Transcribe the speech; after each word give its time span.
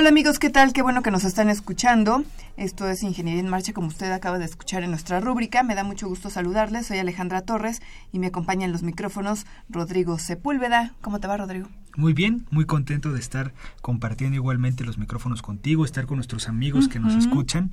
Hola 0.00 0.08
amigos, 0.08 0.38
¿qué 0.38 0.48
tal? 0.48 0.72
Qué 0.72 0.80
bueno 0.80 1.02
que 1.02 1.10
nos 1.10 1.24
están 1.24 1.50
escuchando. 1.50 2.24
Esto 2.56 2.88
es 2.88 3.02
Ingeniería 3.02 3.42
en 3.42 3.50
Marcha, 3.50 3.74
como 3.74 3.88
usted 3.88 4.10
acaba 4.12 4.38
de 4.38 4.46
escuchar 4.46 4.82
en 4.82 4.88
nuestra 4.88 5.20
rúbrica. 5.20 5.62
Me 5.62 5.74
da 5.74 5.84
mucho 5.84 6.08
gusto 6.08 6.30
saludarles. 6.30 6.86
Soy 6.86 6.96
Alejandra 6.96 7.42
Torres 7.42 7.82
y 8.10 8.18
me 8.18 8.28
acompaña 8.28 8.64
en 8.64 8.72
los 8.72 8.82
micrófonos 8.82 9.44
Rodrigo 9.68 10.18
Sepúlveda. 10.18 10.94
¿Cómo 11.02 11.20
te 11.20 11.28
va, 11.28 11.36
Rodrigo? 11.36 11.68
Muy 11.96 12.14
bien, 12.14 12.46
muy 12.50 12.64
contento 12.64 13.12
de 13.12 13.20
estar 13.20 13.52
compartiendo 13.82 14.36
igualmente 14.36 14.84
los 14.84 14.96
micrófonos 14.96 15.42
contigo, 15.42 15.84
estar 15.84 16.06
con 16.06 16.16
nuestros 16.16 16.48
amigos 16.48 16.88
que 16.88 16.98
nos 16.98 17.14
escuchan. 17.14 17.72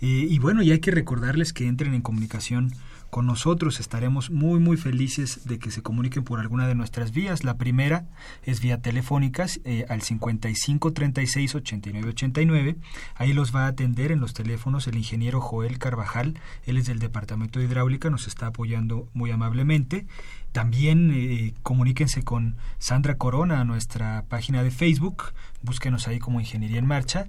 Eh, 0.00 0.26
y 0.28 0.40
bueno, 0.40 0.62
y 0.62 0.72
hay 0.72 0.80
que 0.80 0.90
recordarles 0.90 1.52
que 1.52 1.68
entren 1.68 1.94
en 1.94 2.02
comunicación 2.02 2.72
con 3.10 3.26
nosotros. 3.26 3.80
Estaremos 3.80 4.30
muy 4.30 4.60
muy 4.60 4.76
felices 4.76 5.46
de 5.46 5.58
que 5.58 5.70
se 5.70 5.82
comuniquen 5.82 6.24
por 6.24 6.40
alguna 6.40 6.66
de 6.66 6.74
nuestras 6.74 7.12
vías. 7.12 7.44
La 7.44 7.56
primera 7.56 8.06
es 8.42 8.60
vía 8.60 8.80
telefónicas 8.80 9.60
eh, 9.64 9.86
al 9.88 10.02
55 10.02 10.92
36 10.92 11.54
89 11.54 12.08
89. 12.10 12.76
Ahí 13.14 13.32
los 13.32 13.54
va 13.54 13.64
a 13.64 13.68
atender 13.68 14.12
en 14.12 14.20
los 14.20 14.34
teléfonos 14.34 14.86
el 14.86 14.96
ingeniero 14.96 15.40
Joel 15.40 15.78
Carvajal. 15.78 16.38
Él 16.66 16.76
es 16.76 16.86
del 16.86 16.98
Departamento 16.98 17.58
de 17.58 17.66
Hidráulica, 17.66 18.10
nos 18.10 18.26
está 18.26 18.48
apoyando 18.48 19.08
muy 19.14 19.30
amablemente. 19.30 20.06
También 20.52 21.12
eh, 21.14 21.54
comuníquense 21.62 22.22
con 22.22 22.56
Sandra 22.78 23.16
Corona 23.16 23.60
a 23.60 23.64
nuestra 23.64 24.24
página 24.28 24.62
de 24.62 24.70
Facebook. 24.70 25.32
Búsquenos 25.62 26.08
ahí 26.08 26.18
como 26.18 26.40
Ingeniería 26.40 26.78
en 26.78 26.86
Marcha. 26.86 27.28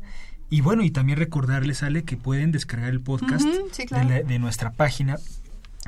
Y 0.50 0.62
bueno, 0.62 0.84
y 0.84 0.90
también 0.90 1.20
recordarles, 1.20 1.84
Ale, 1.84 2.04
que 2.04 2.18
pueden 2.18 2.52
descargar 2.52 2.90
el 2.90 3.02
podcast 3.02 3.46
de, 3.46 4.24
de, 4.24 4.40
nuestra 4.40 4.72
página 4.72 5.18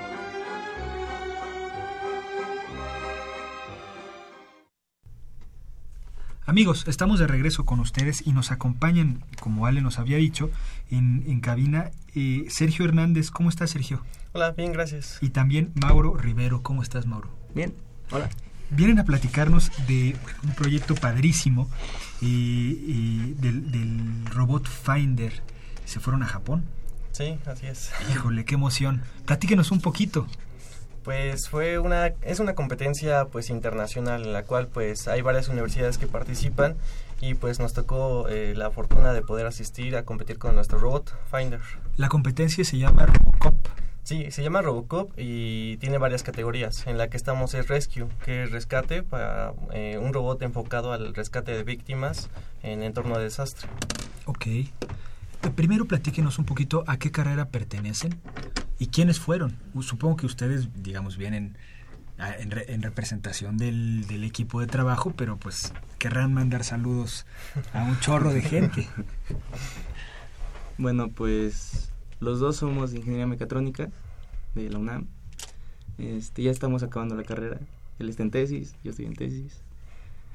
Amigos, 6.51 6.83
estamos 6.89 7.17
de 7.17 7.27
regreso 7.27 7.63
con 7.63 7.79
ustedes 7.79 8.27
y 8.27 8.33
nos 8.33 8.51
acompañan, 8.51 9.23
como 9.39 9.67
Ale 9.67 9.79
nos 9.79 9.99
había 9.99 10.17
dicho, 10.17 10.51
en, 10.89 11.23
en 11.25 11.39
cabina 11.39 11.91
eh, 12.13 12.43
Sergio 12.49 12.83
Hernández. 12.83 13.31
¿Cómo 13.31 13.47
estás, 13.47 13.69
Sergio? 13.69 14.01
Hola, 14.33 14.51
bien, 14.51 14.73
gracias. 14.73 15.17
Y 15.21 15.29
también 15.29 15.71
Mauro 15.75 16.17
Rivero. 16.17 16.61
¿Cómo 16.61 16.83
estás, 16.83 17.05
Mauro? 17.05 17.29
Bien, 17.55 17.73
hola. 18.11 18.29
Vienen 18.69 18.99
a 18.99 19.05
platicarnos 19.05 19.71
de 19.87 20.17
un 20.43 20.53
proyecto 20.53 20.93
padrísimo 20.93 21.69
eh, 22.21 22.25
eh, 22.27 23.35
del, 23.37 23.71
del 23.71 24.25
robot 24.25 24.67
Finder. 24.67 25.31
¿Se 25.85 26.01
fueron 26.01 26.21
a 26.21 26.25
Japón? 26.25 26.65
Sí, 27.13 27.39
así 27.45 27.67
es. 27.67 27.91
Híjole, 28.11 28.43
qué 28.43 28.55
emoción. 28.55 29.03
Platíquenos 29.25 29.71
un 29.71 29.79
poquito. 29.79 30.27
Pues 31.03 31.49
fue 31.49 31.79
una 31.79 32.07
es 32.21 32.39
una 32.39 32.53
competencia 32.53 33.25
pues 33.25 33.49
internacional 33.49 34.23
en 34.23 34.33
la 34.33 34.43
cual 34.43 34.67
pues 34.67 35.07
hay 35.07 35.21
varias 35.21 35.47
universidades 35.47 35.97
que 35.97 36.07
participan 36.07 36.75
y 37.21 37.33
pues 37.33 37.59
nos 37.59 37.73
tocó 37.73 38.27
eh, 38.27 38.53
la 38.55 38.71
fortuna 38.71 39.13
de 39.13 39.21
poder 39.21 39.45
asistir 39.47 39.95
a 39.95 40.03
competir 40.03 40.37
con 40.37 40.55
nuestro 40.55 40.77
robot 40.79 41.13
Finder. 41.31 41.61
La 41.97 42.09
competencia 42.09 42.63
se 42.63 42.77
llama 42.77 43.05
Robocop. 43.05 43.55
Sí, 44.03 44.31
se 44.31 44.41
llama 44.41 44.61
Robocop 44.61 45.11
y 45.17 45.77
tiene 45.77 45.99
varias 45.99 46.23
categorías. 46.23 46.85
En 46.87 46.97
la 46.97 47.09
que 47.09 47.17
estamos 47.17 47.53
es 47.53 47.67
Rescue, 47.67 48.07
que 48.25 48.43
es 48.43 48.51
rescate 48.51 49.03
para 49.03 49.53
eh, 49.71 49.99
un 50.01 50.13
robot 50.13 50.41
enfocado 50.41 50.93
al 50.93 51.13
rescate 51.13 51.51
de 51.51 51.63
víctimas 51.63 52.29
en 52.63 52.81
entorno 52.81 53.17
de 53.17 53.25
desastre. 53.25 53.69
Ok. 54.25 54.47
Primero 55.55 55.85
platíquenos 55.85 56.39
un 56.39 56.45
poquito 56.45 56.83
a 56.87 56.97
qué 56.97 57.11
carrera 57.11 57.49
pertenecen 57.49 58.19
y 58.79 58.87
quiénes 58.87 59.19
fueron. 59.19 59.57
Supongo 59.81 60.15
que 60.15 60.25
ustedes, 60.25 60.69
digamos, 60.81 61.17
vienen 61.17 61.57
en, 62.17 62.51
en 62.51 62.81
representación 62.81 63.57
del, 63.57 64.07
del, 64.07 64.23
equipo 64.23 64.59
de 64.59 64.67
trabajo, 64.67 65.13
pero 65.15 65.37
pues 65.37 65.73
querrán 65.99 66.33
mandar 66.33 66.63
saludos 66.63 67.25
a 67.73 67.83
un 67.83 67.99
chorro 67.99 68.33
de 68.33 68.41
gente. 68.41 68.87
Bueno, 70.77 71.09
pues 71.09 71.91
los 72.19 72.39
dos 72.39 72.55
somos 72.55 72.89
de 72.89 72.97
ingeniería 72.97 73.27
mecatrónica 73.27 73.91
de 74.55 74.67
la 74.67 74.79
UNAM. 74.79 75.05
Este, 75.99 76.41
ya 76.41 76.49
estamos 76.49 76.81
acabando 76.81 77.15
la 77.15 77.23
carrera. 77.23 77.59
Él 77.99 78.09
está 78.09 78.23
en 78.23 78.31
tesis, 78.31 78.73
yo 78.83 78.89
estoy 78.89 79.05
en 79.05 79.13
tesis. 79.13 79.61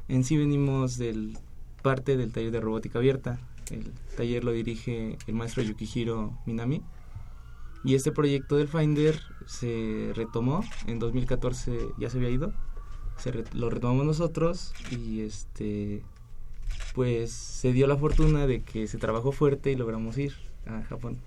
En 0.06 0.22
sí 0.22 0.36
venimos 0.36 0.98
del 0.98 1.36
parte 1.82 2.16
del 2.16 2.30
taller 2.30 2.52
de 2.52 2.60
robótica 2.60 3.00
abierta. 3.00 3.40
El 3.70 3.92
taller 4.16 4.44
lo 4.44 4.52
dirige 4.52 5.18
el 5.26 5.34
maestro 5.34 5.62
Yukihiro 5.62 6.38
Minami. 6.46 6.82
Y 7.84 7.94
este 7.94 8.12
proyecto 8.12 8.56
del 8.56 8.68
Finder 8.68 9.20
se 9.46 10.12
retomó. 10.14 10.64
En 10.86 10.98
2014 10.98 11.88
ya 11.98 12.10
se 12.10 12.18
había 12.18 12.30
ido. 12.30 12.52
Se 13.18 13.32
lo 13.52 13.70
retomamos 13.70 14.04
nosotros 14.04 14.72
y 14.90 15.20
este 15.20 16.02
pues 16.94 17.32
se 17.32 17.72
dio 17.72 17.86
la 17.86 17.96
fortuna 17.96 18.46
de 18.46 18.62
que 18.62 18.88
se 18.88 18.98
trabajó 18.98 19.32
fuerte 19.32 19.70
y 19.70 19.76
logramos 19.76 20.18
ir 20.18 20.34
a 20.66 20.82
Japón. 20.82 21.18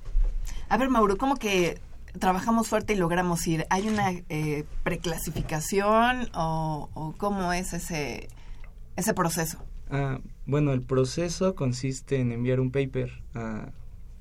A 0.68 0.78
ver, 0.78 0.90
Mauro, 0.90 1.18
¿cómo 1.18 1.36
que 1.36 1.80
trabajamos 2.18 2.68
fuerte 2.68 2.94
y 2.94 2.96
logramos 2.96 3.46
ir? 3.48 3.66
¿Hay 3.70 3.88
una 3.88 4.12
eh, 4.12 4.66
preclasificación 4.84 6.30
o, 6.34 6.90
o, 6.94 7.14
cómo 7.18 7.54
es 7.54 7.74
ese, 7.74 8.30
ese 8.96 9.14
proceso? 9.14 9.60
Ah, 9.90 10.20
bueno, 10.46 10.74
el 10.74 10.82
proceso 10.82 11.56
consiste 11.56 12.20
en 12.20 12.32
enviar 12.32 12.60
un 12.60 12.72
paper 12.72 13.12
a 13.34 13.70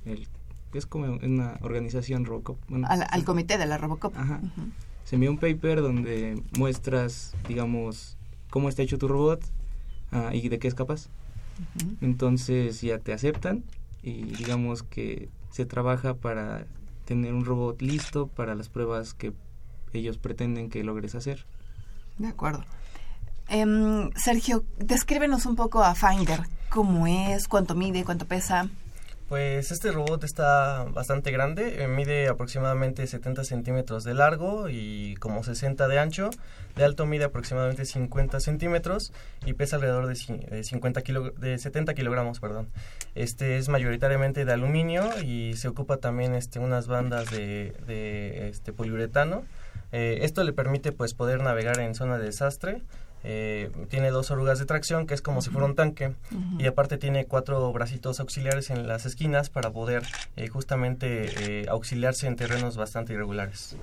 el 0.05 0.27
es 0.75 0.87
como 0.87 1.07
una 1.07 1.59
organización 1.63 2.25
Robocop. 2.25 2.59
al, 2.85 3.25
comité 3.25 3.57
de 3.59 3.67
la 3.67 3.79
Robocop. 3.79 4.17
Ajá. 4.17 4.41
Se 5.05 5.17
envía 5.17 5.31
un 5.31 5.39
paper 5.39 5.81
donde 5.81 6.43
muestras, 6.59 7.35
digamos, 7.47 8.17
cómo 8.51 8.69
está 8.69 8.83
hecho 8.83 8.99
tu 8.99 9.09
robot 9.09 9.43
ah, 10.13 10.31
y 10.35 10.49
de 10.49 10.59
qué 10.59 10.69
es 10.69 10.75
capaz. 10.75 11.09
Entonces 12.01 12.81
ya 12.83 12.99
te 12.99 13.13
aceptan 13.13 13.65
y 14.03 14.23
digamos 14.23 14.83
que 14.83 15.29
se 15.51 15.67
trabaja 15.67 16.15
para 16.15 16.67
tener 17.05 17.33
un 17.33 17.45
robot 17.45 17.81
listo 17.83 18.29
para 18.29 18.55
las 18.55 18.69
pruebas 18.69 19.15
que 19.15 19.33
ellos 19.93 20.19
pretenden 20.19 20.69
que 20.69 20.85
logres 20.85 21.15
hacer. 21.15 21.47
De 22.19 22.29
acuerdo. 22.29 22.65
Em, 23.49 24.11
Sergio, 24.15 24.65
descríbenos 24.79 25.47
un 25.47 25.57
poco 25.57 25.83
a 25.83 25.95
Finder. 25.95 26.41
¿Cómo 26.69 27.07
es? 27.07 27.49
¿Cuánto 27.49 27.75
mide? 27.75 28.05
¿Cuánto 28.05 28.27
pesa? 28.27 28.69
Pues 29.29 29.73
este 29.73 29.93
robot 29.93 30.25
está 30.25 30.85
bastante 30.85 31.31
grande, 31.31 31.83
eh, 31.83 31.87
mide 31.87 32.29
aproximadamente 32.29 33.07
70 33.07 33.45
centímetros 33.45 34.03
de 34.05 34.15
largo 34.15 34.71
y 34.71 35.17
como 35.17 35.45
60 35.45 35.87
de 35.87 35.99
ancho, 35.99 36.31
de 36.77 36.85
alto 36.85 37.05
mide 37.05 37.25
aproximadamente 37.25 37.85
50 37.85 38.41
centímetros 38.41 39.13
y 39.45 39.53
pesa 39.53 39.77
alrededor 39.77 40.07
de, 40.07 40.65
50 40.65 41.03
kilo, 41.03 41.31
de 41.33 41.59
70 41.59 41.93
kilogramos, 41.93 42.41
perdón. 42.41 42.69
Este 43.15 43.59
es 43.59 43.69
mayoritariamente 43.69 44.47
de 44.47 44.53
aluminio 44.53 45.07
y 45.23 45.55
se 45.57 45.69
ocupa 45.69 45.99
también 45.99 46.35
este, 46.35 46.59
unas 46.59 46.87
bandas 46.87 47.31
de, 47.31 48.49
este, 48.49 48.73
poliuretano. 48.73 49.45
Eh, 49.93 50.21
esto 50.23 50.43
le 50.43 50.55
permite 50.55 50.93
pues 50.93 51.13
poder 51.13 51.43
navegar 51.43 51.81
en 51.81 51.95
zona 51.95 52.17
de 52.17 52.25
desastre 52.25 52.83
eh, 53.25 53.71
tiene 53.89 54.11
dos 54.11 54.31
orugas 54.31 54.59
de 54.59 54.67
tracción, 54.67 55.07
que 55.07 55.15
es 55.15 55.23
como 55.23 55.43
si 55.43 55.51
fuera 55.51 55.67
un 55.67 55.75
tanque, 55.75 56.15
y 56.59 56.67
aparte 56.67 56.99
tiene 56.99 57.27
cuatro 57.27 57.73
bracitos 57.73 58.21
auxiliares 58.21 58.71
en 58.71 58.87
las 58.87 59.07
esquinas 59.07 59.51
para 59.51 59.71
poder 59.71 60.05
eh, 60.37 60.49
justamente 60.49 61.63
eh, 61.63 61.67
auxiliarse 61.69 62.27
en 62.27 62.37
terrenos 62.37 62.77
bastante 62.77 63.13
irregulares. 63.13 63.77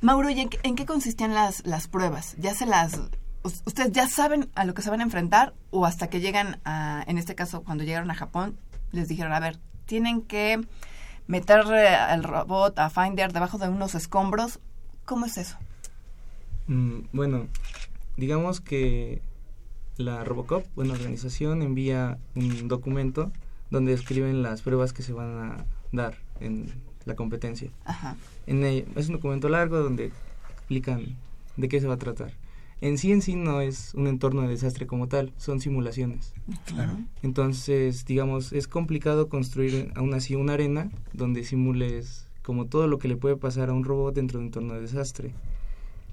Mauro, 0.00 0.30
¿y 0.30 0.40
en, 0.40 0.76
qué 0.76 0.86
consistían 0.86 1.34
las, 1.34 1.66
las 1.66 1.88
pruebas? 1.88 2.36
¿Ya 2.38 2.54
se 2.54 2.66
las... 2.66 3.00
¿Ustedes 3.42 3.92
ya 3.92 4.08
saben 4.08 4.50
a 4.54 4.64
lo 4.64 4.74
que 4.74 4.82
se 4.82 4.90
van 4.90 5.00
a 5.00 5.04
enfrentar 5.04 5.54
o 5.70 5.86
hasta 5.86 6.08
que 6.08 6.20
llegan 6.20 6.60
a, 6.64 7.02
en 7.06 7.18
este 7.18 7.34
caso, 7.34 7.62
cuando 7.62 7.84
llegaron 7.84 8.10
a 8.10 8.14
Japón, 8.14 8.58
les 8.92 9.08
dijeron, 9.08 9.32
a 9.32 9.40
ver, 9.40 9.58
tienen 9.86 10.22
que 10.22 10.60
meter 11.26 11.60
al 11.60 12.24
robot, 12.24 12.78
a 12.78 12.90
Finder, 12.90 13.32
debajo 13.32 13.58
de 13.58 13.68
unos 13.68 13.94
escombros? 13.94 14.60
¿Cómo 15.04 15.26
es 15.26 15.38
eso? 15.38 15.56
Mm, 16.68 17.00
bueno, 17.12 17.48
digamos 18.18 18.60
que 18.60 19.22
la 19.96 20.24
Robocop, 20.24 20.66
una 20.76 20.92
organización, 20.92 21.62
envía 21.62 22.18
un 22.34 22.68
documento 22.68 23.32
donde 23.70 23.92
describen 23.92 24.42
las 24.42 24.60
pruebas 24.62 24.92
que 24.92 25.02
se 25.02 25.12
van 25.12 25.38
a 25.38 25.64
dar 25.92 26.16
en 26.40 26.66
la 27.06 27.14
competencia. 27.14 27.70
En 28.46 28.62
es 28.64 29.06
un 29.06 29.14
documento 29.14 29.48
largo 29.48 29.78
donde 29.78 30.12
explican 30.50 31.16
de 31.56 31.68
qué 31.68 31.80
se 31.80 31.86
va 31.86 31.94
a 31.94 31.98
tratar. 31.98 32.32
En 32.80 32.98
sí 32.98 33.10
en 33.10 33.22
sí 33.22 33.34
no 33.34 33.60
es 33.60 33.94
un 33.94 34.06
entorno 34.06 34.42
de 34.42 34.48
desastre 34.48 34.86
como 34.86 35.08
tal, 35.08 35.32
son 35.36 35.60
simulaciones. 35.60 36.32
Entonces, 37.22 38.04
digamos, 38.04 38.52
es 38.52 38.68
complicado 38.68 39.28
construir 39.28 39.92
aún 39.94 40.12
así 40.14 40.34
una 40.34 40.54
arena 40.54 40.90
donde 41.12 41.44
simules 41.44 42.28
como 42.42 42.66
todo 42.66 42.86
lo 42.88 42.98
que 42.98 43.08
le 43.08 43.16
puede 43.16 43.36
pasar 43.36 43.68
a 43.68 43.74
un 43.74 43.84
robot 43.84 44.14
dentro 44.14 44.38
de 44.38 44.42
un 44.42 44.46
entorno 44.46 44.74
de 44.74 44.80
desastre. 44.80 45.32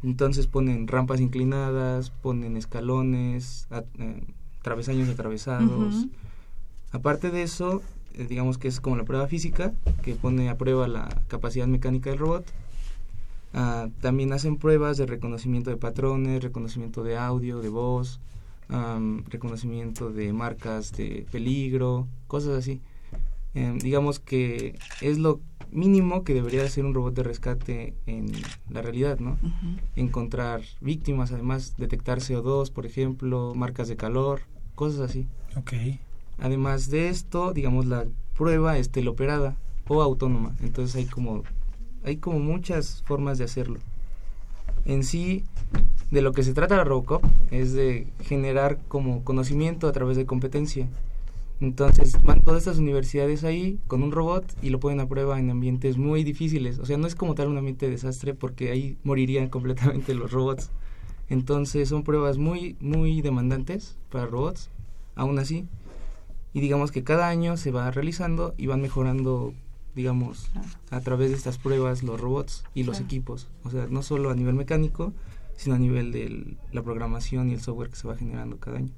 Entonces 0.06 0.46
ponen 0.46 0.88
rampas 0.88 1.20
inclinadas, 1.20 2.12
ponen 2.12 2.58
escalones, 2.58 3.68
eh, 3.98 4.24
travesaños 4.62 5.10
atravesados. 5.10 6.06
Aparte 6.92 7.32
de 7.32 7.42
eso, 7.42 7.82
eh, 8.14 8.28
digamos 8.30 8.60
que 8.60 8.68
es 8.68 8.80
como 8.80 8.98
la 8.98 9.04
prueba 9.04 9.28
física, 9.28 9.74
que 10.04 10.14
pone 10.14 10.48
a 10.50 10.60
prueba 10.60 10.88
la 10.88 11.10
capacidad 11.28 11.66
mecánica 11.66 12.12
del 12.12 12.20
robot. 12.20 12.46
Ah, 13.56 13.88
también 14.00 14.32
hacen 14.32 14.58
pruebas 14.58 14.98
de 14.98 15.08
reconocimiento 15.08 15.72
de 15.72 15.78
patrones, 15.78 16.44
reconocimiento 16.44 17.04
de 17.04 17.18
audio, 17.18 17.60
de 17.62 17.70
voz, 17.70 18.20
reconocimiento 19.30 20.12
de 20.12 20.34
marcas 20.34 20.92
de 20.92 21.26
peligro, 21.32 22.08
cosas 22.28 22.60
así. 22.60 22.80
Em, 23.56 23.80
digamos 23.80 24.20
que 24.20 24.78
es 25.02 25.18
lo 25.18 25.40
mínimo 25.72 26.24
que 26.24 26.34
debería 26.34 26.68
ser 26.68 26.86
un 26.86 26.94
robot 26.94 27.16
de 27.16 27.24
rescate 27.24 27.94
en 28.06 28.32
la 28.70 28.82
realidad, 28.82 29.20
¿no? 29.20 29.38
Encontrar 29.96 30.62
víctimas, 30.82 31.32
además 31.32 31.76
detectar 31.78 32.20
CO2, 32.20 32.72
por 32.72 32.86
ejemplo, 32.86 33.54
marcas 33.56 33.88
de 33.88 33.96
calor, 33.96 34.42
cosas 34.76 35.00
así. 35.02 35.28
Ok. 35.56 35.74
Además 36.40 36.90
de 36.90 37.10
esto, 37.10 37.54
digamos, 37.54 37.86
la 37.86 38.06
prueba 38.38 38.78
es 38.78 38.90
teleoperada 38.90 39.56
o 39.88 40.02
autónoma. 40.02 40.56
Entonces 40.62 40.96
hay 40.96 41.06
como, 41.06 41.44
hay 42.04 42.18
como 42.18 42.40
muchas 42.40 43.04
formas 43.04 43.38
de 43.38 43.46
hacerlo. 43.46 43.80
En 44.86 45.04
sí, 45.04 45.44
de 46.12 46.22
lo 46.22 46.32
que 46.32 46.44
se 46.44 46.54
trata 46.54 46.78
la 46.78 46.84
Robocop 46.84 47.24
es 47.52 47.74
de 47.74 48.08
generar 48.22 48.80
como 48.88 49.24
conocimiento 49.24 49.88
a 49.88 49.92
través 49.92 50.18
de 50.18 50.26
competencia. 50.26 50.88
Entonces 51.62 52.22
van 52.24 52.42
todas 52.42 52.64
estas 52.64 52.80
universidades 52.80 53.44
ahí 53.44 53.80
con 53.88 54.04
un 54.04 54.12
robot 54.12 54.46
y 54.62 54.70
lo 54.70 54.80
ponen 54.80 55.00
a 55.00 55.08
prueba 55.08 55.40
en 55.40 55.50
ambientes 55.50 55.98
muy 55.98 56.24
difíciles. 56.24 56.80
O 56.80 56.86
sea, 56.86 56.98
no 56.98 57.08
es 57.08 57.16
como 57.16 57.36
tal 57.36 57.48
un 57.48 57.58
ambiente 57.58 57.86
de 57.86 57.94
desastre 57.94 58.34
porque 58.34 58.72
ahí 58.72 58.98
morirían 59.04 59.50
completamente 59.50 60.14
los 60.14 60.32
robots. 60.32 60.72
Entonces 61.30 61.90
son 61.90 62.04
pruebas 62.04 62.38
muy, 62.38 62.76
muy 62.82 63.22
demandantes 63.22 63.98
para 64.12 64.28
robots, 64.28 64.70
aún 65.16 65.40
así. 65.40 65.66
Y 66.54 66.62
digamos 66.62 66.92
que 66.92 67.04
cada 67.04 67.28
año 67.30 67.58
se 67.58 67.72
va 67.72 67.90
realizando 67.92 68.54
y 68.58 68.68
van 68.68 68.82
mejorando, 68.82 69.54
digamos, 69.96 70.52
a 70.92 71.02
través 71.02 71.32
de 71.32 71.38
estas 71.38 71.58
pruebas 71.58 72.04
los 72.04 72.20
robots 72.20 72.64
y 72.74 72.84
los 72.84 73.00
equipos. 73.00 73.48
O 73.64 73.70
sea, 73.70 73.88
no 73.90 74.04
solo 74.04 74.30
a 74.30 74.36
nivel 74.36 74.56
mecánico, 74.56 75.14
sino 75.58 75.76
a 75.76 75.80
nivel 75.80 76.12
de 76.12 76.58
la 76.72 76.84
programación 76.84 77.50
y 77.50 77.54
el 77.54 77.62
software 77.62 77.90
que 77.90 77.96
se 77.96 78.08
va 78.08 78.16
generando 78.16 78.58
cada 78.58 78.78
año 78.78 78.92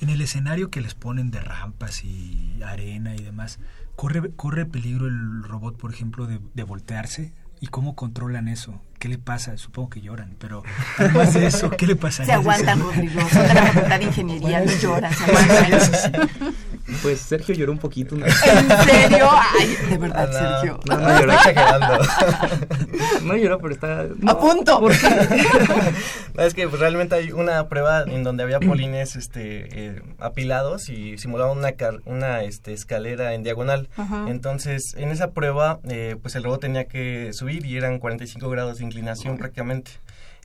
en 0.00 0.08
el 0.08 0.20
escenario 0.20 0.70
que 0.70 0.80
les 0.80 0.94
ponen 0.94 1.30
de 1.30 1.40
rampas 1.40 2.04
y 2.04 2.60
arena 2.64 3.14
y 3.14 3.22
demás, 3.22 3.58
¿corre, 3.96 4.30
corre 4.34 4.66
peligro 4.66 5.06
el 5.06 5.42
robot, 5.42 5.76
por 5.76 5.92
ejemplo, 5.92 6.26
de, 6.26 6.40
de 6.54 6.62
voltearse? 6.62 7.32
¿Y 7.60 7.68
cómo 7.68 7.94
controlan 7.94 8.48
eso? 8.48 8.80
¿Qué 8.98 9.08
le 9.08 9.16
pasa? 9.18 9.56
Supongo 9.56 9.90
que 9.90 10.00
lloran, 10.00 10.36
pero 10.38 10.62
además 10.98 11.34
de 11.34 11.46
eso, 11.46 11.70
¿qué 11.70 11.86
le 11.86 11.96
pasa? 11.96 12.24
Se 12.24 12.32
aguantan, 12.32 12.80
Rodrigo. 12.80 13.20
Son 13.30 13.46
de 13.46 13.54
la 13.54 13.66
Facultad 13.66 13.98
de 13.98 14.04
Ingeniería, 14.04 14.64
no 14.64 14.72
lloran, 14.72 15.14
se 15.14 15.24
aguantan. 15.24 16.54
Pues 17.02 17.20
Sergio 17.20 17.54
lloró 17.54 17.72
un 17.72 17.78
poquito. 17.78 18.14
¿En 18.14 18.30
serio? 18.30 19.28
Ay, 19.30 19.76
de 19.90 19.98
verdad, 19.98 20.30
Sergio. 20.30 20.80
No, 20.86 20.98
no, 20.98 21.20
lloró. 21.20 21.32
no 23.22 23.36
lloró, 23.36 23.58
pero 23.58 23.74
está... 23.74 24.06
¡A 24.26 24.38
punto! 24.38 24.80
¿Por 24.80 24.92
es 26.38 26.54
que 26.54 26.68
pues, 26.68 26.80
realmente 26.80 27.14
hay 27.14 27.32
una 27.32 27.68
prueba 27.68 28.02
en 28.02 28.22
donde 28.22 28.42
había 28.42 28.60
polines 28.60 29.16
este, 29.16 29.68
eh, 29.86 30.02
apilados 30.18 30.90
y 30.90 31.16
simulaban 31.16 31.56
una, 31.56 31.72
una 32.04 32.42
este, 32.42 32.74
escalera 32.74 33.34
en 33.34 33.42
diagonal. 33.42 33.88
Entonces, 34.26 34.94
en 34.98 35.10
esa 35.10 35.30
prueba, 35.30 35.80
eh, 35.88 36.16
pues 36.20 36.34
el 36.36 36.44
robot 36.44 36.60
tenía 36.60 36.84
que 36.84 37.32
subir 37.32 37.64
y 37.64 37.76
eran 37.76 37.98
45 37.98 38.48
grados 38.50 38.78
de 38.78 38.84
inclinación 38.84 39.38
prácticamente. 39.38 39.92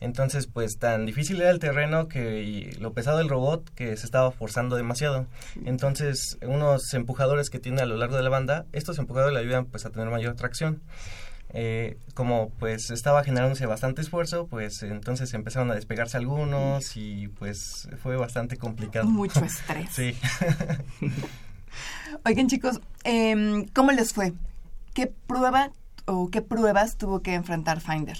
Entonces, 0.00 0.46
pues 0.46 0.78
tan 0.78 1.04
difícil 1.04 1.40
era 1.40 1.50
el 1.50 1.58
terreno 1.58 2.08
que 2.08 2.74
lo 2.80 2.94
pesado 2.94 3.18
del 3.18 3.28
robot 3.28 3.68
que 3.74 3.96
se 3.96 4.06
estaba 4.06 4.30
forzando 4.30 4.76
demasiado. 4.76 5.26
Entonces, 5.66 6.38
unos 6.42 6.94
empujadores 6.94 7.50
que 7.50 7.58
tiene 7.58 7.82
a 7.82 7.86
lo 7.86 7.96
largo 7.96 8.16
de 8.16 8.22
la 8.22 8.30
banda, 8.30 8.64
estos 8.72 8.98
empujadores 8.98 9.34
le 9.34 9.40
ayudan 9.40 9.66
pues 9.66 9.84
a 9.84 9.90
tener 9.90 10.08
mayor 10.08 10.36
tracción. 10.36 10.80
Eh, 11.52 11.98
como 12.14 12.50
pues 12.60 12.90
estaba 12.90 13.24
generándose 13.24 13.66
bastante 13.66 14.00
esfuerzo, 14.00 14.46
pues 14.46 14.84
entonces 14.84 15.34
empezaron 15.34 15.68
a 15.72 15.74
despegarse 15.74 16.16
algunos 16.16 16.96
y 16.96 17.26
pues 17.28 17.88
fue 18.02 18.16
bastante 18.16 18.56
complicado. 18.56 19.06
Mucho 19.06 19.40
estrés. 19.44 19.90
sí. 19.92 20.16
Oigan 22.24 22.48
chicos, 22.48 22.80
eh, 23.04 23.66
¿cómo 23.74 23.92
les 23.92 24.12
fue? 24.12 24.32
¿Qué 24.94 25.06
prueba 25.06 25.70
o 26.06 26.30
qué 26.30 26.42
pruebas 26.42 26.96
tuvo 26.96 27.22
que 27.22 27.34
enfrentar 27.34 27.80
Finder? 27.80 28.18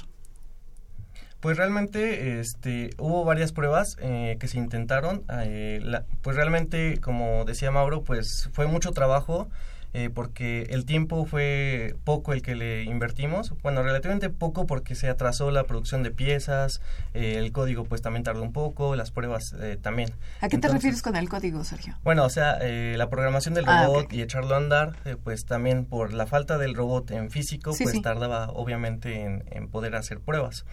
Pues 1.40 1.56
realmente 1.56 2.38
este, 2.40 2.90
hubo 2.98 3.24
varias 3.24 3.52
pruebas 3.52 3.96
eh, 4.00 4.36
que 4.38 4.46
se 4.48 4.58
intentaron. 4.58 5.22
Eh, 5.42 5.80
la, 5.82 6.04
pues 6.22 6.36
realmente, 6.36 6.98
como 7.00 7.44
decía 7.46 7.70
Mauro, 7.70 8.02
pues 8.04 8.50
fue 8.52 8.66
mucho 8.66 8.92
trabajo 8.92 9.48
eh, 9.92 10.08
porque 10.08 10.68
el 10.70 10.84
tiempo 10.84 11.24
fue 11.26 11.96
poco 12.04 12.32
el 12.32 12.42
que 12.42 12.54
le 12.54 12.84
invertimos. 12.84 13.54
Bueno, 13.62 13.82
relativamente 13.82 14.30
poco 14.30 14.66
porque 14.66 14.94
se 14.94 15.08
atrasó 15.08 15.50
la 15.50 15.64
producción 15.64 16.04
de 16.04 16.12
piezas, 16.12 16.80
eh, 17.12 17.36
el 17.38 17.50
código 17.50 17.84
pues 17.84 18.00
también 18.00 18.22
tardó 18.22 18.42
un 18.42 18.52
poco, 18.52 18.94
las 18.94 19.10
pruebas 19.10 19.52
eh, 19.60 19.76
también. 19.80 20.10
¿A 20.42 20.48
qué 20.48 20.58
te 20.58 20.68
refieres 20.68 21.02
con 21.02 21.16
el 21.16 21.28
código, 21.28 21.64
Sergio? 21.64 21.96
Bueno, 22.04 22.24
o 22.24 22.30
sea, 22.30 22.58
la 22.60 23.08
programación 23.10 23.54
del 23.54 23.64
Ah, 23.66 23.86
robot 23.86 24.12
y 24.12 24.22
echarlo 24.22 24.54
a 24.54 24.58
andar, 24.58 24.92
pues 25.24 25.44
también 25.44 25.86
por 25.86 26.12
la 26.12 26.26
falta 26.26 26.56
del 26.58 26.74
robot 26.74 27.10
en 27.10 27.30
físico, 27.30 27.72
Sí, 27.72 27.82
pues 27.84 27.96
sí. 27.96 28.02
tardaba 28.02 28.50
obviamente 28.50 29.22
en, 29.22 29.44
en 29.50 29.68
poder 29.68 29.96
hacer 29.96 30.20
pruebas. 30.20 30.64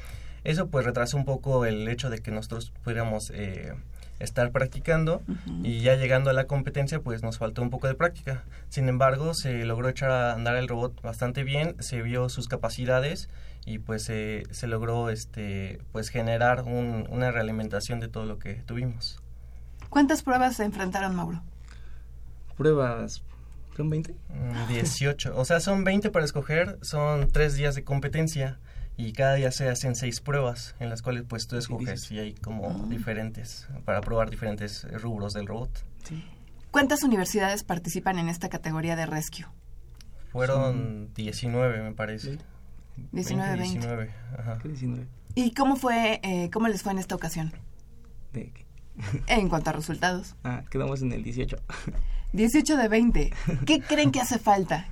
Eso 0.44 0.68
pues 0.70 0.86
retrasó 0.86 1.18
un 1.18 1.26
poco 1.26 1.66
el 1.66 1.88
hecho 1.88 2.10
de 2.10 2.20
que 2.20 2.32
nosotros 2.32 2.72
pudiéramos 2.84 3.32
eh, 3.34 3.74
estar 4.20 4.52
practicando 4.52 5.22
y 5.64 5.82
ya 5.82 5.96
llegando 5.96 6.30
a 6.30 6.34
la 6.34 6.46
competencia 6.46 7.00
pues 7.02 7.22
nos 7.22 7.38
faltó 7.38 7.62
un 7.62 7.70
poco 7.70 7.88
de 7.88 7.94
práctica. 7.96 8.44
Sin 8.70 8.90
embargo, 8.90 9.34
se 9.34 9.64
logró 9.66 9.90
echar 9.90 10.10
a 10.12 10.34
andar 10.34 10.56
el 10.56 10.68
robot 10.68 11.02
bastante 11.02 11.44
bien, 11.44 11.76
se 11.80 12.02
vio 12.02 12.30
sus 12.30 12.48
capacidades 12.48 13.30
y 13.66 13.80
pues 13.80 14.04
se 14.04 14.44
se 14.52 14.66
logró 14.68 15.10
este 15.10 15.80
pues 15.92 16.10
generar 16.10 16.64
un- 16.64 17.06
una 17.12 17.32
realimentación 17.32 18.00
de 18.00 18.08
todo 18.08 18.26
lo 18.26 18.40
que 18.40 18.56
tuvimos. 18.66 19.22
¿Cuántas 19.90 20.24
pruebas 20.24 20.56
se 20.56 20.64
enfrentaron, 20.66 21.16
Mauro? 21.16 21.42
Pruebas, 22.58 23.22
¿son 23.76 23.90
20? 23.90 24.14
Mm, 24.30 24.68
18. 24.68 25.34
O 25.38 25.46
sea, 25.46 25.60
son 25.60 25.84
20 25.84 26.10
para 26.10 26.26
escoger, 26.26 26.80
son 26.82 27.28
tres 27.32 27.56
días 27.56 27.76
de 27.76 27.84
competencia 27.84 28.58
y 28.98 29.14
cada 29.14 29.36
día 29.36 29.52
se 29.52 29.70
hacen 29.70 29.96
seis 29.96 30.20
pruebas 30.22 30.76
en 30.80 30.90
las 30.90 31.02
cuales 31.02 31.24
pues 31.28 31.48
tú 31.48 31.56
escoges 31.58 32.12
y 32.12 32.20
hay 32.20 32.34
como 32.34 32.70
Ah. 32.70 32.86
diferentes 32.90 33.68
para 33.86 34.02
probar 34.02 34.30
diferentes 34.30 34.84
rubros 35.02 35.34
del 35.34 35.48
robot. 35.48 35.70
¿Cuántas 36.72 37.04
universidades 37.04 37.64
participan 37.64 38.20
en 38.20 38.28
esta 38.30 38.50
categoría 38.50 38.96
de 38.96 39.06
rescue? 39.06 39.46
Fueron 40.32 41.14
19 41.14 41.82
me 41.84 41.94
parece. 41.94 42.38
19, 43.12 43.58
20. 43.58 43.64
19, 43.80 44.12
ajá. 44.40 44.58
¿Qué 44.62 44.68
19? 44.70 45.08
¿Y 45.36 45.54
cómo 45.54 45.76
fue, 45.76 46.20
eh, 46.24 46.50
cómo 46.52 46.68
les 46.68 46.82
fue 46.84 46.92
en 46.92 46.98
esta 47.00 47.16
ocasión? 47.16 47.54
¿De 48.34 48.52
qué? 48.52 48.66
En 49.28 49.48
cuanto 49.50 49.70
a 49.70 49.74
resultados. 49.74 50.36
Ah, 50.44 50.64
quedamos 50.72 51.02
en 51.04 51.12
el 51.12 51.24
18. 51.24 51.58
18 52.34 52.78
de 52.78 52.88
20. 52.88 53.34
¿Qué 53.66 53.80
creen 53.88 54.12
que 54.12 54.20
hace 54.20 54.40
falta? 54.40 54.88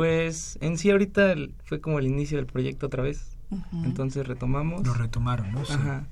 Pues 0.00 0.56
en 0.62 0.78
sí 0.78 0.90
ahorita 0.90 1.32
el- 1.32 1.52
fue 1.64 1.82
como 1.82 1.98
el 1.98 2.06
inicio 2.06 2.38
del 2.38 2.46
proyecto 2.46 2.86
otra 2.86 3.02
vez. 3.02 3.36
Entonces 3.84 4.26
retomamos. 4.26 4.86
Lo 4.86 4.94
retomaron, 4.94 5.52
¿no? 5.52 5.62
Sí. 5.66 5.74
Ajá. 5.74 6.06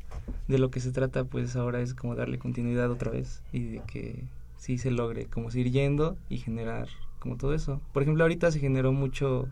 De 0.47 0.59
lo 0.59 0.71
que 0.71 0.81
se 0.81 0.93
trata 0.93 1.25
pues 1.25 1.57
ahora 1.57 1.81
es 1.81 1.95
como 1.95 2.15
darle 2.15 2.39
continuidad 2.39 2.91
otra 2.91 3.11
vez 3.11 3.43
y 3.51 3.61
de 3.61 3.81
que 3.87 4.25
sí 4.59 4.77
se 4.77 4.91
logre 4.91 5.25
como 5.25 5.51
seguir 5.51 5.71
yendo 5.73 6.19
y 6.29 6.37
generar 6.37 6.89
como 7.19 7.37
todo 7.39 7.55
eso. 7.55 7.81
Por 7.95 8.03
ejemplo, 8.03 8.25
ahorita 8.25 8.51
se 8.51 8.61
generó 8.61 8.93
mucho 8.93 9.49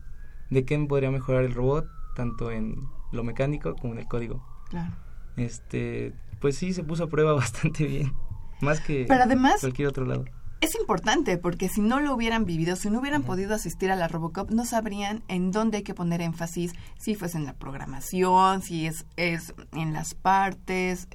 de 0.51 0.67
qué 0.67 0.79
podría 0.81 1.11
mejorar 1.11 1.45
el 1.45 1.55
robot, 1.55 1.87
tanto 2.15 2.51
en 2.51 2.77
lo 3.13 3.25
mecánico 3.25 3.75
como 3.77 3.95
en 3.95 4.01
el 4.01 4.07
código. 4.07 4.45
Claro. 4.69 4.93
Este, 5.39 6.13
pues 6.41 6.57
sí 6.59 6.75
se 6.75 6.85
puso 6.85 7.05
a 7.05 7.09
prueba 7.09 7.33
bastante 7.35 7.87
bien, 7.87 8.13
más 8.61 8.81
que 8.81 9.07
Pero 9.09 9.23
además- 9.23 9.61
cualquier 9.61 9.89
otro 9.89 10.05
lado. 10.05 10.27
Es 10.67 10.75
importante 10.75 11.39
porque 11.39 11.69
si 11.69 11.81
no 11.81 12.01
lo 12.01 12.13
hubieran 12.13 12.45
vivido, 12.45 12.75
si 12.75 12.91
no 12.91 12.99
hubieran 12.99 13.23
podido 13.23 13.55
asistir 13.55 13.93
a 13.93 13.97
la 13.97 14.09
Robocop, 14.09 14.51
no 14.51 14.65
sabrían 14.65 15.23
en 15.29 15.53
dónde 15.53 15.77
hay 15.77 15.83
que 15.85 15.95
poner 15.95 16.21
énfasis, 16.21 16.73
si 16.99 17.15
fuese 17.15 17.39
en 17.39 17.45
la 17.45 17.53
programación, 17.55 18.63
si 18.63 18.87
es, 18.87 19.07
es 19.17 19.55
en 19.73 19.93
las 19.93 20.15
partes. 20.15 21.07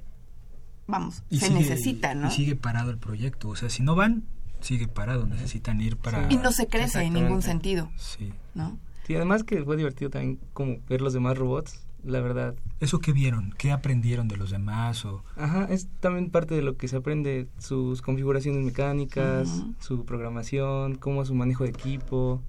Vamos, 0.88 1.24
Y 1.29 1.39
se 1.39 1.48
sigue- 1.48 1.60
necesita, 1.60 2.13
¿no? 2.15 2.29
Y 2.29 2.31
sigue 2.31 2.55
parado 2.55 2.91
el 2.91 2.98
proyecto. 2.98 3.50
O 3.50 3.55
sea, 3.58 3.70
si 3.70 3.84
no 3.84 3.93
van, 3.96 4.24
sigue 4.62 4.88
parado. 4.88 5.25
Necesitan 5.27 5.81
ir 5.81 5.98
para... 5.98 6.31
Y 6.31 6.38
no 6.38 6.53
se 6.53 6.67
crece 6.67 7.01
en 7.01 7.13
ningún 7.13 7.41
sentido, 7.41 7.91
Sí. 7.98 8.31
¿no? 8.55 8.79
Sí, 9.05 9.15
además 9.15 9.43
que 9.43 9.63
fue 9.65 9.75
divertido 9.75 10.10
también 10.12 10.39
como 10.53 10.77
ver 10.88 11.01
los 11.01 11.12
demás 11.12 11.38
robots, 11.38 11.86
la 12.03 12.20
verdad. 12.22 12.55
¿Eso 12.79 13.00
qué 13.00 13.12
vieron? 13.13 13.53
¿Qué 13.58 13.72
aprendieron 13.72 14.27
de 14.27 14.38
los 14.38 14.50
demás? 14.51 15.05
O... 15.05 15.24
Ajá, 15.36 15.65
es 15.65 15.88
también 16.00 16.29
parte 16.29 16.55
de 16.55 16.62
lo 16.62 16.77
que 16.77 16.88
se 16.88 16.96
aprende, 16.98 17.48
sus 17.58 18.01
configuraciones 18.01 18.63
mecánicas, 18.63 19.63
su 19.79 20.05
programación, 20.05 20.96
cómo 20.96 21.24
su 21.25 21.36
manejo 21.36 21.63
de 21.63 21.70
equipo. 21.72 22.41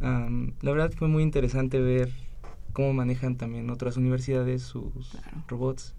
Am, 0.00 0.52
la 0.62 0.72
verdad 0.72 0.92
fue 0.96 1.08
muy 1.08 1.22
interesante 1.22 1.80
ver 1.80 2.10
cómo 2.72 2.92
manejan 2.92 3.36
también 3.36 3.70
otras 3.70 3.96
universidades 3.96 4.62
sus 4.62 5.10
Claro. 5.10 5.44
robots. 5.48 5.94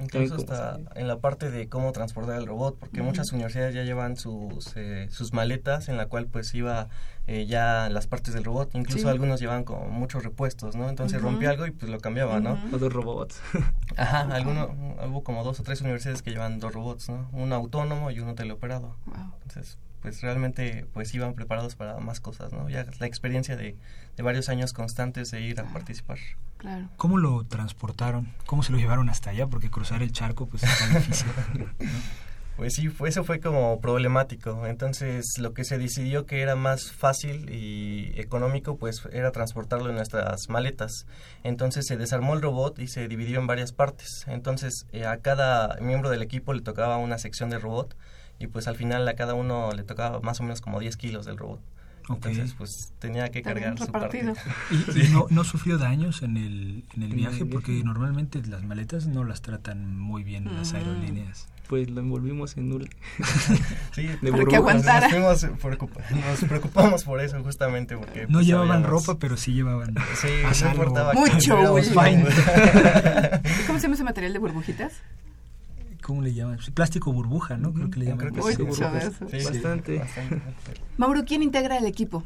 Incluso 0.00 0.34
hasta 0.36 0.78
en 0.94 1.06
la 1.06 1.18
parte 1.18 1.50
de 1.50 1.68
cómo 1.68 1.92
transportar 1.92 2.36
el 2.38 2.46
robot, 2.46 2.78
porque 2.78 3.00
Ujú. 3.00 3.08
muchas 3.08 3.32
universidades 3.32 3.74
ya 3.74 3.82
llevan 3.84 4.16
sus, 4.16 4.72
eh, 4.76 5.08
sus 5.10 5.32
maletas 5.32 5.88
en 5.88 5.96
la 5.96 6.06
cual 6.06 6.26
pues 6.26 6.54
iba 6.54 6.88
eh, 7.26 7.46
ya 7.46 7.88
las 7.90 8.06
partes 8.08 8.34
del 8.34 8.42
robot, 8.44 8.74
incluso 8.74 9.02
Sí. 9.02 9.08
algunos 9.08 9.38
llevaban 9.40 9.62
como 9.64 9.86
muchos 9.88 10.24
repuestos, 10.24 10.74
¿no? 10.74 10.88
Entonces 10.88 11.18
Ujú. 11.20 11.28
rompía 11.30 11.50
algo 11.50 11.66
y 11.66 11.70
pues 11.70 11.90
lo 11.90 12.00
cambiaba, 12.00 12.40
¿no? 12.40 12.58
O 12.72 12.78
dos 12.78 12.92
robots. 12.92 13.40
Ajá, 13.96 14.22
alguno, 14.34 14.74
hubo 15.08 15.22
como 15.22 15.44
dos 15.44 15.60
o 15.60 15.62
tres 15.62 15.80
universidades 15.82 16.22
que 16.22 16.30
llevan 16.30 16.58
dos 16.58 16.72
robots, 16.72 17.08
¿no? 17.10 17.28
Uno 17.32 17.54
autónomo 17.54 18.10
y 18.10 18.18
uno 18.20 18.34
teleoperado. 18.34 18.96
Wow. 19.06 19.34
Entonces, 19.42 19.78
pues 20.02 20.20
realmente 20.20 20.86
pues 20.92 21.14
iban 21.14 21.34
preparados 21.34 21.76
para 21.76 21.98
más 22.00 22.20
cosas, 22.20 22.52
¿no? 22.52 22.68
Ya 22.68 22.84
la 22.98 23.06
experiencia 23.06 23.56
de, 23.56 23.76
de 24.16 24.22
varios 24.22 24.48
años 24.48 24.72
constantes 24.72 25.30
de 25.30 25.40
ir 25.40 25.60
a 25.60 25.64
participar. 25.72 26.18
Claro. 26.58 26.88
¿Cómo 26.96 27.18
lo 27.18 27.44
transportaron? 27.44 28.28
¿Cómo 28.46 28.62
se 28.62 28.72
lo 28.72 28.78
llevaron 28.78 29.08
hasta 29.08 29.30
allá? 29.30 29.46
Porque 29.46 29.70
cruzar 29.70 30.02
el 30.02 30.12
charco 30.12 30.46
pues 30.46 30.64
está 30.64 30.88
difícil. 30.88 31.28
Pues 32.56 32.74
sí, 32.74 32.88
fue, 32.90 33.08
eso 33.08 33.24
fue 33.24 33.40
como 33.40 33.80
problemático. 33.80 34.66
Entonces, 34.66 35.24
lo 35.38 35.54
que 35.54 35.64
se 35.64 35.78
decidió 35.78 36.26
que 36.26 36.42
era 36.42 36.54
más 36.54 36.92
fácil 36.92 37.48
y 37.50 38.12
económico, 38.20 38.76
pues 38.76 39.02
era 39.10 39.32
transportarlo 39.32 39.88
en 39.88 39.96
nuestras 39.96 40.48
maletas. 40.50 41.06
Entonces, 41.44 41.86
se 41.86 41.96
desarmó 41.96 42.34
el 42.34 42.42
robot 42.42 42.78
y 42.78 42.88
se 42.88 43.08
dividió 43.08 43.40
en 43.40 43.46
varias 43.46 43.72
partes. 43.72 44.24
Entonces, 44.26 44.86
eh, 44.92 45.06
a 45.06 45.16
cada 45.16 45.76
miembro 45.80 46.10
del 46.10 46.20
equipo 46.20 46.52
le 46.52 46.60
tocaba 46.60 46.98
una 46.98 47.16
sección 47.16 47.48
de 47.48 47.58
robot 47.58 47.96
y 48.42 48.46
pues 48.48 48.66
al 48.68 48.76
final 48.76 49.06
a 49.08 49.14
cada 49.14 49.34
uno 49.34 49.70
le 49.72 49.82
tocaba 49.84 50.20
más 50.20 50.40
o 50.40 50.42
menos 50.42 50.60
como 50.60 50.80
10 50.80 50.96
kilos 50.96 51.24
del 51.26 51.36
robot. 51.38 51.60
Ok. 52.08 52.26
Entonces, 52.26 52.54
pues 52.58 52.92
tenía 52.98 53.28
que 53.30 53.42
cargar 53.42 53.78
su 53.78 53.86
parte. 53.86 54.20
repartido. 54.22 54.34
¿Y, 54.96 55.06
y 55.06 55.08
no, 55.10 55.26
no 55.30 55.44
sufrió 55.44 55.78
daños 55.78 56.22
en 56.22 56.36
el, 56.36 56.84
en 56.96 57.02
el 57.04 57.14
viaje? 57.14 57.46
Porque 57.46 57.80
normalmente 57.84 58.42
las 58.46 58.64
maletas 58.64 59.06
no 59.06 59.22
las 59.22 59.40
tratan 59.40 59.96
muy 59.98 60.24
bien 60.24 60.52
las 60.52 60.72
Mm. 60.72 60.76
aerolíneas. 60.76 61.46
Pues 61.68 61.88
lo 61.88 62.00
envolvimos 62.00 62.56
en 62.56 62.72
un... 62.72 62.90
Sí, 63.94 64.08
De 64.20 64.32
Para 64.32 64.44
que 64.44 64.56
aguantara. 64.56 65.08
Nos, 65.08 65.40
fuimos 65.42 65.60
preocupa- 65.62 66.00
nos 66.10 66.40
preocupamos 66.40 67.04
por 67.04 67.20
eso 67.20 67.40
justamente 67.42 67.96
porque 67.96 68.22
No 68.26 68.38
pues, 68.38 68.46
llevaban 68.46 68.82
sabíamos- 68.82 68.90
ropa, 69.06 69.18
pero 69.20 69.36
sí 69.36 69.52
llevaban 69.54 69.94
Sí, 70.20 70.28
a 70.44 70.64
no 70.64 70.70
importaba 70.72 71.12
Mucho 71.14 71.72
hule. 71.72 71.82
fine. 71.84 72.24
¿Cómo 73.68 73.78
se 73.78 73.82
llama 73.84 73.94
ese 73.94 74.04
material 74.04 74.32
de 74.32 74.38
burbujitas? 74.40 74.92
¿Cómo 76.02 76.20
le 76.20 76.34
llaman? 76.34 76.58
Plástico 76.74 77.12
burbuja, 77.12 77.56
¿no? 77.56 77.72
Creo 77.72 77.90
que 77.90 78.00
le 78.00 78.06
llaman. 78.06 78.30
creo 78.30 78.44
que 78.44 78.54
sí. 78.54 78.62
Bastante. 79.44 79.98
bastante. 79.98 80.42
Mauro, 80.96 81.24
¿quién 81.24 81.42
integra 81.42 81.78
el 81.78 81.86
equipo? 81.86 82.24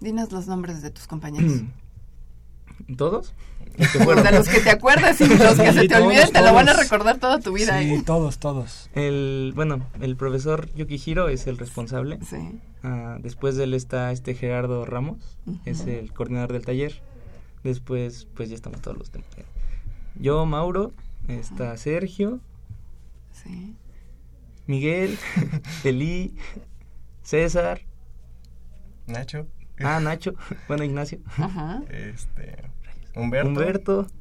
Dinos 0.00 0.32
los 0.32 0.46
nombres 0.46 0.82
de 0.82 0.90
tus 0.90 1.06
compañeros. 1.06 1.62
¿Todos? 2.96 3.34
Los 3.76 3.88
que 3.88 3.98
fueron. 4.04 4.24
De 4.24 4.32
los 4.32 4.48
que 4.48 4.60
te 4.60 4.70
acuerdas 4.70 5.20
y 5.20 5.26
los 5.26 5.38
que 5.38 5.72
se 5.72 5.80
te 5.80 5.88
todos, 5.88 6.02
olviden 6.06 6.32
te 6.32 6.42
lo 6.42 6.54
van 6.54 6.68
a 6.68 6.72
recordar 6.72 7.18
toda 7.18 7.38
tu 7.38 7.52
vida. 7.52 7.78
Sí, 7.80 7.94
¿eh? 7.94 8.02
todos, 8.04 8.38
todos. 8.38 8.88
El, 8.94 9.52
bueno, 9.54 9.86
el 10.00 10.16
profesor 10.16 10.72
Yukihiro 10.74 11.28
es 11.28 11.46
el 11.46 11.58
responsable. 11.58 12.18
Sí. 12.24 12.58
Ah, 12.82 13.18
después 13.20 13.56
de 13.56 13.64
él 13.64 13.74
está 13.74 14.10
este 14.12 14.34
Gerardo 14.34 14.86
Ramos, 14.86 15.36
es 15.64 15.86
el 15.86 16.12
coordinador 16.12 16.52
del 16.52 16.64
taller. 16.64 17.02
Después, 17.64 18.26
pues 18.34 18.48
ya 18.48 18.54
estamos 18.54 18.80
todos 18.80 18.96
los 18.96 19.12
demás. 19.12 19.28
Yo, 20.14 20.46
Mauro, 20.46 20.92
está 21.26 21.76
Sergio, 21.76 22.40
Sí. 23.48 23.74
Miguel, 24.66 25.18
Eli, 25.84 26.34
César, 27.22 27.80
Nacho, 29.06 29.46
ah, 29.80 29.98
Nacho, 30.00 30.34
bueno, 30.68 30.84
Ignacio, 30.84 31.18
Ajá. 31.38 31.82
este, 31.90 32.56
Humberto, 33.16 33.48
Humberto. 33.48 34.06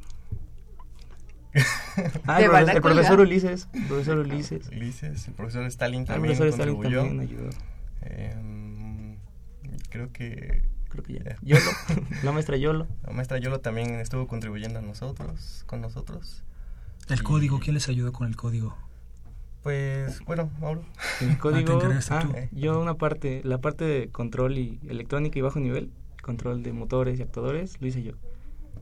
Ah, 2.28 2.40
el, 2.42 2.50
profe- 2.52 2.76
el 2.76 2.82
profesor. 2.82 3.20
Ulises, 3.20 3.68
el 3.74 3.86
profesor 3.88 4.18
Ulises. 4.20 4.68
Ulises, 4.68 5.28
el 5.28 5.34
profesor 5.34 5.66
Stalin 5.66 6.02
Ah, 6.02 6.04
el 6.04 6.08
también 6.08 6.38
profesor 6.38 6.48
Stalin 6.50 6.76
contribuyó. 6.76 7.08
también 7.08 7.22
ayudó. 7.22 7.50
Em, 8.02 9.18
creo 9.90 10.12
que 10.12 10.62
Creo 10.90 11.04
que 11.04 11.14
ya. 11.16 11.24
Ya. 11.24 11.38
Yolo, 11.42 11.72
la 12.24 12.32
maestra 12.32 12.56
Yolo. 12.58 12.88
la 13.04 13.12
maestra 13.12 13.40
Yolo 13.40 13.60
también 13.60 13.96
estuvo 14.00 14.26
contribuyendo 14.28 14.80
a 14.80 14.82
nosotros, 14.82 15.64
con 15.66 15.82
nosotros. 15.82 16.44
El 17.10 17.20
Y- 17.20 17.24
código, 17.24 17.60
¿quién 17.60 17.74
les 17.74 17.90
ayudó 17.90 18.14
con 18.14 18.28
el 18.28 18.36
código? 18.36 18.78
Pues, 19.68 20.24
bueno, 20.24 20.50
Mauro. 20.62 20.82
El 21.20 21.38
código. 21.38 21.74
encargaste 21.74 22.14
ah, 22.14 22.22
tú. 22.22 22.34
yo 22.58 22.80
una 22.80 22.94
parte, 22.94 23.42
la 23.44 23.58
parte 23.58 23.84
de 23.84 24.08
control 24.08 24.58
y 24.58 24.80
electrónica 24.88 25.38
y 25.38 25.42
bajo 25.42 25.60
nivel, 25.60 25.92
control 26.22 26.64
de 26.64 26.72
motores 26.72 27.20
y 27.20 27.22
actuadores, 27.22 27.82
lo 27.82 27.88
hice 27.88 28.02
yo. 28.02 28.14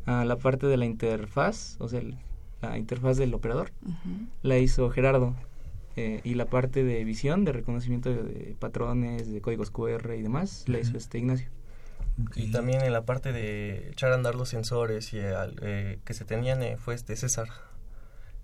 Ah, 0.06 0.26
la 0.26 0.36
parte 0.36 0.68
de 0.68 0.78
la 0.78 0.86
interfaz, 0.86 1.78
o 1.80 1.88
sea, 1.88 2.02
el- 2.02 2.20
la 2.62 2.78
interfaz 2.78 3.18
del 3.18 3.34
operador, 3.34 3.72
la 4.44 4.60
hizo 4.60 4.92
Gerardo. 4.92 5.34
Eh, 5.96 6.22
y 6.24 6.36
la 6.36 6.46
parte 6.46 6.84
de 6.84 7.04
visión, 7.04 7.46
de 7.46 7.52
reconocimiento 7.54 8.14
de, 8.14 8.56
patrones, 8.60 9.32
de 9.32 9.42
códigos 9.42 9.72
QR 9.72 10.16
y 10.16 10.22
demás, 10.22 10.66
la 10.68 10.78
hizo 10.78 10.98
este 10.98 11.18
Ignacio. 11.18 11.48
Y 12.36 12.52
también 12.52 12.82
en 12.84 12.94
la 12.94 13.06
parte 13.06 13.34
de 13.34 13.90
echar 13.90 14.12
a 14.12 14.16
andar 14.16 14.36
los 14.36 14.50
sensores 14.50 15.14
y 15.14 15.18
eh, 15.20 15.98
que 16.06 16.14
se 16.14 16.26
tenían 16.26 16.62
eh, 16.62 16.78
fue 16.78 16.94
este 16.94 17.16
César 17.16 17.48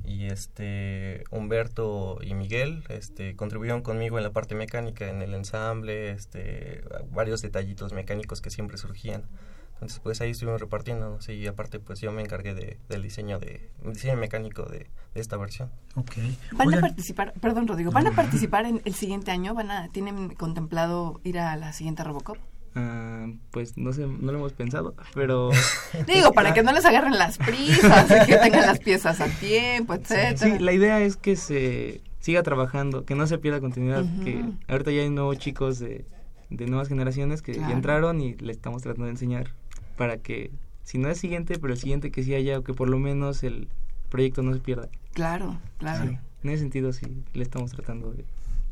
y 0.03 0.27
este 0.27 1.24
Humberto 1.31 2.20
y 2.22 2.34
Miguel 2.34 2.84
este 2.89 3.36
contribuyeron 3.36 3.81
conmigo 3.81 4.17
en 4.17 4.24
la 4.24 4.31
parte 4.31 4.55
mecánica 4.55 5.10
en 5.10 5.22
el 5.22 5.34
ensamble 5.34 6.12
este 6.12 6.84
varios 7.12 7.41
detallitos 7.41 7.93
mecánicos 7.93 8.41
que 8.41 8.50
siempre 8.50 8.77
surgían. 8.77 9.25
Entonces 9.74 10.00
pues 10.00 10.22
ahí 10.22 10.29
estuvimos 10.29 10.62
repartiendo 10.62 11.17
y 11.27 11.48
aparte 11.48 11.79
pues 11.79 12.00
yo 12.00 12.12
me 12.12 12.22
encargué 12.22 12.53
de, 12.53 12.77
del 12.88 13.01
diseño 13.01 13.39
de 13.39 13.72
diseño 13.84 14.15
mecánico 14.15 14.63
de, 14.63 14.91
esta 15.15 15.38
versión. 15.38 15.72
Okay 15.96 16.38
van 16.53 16.74
a 16.74 16.81
participar 16.81 17.34
perdón 17.41 17.67
Rodrigo 17.67 17.91
van 17.91 18.08
a 18.08 18.12
participar 18.12 18.65
en 18.65 18.81
el 18.86 18.93
siguiente 18.93 19.31
año 19.31 19.53
van 19.53 19.72
a 19.72 19.89
tienen 19.89 20.36
contemplado 20.36 21.20
ir 21.24 21.39
a 21.39 21.55
la 21.58 21.74
siguiente 21.74 22.03
Robocop 22.03 22.38
Ah, 22.75 23.27
pues 23.51 23.77
no 23.77 23.91
sé, 23.91 24.07
no 24.07 24.31
lo 24.31 24.37
hemos 24.37 24.53
pensado, 24.53 24.95
pero... 25.13 25.49
Digo, 26.07 26.31
para 26.31 26.53
que 26.53 26.63
no 26.63 26.71
les 26.71 26.85
agarren 26.85 27.17
las 27.17 27.37
prisas, 27.37 28.05
que 28.25 28.37
tengan 28.37 28.61
las 28.61 28.79
piezas 28.79 29.19
a 29.19 29.27
tiempo, 29.27 29.93
etcétera. 29.93 30.57
Sí, 30.57 30.63
la 30.63 30.71
idea 30.71 31.01
es 31.01 31.17
que 31.17 31.35
se 31.35 32.01
siga 32.21 32.43
trabajando, 32.43 33.03
que 33.03 33.15
no 33.15 33.27
se 33.27 33.37
pierda 33.39 33.59
continuidad, 33.59 34.05
que 34.23 34.45
ahorita 34.69 34.91
ya 34.91 35.01
hay 35.01 35.09
nuevos 35.09 35.37
chicos 35.37 35.79
de, 35.79 36.05
de 36.49 36.65
nuevas 36.67 36.87
generaciones 36.87 37.41
que 37.41 37.55
ya 37.55 37.71
entraron 37.71 38.21
y 38.21 38.35
le 38.35 38.51
estamos 38.51 38.83
tratando 38.83 39.05
de 39.05 39.11
enseñar 39.11 39.51
para 39.97 40.17
que, 40.17 40.51
si 40.83 40.97
no 40.97 41.09
es 41.09 41.17
siguiente, 41.17 41.57
pero 41.59 41.73
el 41.73 41.79
siguiente 41.79 42.11
que 42.11 42.23
sí 42.23 42.33
haya, 42.35 42.59
o 42.59 42.63
que 42.63 42.73
por 42.73 42.89
lo 42.89 42.99
menos 42.99 43.43
el 43.43 43.67
proyecto 44.09 44.43
no 44.43 44.53
se 44.53 44.59
pierda. 44.59 44.87
Claro, 45.13 45.57
claro. 45.77 46.17
en 46.43 46.49
ese 46.49 46.59
sentido 46.59 46.93
sí, 46.93 47.23
le 47.33 47.43
estamos 47.43 47.71
tratando 47.71 48.11
de 48.11 48.23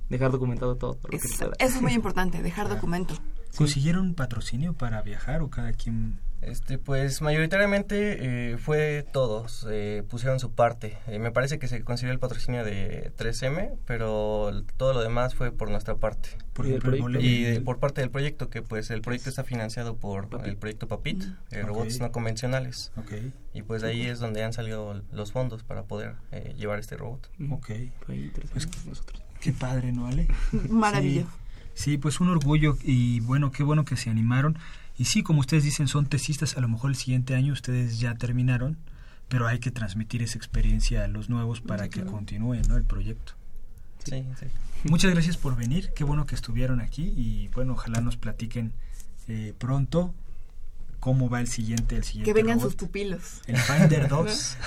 dejar 0.10 0.32
documentado 0.32 0.76
todo. 0.76 0.98
eso 1.12 1.52
es 1.60 1.82
muy 1.82 1.94
importante, 1.96 2.42
dejar 2.42 2.70
documento. 2.70 3.16
¿Consiguieron 3.58 4.14
patrocinio 4.16 4.74
para 4.74 5.02
viajar 5.02 5.42
o 5.42 5.50
cada 5.50 5.74
quien? 5.74 6.20
Este, 6.42 6.78
pues 6.78 7.22
mayoritariamente 7.22 8.54
eh, 8.54 8.58
fue 8.58 9.06
todos, 9.12 9.68
eh, 9.70 10.04
pusieron 10.10 10.40
su 10.40 10.52
parte. 10.52 10.98
Eh, 11.08 11.20
me 11.20 11.32
parece 11.32 11.60
que 11.60 11.68
se 11.68 11.84
consiguió 11.84 12.14
el 12.14 12.20
patrocinio 12.20 12.64
de 12.64 13.12
3M, 13.18 13.78
pero 13.86 14.64
todo 14.78 14.94
lo 14.94 15.02
demás 15.02 15.36
fue 15.36 15.52
por 15.52 15.70
nuestra 15.70 15.96
parte. 15.96 16.30
Por 16.54 16.66
¿Y, 17.22 17.48
y 17.48 17.60
por 17.60 17.80
parte 17.80 18.02
del 18.02 18.10
proyecto, 18.10 18.50
que 18.50 18.62
pues 18.62 18.90
el 18.90 19.02
proyecto 19.02 19.30
está 19.30 19.44
financiado 19.44 19.98
por 19.98 20.30
el 20.46 20.56
proyecto 20.56 20.88
PAPIT, 20.88 21.26
mm. 21.26 21.66
robots 21.66 22.00
no 22.00 22.12
convencionales. 22.12 22.92
Okay. 22.98 23.34
Y 23.54 23.64
pues 23.64 23.84
ahí 23.84 24.06
es 24.06 24.20
donde 24.20 24.44
han 24.44 24.54
salido 24.54 25.02
los 25.12 25.32
fondos 25.32 25.64
para 25.64 25.84
poder 25.84 26.16
llevar 26.56 26.80
este 26.80 26.96
robot. 26.96 27.30
Ok. 27.52 27.72
Pues, 28.06 28.86
nosotros. 28.86 29.22
Qué 29.42 29.54
padre, 29.54 29.92
¿no, 29.92 30.08
Ale? 30.08 30.28
Maravilloso. 30.70 31.30
Sí, 31.30 31.36
pues 32.02 32.20
un 32.20 32.30
orgullo 32.30 32.78
y 32.84 33.20
bueno, 33.22 33.52
qué 33.52 33.64
bueno 33.64 33.86
que 33.86 33.96
se 33.96 34.10
animaron. 34.10 34.58
Y 34.98 35.06
sí, 35.06 35.24
como 35.24 35.40
ustedes 35.40 35.64
dicen, 35.64 35.88
son 35.88 36.06
tesistas, 36.06 36.58
a 36.58 36.62
lo 36.62 36.68
mejor 36.68 36.90
el 36.92 36.98
siguiente 36.98 37.36
año 37.36 37.54
ustedes 37.54 38.00
ya 38.00 38.16
terminaron, 38.16 38.78
pero 39.30 39.48
hay 39.48 39.60
que 39.60 39.72
transmitir 39.72 40.22
esa 40.22 40.38
experiencia 40.38 41.06
a 41.06 41.08
los 41.08 41.30
nuevos 41.30 41.62
para 41.62 41.88
que 41.90 42.04
continúe 42.04 42.58
¿no? 42.68 42.76
el 42.76 42.84
proyecto. 42.84 43.34
Sí, 44.04 44.26
sí. 44.40 44.46
Muchas 44.84 45.12
gracias 45.12 45.38
por 45.38 45.56
venir, 45.56 45.92
qué 45.96 46.04
bueno 46.04 46.26
que 46.26 46.36
estuvieron 46.36 46.82
aquí 46.82 47.14
y 47.16 47.50
bueno, 47.50 47.74
ojalá 47.74 48.02
nos 48.02 48.18
platiquen 48.18 48.74
eh, 49.28 49.54
pronto 49.58 50.14
cómo 51.00 51.30
va 51.30 51.40
el 51.40 51.48
siguiente, 51.48 51.96
el 51.96 52.04
siguiente. 52.04 52.30
Que 52.30 52.34
vengan 52.34 52.60
sus 52.60 52.76
pupilos. 52.76 53.42
El 53.48 53.58
Finder 53.58 54.08
2. 54.10 54.58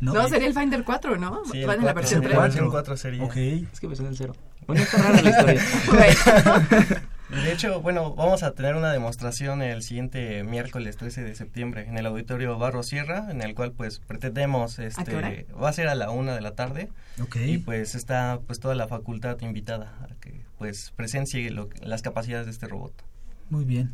no, 0.00 0.28
sería 0.28 0.48
el 0.48 0.54
Finder 0.54 0.84
4, 0.84 1.16
¿no? 1.16 1.42
Sí, 1.50 1.64
Van 1.64 1.78
en 1.78 1.86
la 1.86 1.92
versión 1.92 2.22
3. 2.22 2.56
El 2.56 2.68
4 2.68 2.96
sería. 2.96 3.24
Okay. 3.24 3.68
Es 3.72 3.80
que 3.80 3.88
me 3.88 3.96
suena 3.96 4.10
el 4.10 4.16
0. 4.16 4.34
Bueno, 4.66 4.82
está 4.82 4.98
rara 4.98 5.22
la 5.22 5.30
historia. 5.30 7.02
De 7.30 7.52
hecho, 7.52 7.80
bueno, 7.80 8.12
vamos 8.14 8.42
a 8.42 8.54
tener 8.54 8.74
una 8.74 8.90
demostración 8.90 9.62
el 9.62 9.82
siguiente 9.82 10.42
miércoles 10.42 10.96
13 10.96 11.22
de 11.22 11.36
septiembre 11.36 11.86
en 11.86 11.96
el 11.96 12.04
auditorio 12.06 12.58
Barro 12.58 12.82
Sierra, 12.82 13.30
en 13.30 13.40
el 13.40 13.54
cual 13.54 13.70
pues 13.70 14.00
pretendemos, 14.00 14.80
este, 14.80 15.46
va 15.50 15.68
a 15.68 15.72
ser 15.72 15.86
a 15.86 15.94
la 15.94 16.10
una 16.10 16.34
de 16.34 16.40
la 16.40 16.56
tarde 16.56 16.88
okay. 17.22 17.54
y 17.54 17.58
pues 17.58 17.94
está 17.94 18.40
pues 18.48 18.58
toda 18.58 18.74
la 18.74 18.88
facultad 18.88 19.40
invitada 19.42 19.96
a 20.02 20.20
que 20.20 20.40
pues 20.58 20.92
presencie 20.96 21.54
las 21.82 22.02
capacidades 22.02 22.46
de 22.46 22.52
este 22.52 22.66
robot. 22.66 22.92
Muy 23.48 23.64
bien. 23.64 23.92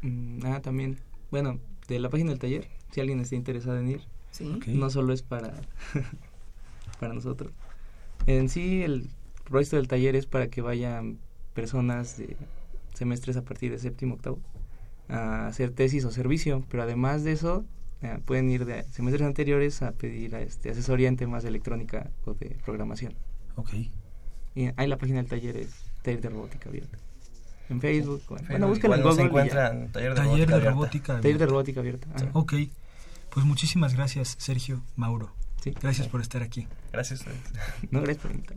Mm, 0.00 0.46
ah, 0.46 0.60
también, 0.62 0.98
bueno, 1.30 1.58
de 1.86 1.98
la 1.98 2.08
página 2.08 2.30
del 2.30 2.38
taller, 2.38 2.66
si 2.92 3.00
alguien 3.00 3.20
está 3.20 3.36
interesado 3.36 3.78
en 3.78 3.88
ir, 3.88 4.00
¿Sí? 4.30 4.58
no 4.68 4.88
solo 4.88 5.12
es 5.12 5.22
para 5.22 5.52
para 6.98 7.12
nosotros. 7.12 7.52
En 8.26 8.48
sí 8.48 8.82
el 8.82 9.10
proyecto 9.50 9.76
del 9.76 9.88
taller 9.88 10.16
es 10.16 10.26
para 10.26 10.48
que 10.48 10.62
vayan 10.62 11.18
personas 11.54 12.16
de 12.16 12.36
semestres 12.94 13.36
a 13.36 13.42
partir 13.42 13.70
de 13.70 13.78
séptimo 13.78 14.14
octavo 14.14 14.38
a 15.08 15.48
hacer 15.48 15.72
tesis 15.72 16.04
o 16.04 16.10
servicio, 16.10 16.64
pero 16.70 16.84
además 16.84 17.24
de 17.24 17.32
eso 17.32 17.64
eh, 18.02 18.18
pueden 18.24 18.48
ir 18.48 18.64
de 18.64 18.84
semestres 18.84 19.26
anteriores 19.26 19.82
a 19.82 19.92
pedir 19.92 20.34
a 20.36 20.40
este 20.40 20.70
asesoría 20.70 21.08
en 21.08 21.16
temas 21.16 21.42
de 21.42 21.48
electrónica 21.48 22.10
o 22.24 22.34
de 22.34 22.56
programación. 22.64 23.14
Ok. 23.56 23.70
Y 24.54 24.70
ahí 24.76 24.86
la 24.86 24.96
página 24.96 25.18
del 25.18 25.26
taller 25.26 25.56
es 25.56 25.70
Taller 26.02 26.20
de 26.20 26.28
Robótica 26.28 26.68
Abierta. 26.68 26.98
En 27.68 27.80
Facebook, 27.80 28.22
bueno, 28.48 28.68
busquen 28.68 28.92
en 28.92 29.02
Google. 29.02 29.22
encuentran 29.22 29.92
Taller 29.92 30.14
de 30.14 30.22
Robótica, 30.22 30.58
de 30.58 30.70
Robótica 30.70 31.12
Abierta. 31.12 31.22
Taller 31.22 31.38
de 31.38 31.46
Robótica 31.46 31.80
Abierta. 31.80 32.08
Ok. 32.32 32.54
Pues 33.30 33.46
muchísimas 33.46 33.94
gracias, 33.94 34.36
Sergio, 34.38 34.82
Mauro. 34.96 35.32
Sí. 35.62 35.72
Gracias 35.80 36.08
por 36.08 36.20
estar 36.20 36.42
aquí. 36.42 36.66
Gracias. 36.92 37.24
no, 37.90 38.00
gracias 38.00 38.22
por 38.22 38.32
invitar. 38.32 38.56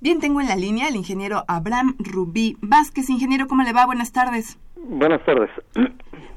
Bien, 0.02 0.18
tengo 0.18 0.40
en 0.40 0.48
la 0.48 0.56
línea 0.56 0.86
al 0.86 0.96
ingeniero 0.96 1.44
Abraham 1.46 1.94
Rubí 1.98 2.56
Vázquez. 2.62 3.10
Ingeniero, 3.10 3.46
¿cómo 3.46 3.64
le 3.64 3.74
va? 3.74 3.84
Buenas 3.84 4.12
tardes. 4.12 4.58
Buenas 4.74 5.22
tardes. 5.26 5.50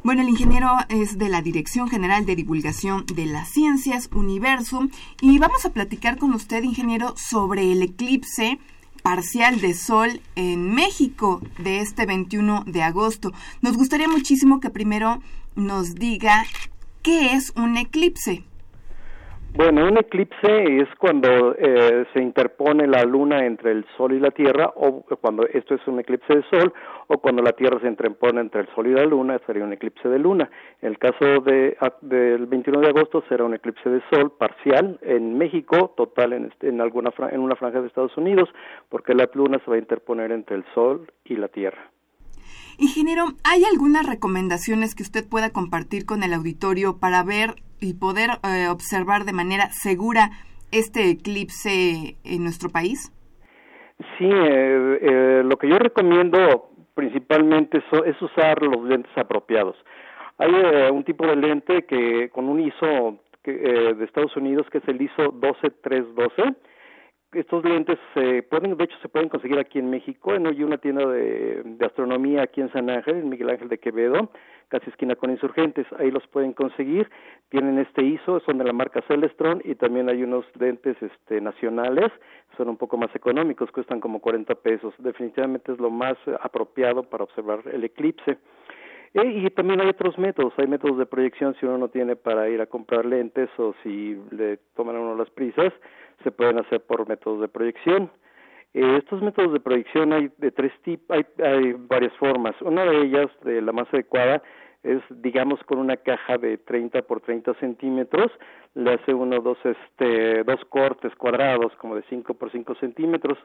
Bueno, 0.04 0.21
el 0.21 0.28
ingeniero 0.28 0.69
es 0.89 1.17
de 1.17 1.30
la 1.30 1.41
Dirección 1.41 1.88
General 1.88 2.26
de 2.26 2.36
Divulgación 2.36 3.06
de 3.06 3.26
las 3.26 3.47
Ciencias, 3.47 4.10
Universo, 4.13 4.89
y 5.21 5.39
vamos 5.39 5.65
a 5.65 5.71
platicar 5.71 6.17
con 6.17 6.34
usted, 6.34 6.62
ingeniero, 6.63 7.13
sobre 7.15 7.71
el 7.71 7.82
eclipse 7.82 8.60
parcial 9.02 9.62
de 9.62 9.73
sol 9.73 10.19
en 10.36 10.76
México 10.76 11.39
de 11.58 11.80
este 11.80 12.06
21 12.06 12.65
de 12.67 12.84
agosto. 12.84 13.32
Nos 13.62 13.78
gustaría 13.78 14.10
muchísimo 14.10 14.60
que 14.60 14.71
primero 14.71 15.21
nos 15.56 15.95
diga 15.95 16.43
qué 17.02 17.32
es 17.32 17.54
un 17.56 17.78
eclipse. 17.78 18.43
Bueno, 19.56 19.88
un 19.88 19.98
eclipse 20.00 20.82
es 20.82 20.89
cuando 20.98 21.54
eh, 21.56 22.08
se 22.12 22.20
interpone 22.20 22.88
la 22.88 23.04
luna 23.04 23.46
entre 23.46 23.72
el 23.72 23.86
sol 23.96 24.13
y 24.13 24.20
la 24.20 24.32
tierra, 24.32 24.74
o 24.76 25.04
cuando 25.22 25.46
esto 25.46 25.76
es 25.76 25.88
un 25.88 26.00
eclipse 26.00 26.38
de 26.38 26.44
sol, 26.50 26.74
o 27.06 27.20
cuando 27.20 27.44
la 27.44 27.52
tierra 27.52 27.80
se 27.80 27.88
interpone 27.88 28.42
entre 28.42 28.62
el 28.62 28.68
sol 28.74 28.88
y 28.88 28.94
la 28.94 29.06
luna, 29.06 29.39
sería 29.46 29.63
un 29.63 29.72
eclipse 29.72 30.10
de 30.10 30.18
luna. 30.18 30.50
En 30.82 30.89
el 30.89 30.98
caso 30.98 31.42
de, 31.42 31.78
del 32.02 32.48
21 32.48 32.80
de 32.80 32.88
agosto 32.88 33.24
será 33.30 33.44
un 33.44 33.54
eclipse 33.54 33.88
de 33.92 34.02
sol 34.12 34.32
parcial 34.32 34.98
en 35.04 35.38
México, 35.38 35.94
total 35.96 36.34
en, 36.34 36.46
este, 36.46 36.70
en, 36.70 36.82
alguna, 36.82 37.12
en 37.32 37.39
una 37.39 37.56
franja 37.56 37.80
de 37.80 37.88
Estados 37.88 38.18
Unidos, 38.18 38.50
porque 38.89 39.13
la 39.13 39.30
luna 39.36 39.62
se 39.63 39.70
va 39.70 39.76
a 39.76 39.80
interponer 39.80 40.32
entre 40.32 40.56
el 40.56 40.66
sol 40.74 41.12
y 41.26 41.36
la 41.36 41.48
tierra. 41.48 41.92
Ingeniero, 42.80 43.26
¿hay 43.44 43.63
algunas 43.66 44.08
recomendaciones 44.08 44.96
que 44.96 45.04
usted 45.04 45.30
pueda 45.30 45.52
compartir 45.52 46.08
con 46.08 46.24
el 46.24 46.34
auditorio 46.34 46.98
para 46.98 47.24
ver 47.24 47.54
y 47.84 47.93
poder 47.93 48.30
eh, 48.43 48.67
observar 48.69 49.26
de 49.26 49.34
manera 49.34 49.69
segura 49.72 50.32
este 50.72 51.10
eclipse 51.10 52.17
en 52.24 52.43
nuestro 52.43 52.69
país? 52.69 53.12
Sí, 54.17 54.26
eh, 54.26 55.00
eh, 55.02 55.41
lo 55.43 55.58
que 55.58 55.69
yo 55.69 55.78
recomiendo 55.78 56.69
principalmente 56.96 57.84
es 58.06 58.22
usar 58.22 58.62
los 58.62 58.84
lentes 58.84 59.12
apropiados. 59.17 59.76
Hay 60.38 60.52
un 60.91 61.04
tipo 61.04 61.26
de 61.28 61.36
lente 61.36 61.84
que 61.86 62.30
con 62.30 62.50
un 62.50 62.60
ISO 62.60 63.19
de 63.43 64.04
Estados 64.04 64.36
Unidos 64.38 64.67
que 64.72 64.80
es 64.80 64.88
el 64.88 65.02
ISO 65.02 65.32
12312 65.32 66.56
estos 67.34 67.63
lentes 67.63 67.98
se 68.13 68.43
pueden, 68.43 68.78
de 68.78 68.84
hecho, 68.84 68.98
se 69.02 69.10
pueden 69.10 69.30
conseguir 69.30 69.60
aquí 69.60 69.80
en 69.80 69.89
México. 69.89 70.34
En 70.34 70.48
una 70.63 70.78
tienda 70.78 71.06
de, 71.06 71.78
astronomía 71.86 72.43
aquí 72.43 72.62
en 72.62 72.72
San 72.72 72.89
Ángel, 72.89 73.17
en 73.17 73.30
Miguel 73.30 73.50
Ángel 73.50 73.69
de 73.69 73.78
Quevedo, 73.78 74.30
casi 74.69 74.89
esquina 74.89 75.15
con 75.15 75.32
Insurgentes. 75.32 75.86
Ahí 76.00 76.12
los 76.12 76.26
pueden 76.28 76.54
conseguir. 76.54 77.10
Tienen 77.50 77.80
este 77.80 78.04
ISO, 78.04 78.39
son 78.41 78.58
de 78.58 78.63
la 78.63 78.74
marca 78.74 79.02
Celestron 79.08 79.62
y 79.63 79.76
también 79.76 80.10
hay 80.10 80.24
unos 80.24 80.46
lentes 80.60 80.96
este, 81.02 81.41
nacionales, 81.41 82.12
son 82.58 82.69
un 82.69 82.78
poco 82.78 82.98
más 82.98 83.13
económicos, 83.15 83.72
cuestan 83.72 84.00
como 84.00 84.19
40 84.19 84.56
pesos. 84.56 84.93
Definitivamente 85.00 85.72
es 85.72 85.80
lo 85.80 85.89
más 85.89 86.17
apropiado 86.41 87.04
para 87.04 87.24
observar 87.24 87.62
el 87.72 87.84
eclipse. 87.84 88.38
Eh, 89.13 89.43
y 89.45 89.49
también 89.52 89.80
hay 89.80 89.89
otros 89.89 90.17
métodos, 90.17 90.54
hay 90.58 90.67
métodos 90.67 90.97
de 90.97 91.06
proyección 91.06 91.56
si 91.60 91.65
uno 91.65 91.78
no 91.78 91.88
tiene 91.89 92.15
para 92.15 92.49
ir 92.49 92.62
a 92.62 92.65
comprar 92.65 93.06
lentes 93.06 93.49
o 93.58 93.76
si 93.84 94.19
le 94.32 94.58
toman 94.76 94.95
a 94.95 94.99
uno 94.99 95.15
las 95.15 95.30
prisas, 95.30 95.71
se 96.23 96.32
pueden 96.32 96.58
hacer 96.58 96.82
por 96.82 97.08
métodos 97.08 97.41
de 97.41 97.47
proyección. 97.47 98.10
Eh, 98.73 98.97
estos 98.97 99.21
métodos 99.21 99.54
de 99.54 99.60
proyección 99.60 100.13
hay 100.13 100.32
de 100.38 100.52
tres 100.52 100.71
tipos, 100.82 101.15
hay, 101.15 101.26
hay 101.43 101.73
varias 101.73 102.13
formas. 102.17 102.60
Una 102.62 102.86
de 102.86 103.04
ellas, 103.04 103.30
de 103.43 103.62
la 103.62 103.71
más 103.71 103.88
adecuada, 103.93 104.41
es 104.82 105.02
digamos 105.10 105.63
con 105.63 105.78
una 105.78 105.97
caja 105.97 106.38
de 106.38 106.58
30 106.58 107.04
por 107.04 107.21
30 107.21 107.54
centímetros, 107.56 108.32
le 108.73 108.93
hace 108.93 109.13
uno 109.13 109.39
dos 109.39 109.58
este 109.63 110.43
dos 110.43 110.60
cortes 110.65 111.15
cuadrados 111.15 111.73
como 111.78 111.95
de 111.95 112.04
5 112.10 112.34
por 112.34 112.52
5 112.52 112.76
centímetros. 112.76 113.38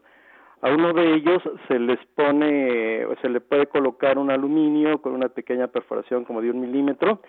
A 0.61 0.71
uno 0.71 0.93
de 0.93 1.15
ellos 1.15 1.41
se 1.69 1.79
les 1.79 1.99
pone, 2.17 3.07
se 3.23 3.29
le 3.29 3.41
puede 3.41 3.67
colocar 3.67 4.19
un 4.19 4.31
aluminio 4.31 5.01
con 5.01 5.13
una 5.13 5.29
pequeña 5.29 5.69
perforación 5.69 6.25
como 6.25 6.43
de 6.43 6.51
un 6.51 6.61
milímetro 6.61 7.21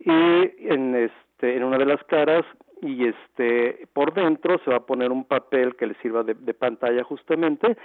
y 0.00 0.10
en 0.10 0.94
este 0.94 1.56
en 1.56 1.62
una 1.62 1.78
de 1.78 1.86
las 1.86 2.02
caras 2.04 2.44
y 2.82 3.06
este 3.06 3.86
por 3.92 4.12
dentro 4.14 4.58
se 4.64 4.70
va 4.70 4.78
a 4.78 4.86
poner 4.86 5.12
un 5.12 5.24
papel 5.24 5.76
que 5.76 5.86
le 5.86 5.94
sirva 6.02 6.24
de, 6.24 6.34
pantalla 6.54 7.04
justamente 7.04 7.76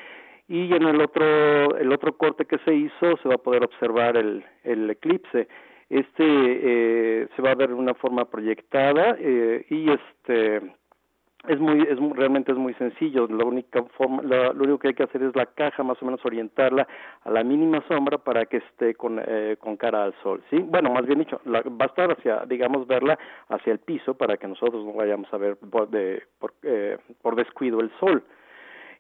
y 0.48 0.74
en 0.74 0.84
el 0.84 1.00
otro 1.00 1.78
el 1.78 1.92
otro 1.92 2.18
corte 2.18 2.46
que 2.46 2.58
se 2.60 2.74
hizo 2.74 3.18
se 3.22 3.30
va 3.30 3.36
a 3.36 3.44
poder 3.44 3.64
observar 3.64 4.18
el, 4.18 4.44
el 4.64 4.90
eclipse. 4.90 5.48
Este 5.90 6.24
eh, 6.24 7.28
se 7.36 7.42
va 7.42 7.52
a 7.52 7.56
ver 7.56 7.70
de 7.70 7.76
una 7.76 7.94
forma 7.94 8.26
proyectada 8.26 9.16
eh, 9.20 9.66
y 9.70 9.92
este 9.92 10.62
es 11.48 11.60
muy 11.60 11.82
es 11.82 11.98
realmente 12.16 12.52
es 12.52 12.58
muy 12.58 12.74
sencillo. 12.76 13.28
La 13.28 13.46
única 13.46 13.84
forma 13.98 14.22
lo 14.24 14.64
único 14.64 14.80
que 14.80 14.90
hay 14.90 14.94
que 14.94 15.04
hacer 15.04 15.24
es 15.24 15.36
la 15.36 15.48
caja 15.48 15.84
más 15.84 16.02
o 16.02 16.06
menos 16.06 16.24
orientarla 16.26 16.88
a 17.24 17.32
la 17.32 17.44
mínima 17.44 17.84
sombra 17.88 18.18
para 18.18 18.46
que 18.46 18.58
esté 18.58 18.96
con 18.96 19.22
eh, 19.26 19.58
con 19.60 19.78
cara 19.78 20.04
al 20.04 20.14
sol 20.22 20.44
sí 20.50 20.60
bueno 20.60 20.92
más 20.92 21.06
bien 21.06 21.20
dicho 21.20 21.42
la, 21.46 21.62
va 21.62 21.86
a 21.86 21.88
estar 21.88 22.12
hacia 22.12 22.46
digamos 22.46 22.88
verla 22.88 23.18
hacia 23.50 23.74
el 23.74 23.80
piso 23.80 24.14
para 24.14 24.38
que 24.38 24.48
nosotros 24.48 24.86
no 24.86 24.94
vayamos 24.94 25.32
a 25.34 25.38
ver 25.38 25.58
por, 25.58 25.90
de, 25.90 26.24
por, 26.40 26.54
eh, 26.64 26.98
por 27.22 27.36
descuido 27.36 27.80
el 27.80 27.92
sol 28.00 28.24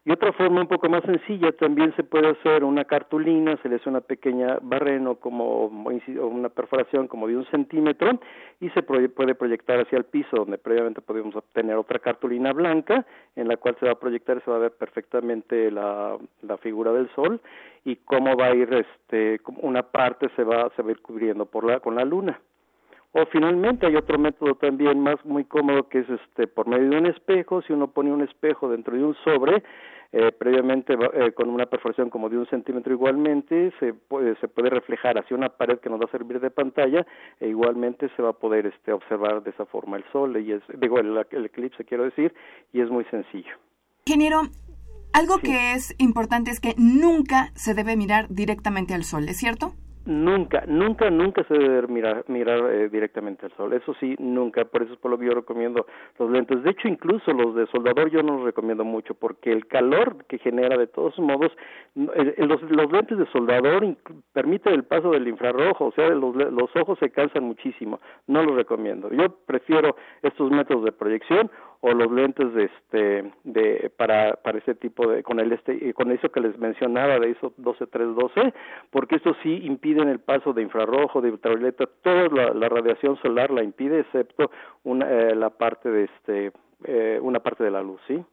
y 0.03 0.11
otra 0.11 0.33
forma 0.33 0.61
un 0.61 0.67
poco 0.67 0.89
más 0.89 1.03
sencilla 1.03 1.51
también 1.51 1.95
se 1.95 2.03
puede 2.03 2.29
hacer 2.29 2.63
una 2.63 2.85
cartulina, 2.85 3.55
se 3.61 3.69
le 3.69 3.75
hace 3.75 3.87
una 3.87 4.01
pequeña 4.01 4.57
barreno 4.61 5.15
como 5.15 5.65
una 5.65 6.49
perforación 6.49 7.07
como 7.07 7.27
de 7.27 7.37
un 7.37 7.45
centímetro 7.45 8.19
y 8.59 8.69
se 8.69 8.81
puede 8.81 9.35
proyectar 9.35 9.79
hacia 9.79 9.99
el 9.99 10.05
piso 10.05 10.37
donde 10.37 10.57
previamente 10.57 11.01
podemos 11.01 11.35
obtener 11.35 11.75
otra 11.75 11.99
cartulina 11.99 12.51
blanca 12.51 13.05
en 13.35 13.47
la 13.47 13.57
cual 13.57 13.77
se 13.79 13.85
va 13.85 13.91
a 13.91 13.99
proyectar 13.99 14.37
y 14.37 14.41
se 14.41 14.49
va 14.49 14.57
a 14.57 14.61
ver 14.61 14.71
perfectamente 14.71 15.69
la, 15.69 16.17
la 16.41 16.57
figura 16.57 16.91
del 16.93 17.07
sol 17.13 17.39
y 17.85 17.97
cómo 17.97 18.35
va 18.35 18.47
a 18.47 18.55
ir 18.55 18.73
este 18.73 19.39
una 19.61 19.83
parte 19.83 20.29
se 20.35 20.43
va 20.43 20.71
se 20.75 20.81
va 20.81 20.89
a 20.89 20.91
ir 20.91 21.01
cubriendo 21.01 21.45
por 21.45 21.63
la 21.63 21.79
con 21.79 21.93
la 21.93 22.05
luna. 22.05 22.39
O 23.13 23.25
finalmente 23.25 23.85
hay 23.85 23.95
otro 23.95 24.17
método 24.17 24.55
también 24.55 24.99
más 24.99 25.23
muy 25.25 25.43
cómodo 25.43 25.89
que 25.89 25.99
es 25.99 26.09
este 26.09 26.47
por 26.47 26.67
medio 26.67 26.89
de 26.89 26.97
un 26.97 27.05
espejo, 27.07 27.61
si 27.61 27.73
uno 27.73 27.87
pone 27.87 28.11
un 28.11 28.21
espejo 28.21 28.69
dentro 28.69 28.95
de 28.95 29.03
un 29.03 29.15
sobre, 29.25 29.63
eh, 30.13 30.31
previamente 30.31 30.93
eh, 30.93 31.31
con 31.31 31.49
una 31.49 31.65
perforación 31.65 32.09
como 32.09 32.29
de 32.29 32.37
un 32.37 32.45
centímetro 32.47 32.93
igualmente 32.93 33.71
se 33.79 33.93
puede, 33.93 34.35
se 34.41 34.49
puede 34.49 34.69
reflejar 34.69 35.17
hacia 35.17 35.37
una 35.37 35.47
pared 35.47 35.79
que 35.79 35.89
nos 35.89 36.01
va 36.01 36.05
a 36.05 36.11
servir 36.11 36.41
de 36.41 36.51
pantalla 36.51 37.05
e 37.39 37.47
igualmente 37.47 38.09
se 38.15 38.21
va 38.21 38.31
a 38.31 38.33
poder 38.33 38.65
este, 38.65 38.91
observar 38.91 39.41
de 39.41 39.51
esa 39.51 39.65
forma 39.65 39.95
el 39.95 40.03
sol 40.11 40.35
y 40.37 40.51
es 40.51 40.61
digo 40.79 40.99
el, 40.99 41.17
eclipse 41.17 41.85
quiero 41.85 42.03
decir 42.03 42.33
y 42.73 42.81
es 42.81 42.89
muy 42.89 43.05
sencillo. 43.05 43.55
Ingeniero, 44.05 44.41
algo 45.13 45.37
que 45.39 45.73
es 45.73 45.95
importante 45.97 46.51
es 46.51 46.59
que 46.59 46.75
nunca 46.77 47.51
se 47.55 47.73
debe 47.73 47.95
mirar 47.95 48.27
directamente 48.29 48.93
al 48.93 49.03
sol, 49.03 49.29
¿es 49.29 49.37
cierto? 49.37 49.73
Nunca, 50.03 50.63
nunca, 50.67 51.11
nunca 51.11 51.43
se 51.43 51.53
debe 51.53 51.87
mirar, 51.87 52.25
eh, 52.71 52.89
directamente 52.89 53.45
al 53.45 53.51
sol. 53.51 53.73
Eso 53.73 53.93
sí, 53.99 54.15
nunca. 54.17 54.65
Por 54.65 54.81
eso 54.81 54.93
es 54.93 54.99
por 54.99 55.11
lo 55.11 55.19
que 55.19 55.27
yo 55.27 55.33
recomiendo 55.33 55.85
los 56.17 56.31
lentes. 56.31 56.63
De 56.63 56.71
hecho, 56.71 56.87
incluso 56.87 57.31
los 57.33 57.53
de 57.53 57.67
soldador 57.67 58.09
yo 58.09 58.23
no 58.23 58.37
los 58.37 58.45
recomiendo 58.45 58.83
mucho 58.83 59.13
porque 59.13 59.51
el 59.51 59.67
calor 59.67 60.25
que 60.27 60.39
genera 60.39 60.75
de 60.75 60.87
todos 60.87 61.19
modos, 61.19 61.51
los, 61.93 62.61
los 62.63 62.91
lentes 62.91 63.19
de 63.19 63.27
soldador 63.27 63.95
permiten 64.33 64.73
el 64.73 64.85
paso 64.85 65.11
del 65.11 65.27
infrarrojo. 65.27 65.85
O 65.85 65.91
sea, 65.91 66.09
los, 66.09 66.35
los 66.35 66.75
ojos 66.75 66.97
se 66.97 67.11
cansan 67.11 67.43
muchísimo. 67.43 67.99
No 68.25 68.43
los 68.43 68.55
recomiendo. 68.55 69.11
Yo 69.11 69.29
prefiero 69.45 69.95
estos 70.23 70.49
métodos 70.49 70.83
de 70.83 70.93
proyección 70.93 71.51
o 71.81 71.93
los 71.93 72.11
lentes 72.11 72.53
de 72.53 72.65
este 72.65 73.31
de 73.43 73.91
para 73.97 74.33
para 74.35 74.59
ese 74.59 74.75
tipo 74.75 75.07
de 75.07 75.23
con 75.23 75.39
el 75.39 75.51
este 75.51 75.93
con 75.93 76.11
eso 76.11 76.29
que 76.29 76.39
les 76.39 76.57
mencionaba 76.57 77.19
de 77.19 77.31
ISO 77.31 77.53
12312 77.57 78.53
porque 78.91 79.15
eso 79.15 79.35
sí 79.43 79.61
impiden 79.63 80.07
el 80.07 80.19
paso 80.19 80.53
de 80.53 80.61
infrarrojo 80.61 81.21
de 81.21 81.31
ultravioleta 81.31 81.87
toda 82.03 82.29
la, 82.29 82.69
radiación 82.69 83.17
solar 83.21 83.51
la 83.51 83.63
impide 83.63 84.01
excepto 84.01 84.51
una 84.83 85.09
eh, 85.09 85.35
la 85.35 85.49
parte 85.49 85.89
de 85.89 86.03
este 86.05 86.51
eh, 86.85 87.19
una 87.21 87.39
parte 87.39 87.63
de 87.63 87.71
la 87.71 87.81
luz 87.81 87.99
sí 88.07 88.23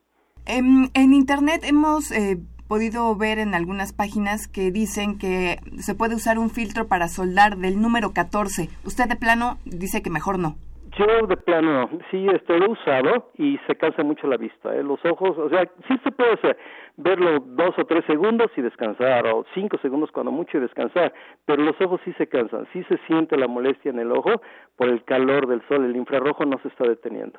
en, 0.46 0.90
en 0.94 1.14
internet 1.14 1.62
hemos 1.64 2.10
eh, 2.12 2.38
podido 2.68 3.14
ver 3.16 3.38
en 3.38 3.54
algunas 3.54 3.92
páginas 3.92 4.46
que 4.46 4.70
dicen 4.70 5.18
que 5.18 5.58
se 5.78 5.94
puede 5.94 6.14
usar 6.14 6.38
un 6.38 6.50
filtro 6.50 6.86
para 6.86 7.08
soldar 7.08 7.56
del 7.56 7.80
número 7.80 8.12
14. 8.12 8.68
Usted 8.84 9.08
de 9.08 9.16
plano 9.16 9.58
dice 9.64 10.02
que 10.02 10.10
mejor 10.10 10.38
no. 10.38 10.56
Yo 10.96 11.26
de 11.26 11.36
plano, 11.36 11.90
sí, 12.10 12.26
este, 12.32 12.58
lo 12.58 12.66
he 12.66 12.68
usado 12.70 13.30
y 13.36 13.58
se 13.66 13.76
cansa 13.76 14.02
mucho 14.02 14.26
la 14.26 14.36
vista. 14.36 14.74
¿eh? 14.74 14.82
Los 14.82 15.04
ojos, 15.04 15.36
o 15.36 15.48
sea, 15.48 15.64
sí 15.86 15.98
se 16.02 16.10
puede 16.10 16.56
verlo 16.96 17.40
dos 17.40 17.78
o 17.78 17.84
tres 17.84 18.04
segundos 18.06 18.50
y 18.56 18.62
descansar, 18.62 19.26
o 19.26 19.44
cinco 19.54 19.76
segundos 19.78 20.10
cuando 20.12 20.32
mucho 20.32 20.58
y 20.58 20.60
descansar, 20.60 21.12
pero 21.44 21.62
los 21.62 21.80
ojos 21.80 22.00
sí 22.04 22.12
se 22.14 22.26
cansan, 22.26 22.66
sí 22.72 22.82
se 22.84 22.98
siente 23.06 23.36
la 23.36 23.48
molestia 23.48 23.90
en 23.90 23.98
el 23.98 24.10
ojo 24.12 24.40
por 24.76 24.88
el 24.88 25.04
calor 25.04 25.46
del 25.46 25.62
sol, 25.68 25.84
el 25.84 25.96
infrarrojo 25.96 26.44
no 26.44 26.58
se 26.60 26.68
está 26.68 26.84
deteniendo. 26.84 27.38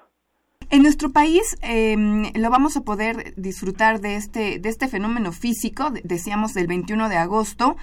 En 0.71 0.83
nuestro 0.83 1.09
país 1.09 1.57
eh, 1.63 1.95
lo 2.39 2.49
vamos 2.51 2.77
a 2.77 2.81
poder 2.81 3.33
disfrutar 3.35 3.99
de 3.99 4.15
este, 4.15 4.59
de 4.59 4.69
este 4.69 4.87
fenómeno 4.87 5.31
físico, 5.31 5.89
decíamos 6.03 6.53
del 6.53 6.67
21 6.67 7.09
de 7.09 7.17
agosto. 7.17 7.75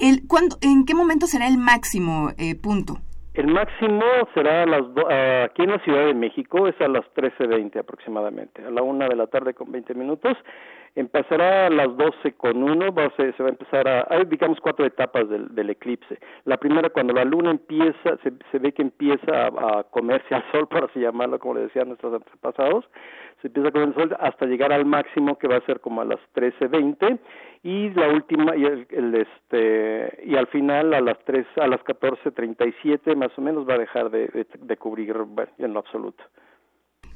El, 0.00 0.26
¿cuándo, 0.26 0.56
¿En 0.60 0.84
qué 0.84 0.94
momento 0.94 1.26
será 1.26 1.46
el 1.46 1.58
máximo 1.58 2.30
eh, 2.38 2.56
punto? 2.56 2.98
El 3.34 3.46
máximo 3.46 4.04
será 4.34 4.64
a 4.64 4.66
las 4.66 4.82
aquí 5.44 5.62
en 5.62 5.70
la 5.70 5.78
Ciudad 5.78 6.04
de 6.04 6.12
México, 6.14 6.68
es 6.68 6.78
a 6.82 6.88
las 6.88 7.04
13.20 7.14 7.78
aproximadamente, 7.78 8.62
a 8.62 8.70
la 8.70 8.82
una 8.82 9.08
de 9.08 9.16
la 9.16 9.26
tarde 9.26 9.54
con 9.54 9.72
20 9.72 9.94
minutos. 9.94 10.36
Empezará 10.94 11.66
a 11.66 11.70
las 11.70 11.96
12 11.96 12.32
con 12.32 12.62
uno, 12.62 12.92
va, 12.92 13.10
se, 13.16 13.32
se 13.32 13.42
va 13.42 13.48
a 13.48 13.52
empezar 13.52 13.88
a, 13.88 14.06
hay 14.10 14.26
digamos 14.26 14.60
cuatro 14.60 14.84
etapas 14.84 15.26
del, 15.28 15.54
del 15.54 15.70
eclipse. 15.70 16.18
La 16.44 16.58
primera 16.58 16.90
cuando 16.90 17.14
la 17.14 17.24
luna 17.24 17.50
empieza, 17.50 18.18
se, 18.22 18.32
se 18.50 18.58
ve 18.58 18.72
que 18.72 18.82
empieza 18.82 19.46
a, 19.46 19.84
comerse 19.84 20.34
al 20.34 20.44
sol, 20.52 20.68
por 20.70 20.84
así 20.84 21.00
llamarlo, 21.00 21.38
como 21.38 21.54
le 21.54 21.62
decían 21.62 21.88
nuestros 21.88 22.12
antepasados, 22.12 22.84
se 23.40 23.48
empieza 23.48 23.70
a 23.70 23.72
comer 23.72 23.88
el 23.88 23.94
sol 23.94 24.16
hasta 24.20 24.46
llegar 24.46 24.72
al 24.72 24.84
máximo 24.84 25.38
que 25.38 25.48
va 25.48 25.56
a 25.56 25.66
ser 25.66 25.80
como 25.80 26.02
a 26.02 26.04
las 26.04 26.20
13.20 26.34 27.18
y 27.62 27.90
la 27.90 28.08
última 28.08 28.56
y 28.56 28.64
el, 28.64 29.14
este 29.14 30.22
y 30.24 30.36
al 30.36 30.46
final 30.48 30.94
a 30.94 31.00
las 31.00 31.18
tres 31.24 31.46
a 31.56 31.66
las 31.68 31.82
catorce 31.84 32.32
treinta 32.32 32.66
y 32.66 32.74
siete 32.82 33.14
más 33.14 33.30
o 33.38 33.40
menos 33.40 33.68
va 33.68 33.74
a 33.74 33.78
dejar 33.78 34.10
de, 34.10 34.46
de, 34.58 34.76
cubrir 34.76 35.14
en 35.58 35.72
lo 35.72 35.78
absoluto 35.78 36.24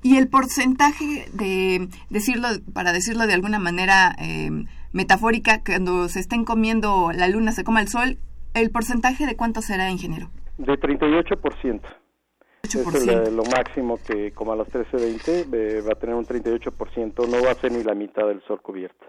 Y 0.07 0.19
el 0.19 0.29
porcentaje 0.29 1.27
de 1.33 1.89
decirlo, 2.11 2.47
para 2.73 2.93
decirlo 2.93 3.27
de 3.27 3.35
alguna 3.35 3.59
manera 3.59 4.15
eh, 4.21 4.51
metafórica, 4.93 5.65
cuando 5.67 6.09
se 6.09 6.21
estén 6.21 6.45
comiendo 6.45 7.11
la 7.13 7.27
luna, 7.27 7.51
se 7.51 7.65
coma 7.65 7.81
el 7.81 7.89
sol, 7.89 8.17
¿el 8.55 8.71
porcentaje 8.71 9.27
de 9.27 9.35
cuánto 9.35 9.63
será, 9.63 9.91
ingeniero? 9.91 10.31
De 10.59 10.75
38%. 10.75 11.81
Es 12.63 13.33
lo 13.33 13.43
máximo 13.47 13.99
que 14.07 14.31
como 14.31 14.53
a 14.53 14.57
las 14.57 14.69
13.20 14.69 15.53
eh, 15.53 15.81
va 15.81 15.95
a 15.95 15.99
tener 15.99 16.15
un 16.15 16.25
38%, 16.25 17.29
no 17.29 17.43
va 17.45 17.51
a 17.51 17.55
ser 17.57 17.73
ni 17.73 17.83
la 17.83 17.97
mitad 17.97 18.29
del 18.29 18.41
sol 18.43 18.63
cubierto. 18.63 19.07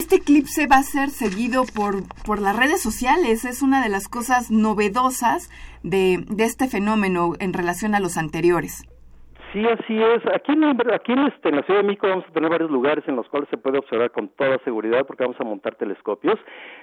Este 0.00 0.16
eclipse 0.16 0.66
va 0.66 0.78
a 0.78 0.82
ser 0.82 1.10
seguido 1.10 1.62
por, 1.76 2.02
por 2.24 2.40
las 2.40 2.56
redes 2.56 2.82
sociales, 2.82 3.44
es 3.44 3.62
una 3.62 3.80
de 3.80 3.88
las 3.88 4.08
cosas 4.08 4.50
novedosas 4.50 5.48
de, 5.84 6.24
de 6.28 6.42
este 6.42 6.66
fenómeno 6.66 7.34
en 7.38 7.52
relación 7.52 7.94
a 7.94 8.00
los 8.00 8.16
anteriores. 8.16 8.82
Sí, 9.52 9.62
así 9.66 10.02
es. 10.02 10.26
Aquí, 10.34 10.52
en, 10.52 10.64
aquí 10.64 11.12
este, 11.12 11.50
en 11.50 11.56
la 11.56 11.62
Ciudad 11.64 11.80
de 11.80 11.86
México 11.86 12.08
vamos 12.08 12.24
a 12.26 12.32
tener 12.32 12.48
varios 12.48 12.70
lugares 12.70 13.04
en 13.06 13.16
los 13.16 13.28
cuales 13.28 13.50
se 13.50 13.58
puede 13.58 13.76
observar 13.76 14.10
con 14.10 14.28
toda 14.28 14.58
seguridad 14.64 15.04
porque 15.06 15.24
vamos 15.24 15.38
a 15.38 15.44
montar 15.44 15.74
telescopios. 15.74 16.38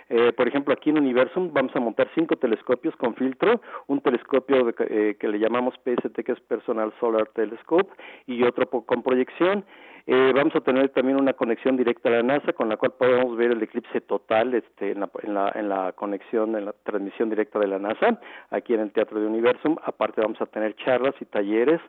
Eh, 0.10 0.34
por 0.34 0.47
ejemplo, 0.47 0.73
aquí 0.73 0.91
en 0.91 0.99
Universum 0.99 1.51
vamos 1.51 1.75
a 1.75 1.79
montar 1.79 2.08
cinco 2.13 2.36
telescopios 2.36 2.95
con 2.97 3.15
filtro, 3.15 3.60
un 3.88 4.01
telescopio 4.01 4.71
eh, 4.82 5.17
que 5.19 5.27
le 5.27 5.39
llamamos 5.39 5.73
PST, 5.84 6.21
que 6.23 6.32
es 6.32 6.39
Personal 6.41 6.93
Solar 6.99 7.27
Telescope, 7.34 7.91
y 8.27 8.43
otro 8.43 8.69
con 8.69 9.01
proyección. 9.01 9.65
Eh, 10.05 10.32
vamos 10.36 10.55
a 10.55 10.62
tener 10.62 10.89
también 10.89 11.19
una 11.19 11.34
conexión 11.34 11.75
directa 11.75 12.10
a 12.10 12.13
la 12.13 12.23
NASA 12.23 12.53
con 12.53 12.69
la 12.69 12.77
cual 12.77 12.93
podemos 12.99 13.36
ver 13.36 13.51
el 13.51 13.63
eclipse 13.63 13.99
total 14.01 14.53
este, 14.53 14.91
en, 14.91 14.99
la, 14.99 15.10
en, 15.23 15.34
la, 15.34 15.51
en 15.55 15.69
la 15.69 15.91
conexión, 15.93 16.55
en 16.55 16.65
la 16.65 16.73
transmisión 16.84 17.32
directa 17.32 17.58
de 17.58 17.67
la 17.67 17.79
NASA, 17.79 18.19
aquí 18.51 18.75
en 18.75 18.82
el 18.82 18.91
Teatro 18.91 19.19
de 19.19 19.25
Universum. 19.25 19.75
Aparte 19.84 20.21
vamos 20.21 20.39
a 20.39 20.45
tener 20.45 20.75
charlas 20.75 21.15
y 21.19 21.25
talleres 21.25 21.82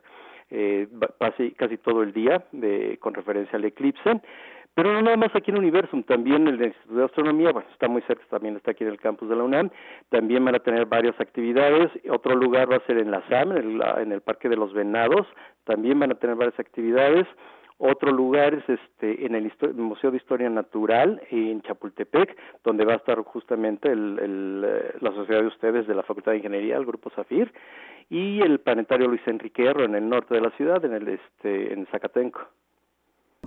eh, 0.51 0.87
casi, 1.57 1.77
todo 1.77 2.03
el 2.03 2.13
día 2.13 2.43
de, 2.51 2.97
con 2.99 3.13
referencia 3.13 3.57
al 3.57 3.65
eclipse. 3.65 4.21
Pero 4.73 4.93
no 4.93 5.01
nada 5.01 5.17
más 5.17 5.35
aquí 5.35 5.51
en 5.51 5.57
Universum, 5.57 6.03
también 6.03 6.47
el 6.47 6.61
Instituto 6.63 6.95
de 6.95 7.03
Astronomía, 7.03 7.51
bueno, 7.51 7.67
está 7.73 7.89
muy 7.89 8.01
cerca, 8.03 8.23
también 8.29 8.55
está 8.55 8.71
aquí 8.71 8.85
en 8.85 8.89
el 8.89 9.01
campus 9.01 9.27
de 9.27 9.35
la 9.35 9.43
UNAM, 9.43 9.69
también 10.07 10.45
van 10.45 10.55
a 10.55 10.59
tener 10.59 10.85
varias 10.85 11.19
actividades, 11.19 11.91
otro 12.09 12.35
lugar 12.35 12.71
va 12.71 12.77
a 12.77 12.85
ser 12.85 12.97
en 12.97 13.11
la 13.11 13.21
SAM, 13.27 13.51
en 13.51 13.57
el, 13.57 13.81
en 13.97 14.11
el 14.13 14.21
Parque 14.21 14.47
de 14.47 14.55
los 14.55 14.73
Venados, 14.73 15.27
también 15.65 15.99
van 15.99 16.11
a 16.11 16.15
tener 16.15 16.37
varias 16.37 16.57
actividades, 16.57 17.27
otro 17.83 18.11
lugar 18.11 18.53
es 18.53 18.69
este, 18.69 19.25
en 19.25 19.33
el, 19.33 19.51
Museo 19.73 20.11
de 20.11 20.17
Historia 20.17 20.49
Natural 20.49 21.19
en 21.31 21.61
Chapultepec, 21.63 22.37
donde 22.63 22.85
va 22.85 22.93
a 22.93 22.97
estar 22.97 23.19
justamente 23.23 23.91
el, 23.91 24.19
el, 24.19 24.63
eh, 24.63 24.93
la 25.01 25.11
sociedad 25.11 25.41
de 25.41 25.47
ustedes 25.47 25.87
de 25.87 25.95
la 25.95 26.03
Facultad 26.03 26.33
de 26.33 26.37
Ingeniería, 26.37 26.77
el 26.77 26.85
Grupo 26.85 27.09
Zafir, 27.09 27.51
y 28.07 28.41
el 28.41 28.59
Planetario 28.59 29.07
Luis 29.07 29.21
Enrique 29.25 29.65
Erro 29.65 29.83
en 29.83 29.95
el 29.95 30.07
norte 30.07 30.35
de 30.35 30.41
la 30.41 30.51
ciudad, 30.51 30.85
en 30.85 30.93
el 30.93 31.07
este, 31.07 31.73
en 31.73 31.87
Zacatenco. 31.87 32.41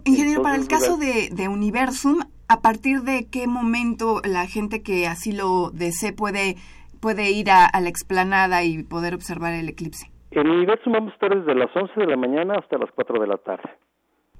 Ingeniero, 0.04 0.42
para 0.42 0.56
el 0.56 0.66
caso 0.66 0.96
de, 0.96 1.28
de 1.30 1.48
Universum, 1.48 2.18
¿a 2.48 2.60
partir 2.60 3.02
de 3.02 3.28
qué 3.30 3.46
momento 3.46 4.20
la 4.24 4.46
gente 4.46 4.82
que 4.82 5.06
así 5.06 5.30
lo 5.30 5.70
desee 5.70 6.12
puede, 6.12 6.56
puede 7.00 7.30
ir 7.30 7.50
a, 7.50 7.66
a 7.66 7.80
la 7.80 7.88
explanada 7.88 8.64
y 8.64 8.82
poder 8.82 9.14
observar 9.14 9.54
el 9.54 9.68
eclipse? 9.68 10.10
En 10.32 10.50
Universum 10.50 10.92
vamos 10.92 11.12
a 11.12 11.14
estar 11.14 11.38
desde 11.38 11.54
las 11.54 11.70
11 11.76 12.00
de 12.00 12.06
la 12.06 12.16
mañana 12.16 12.56
hasta 12.58 12.76
las 12.76 12.90
4 12.90 13.20
de 13.20 13.26
la 13.28 13.36
tarde. 13.36 13.70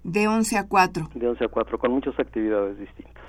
De 0.04 0.28
11 0.28 0.58
a 0.58 0.68
4. 0.68 1.08
De 1.14 1.28
11 1.28 1.44
a 1.44 1.48
4, 1.48 1.78
con 1.78 1.92
muchas 1.92 2.18
actividades 2.18 2.78
distintas. 2.78 3.24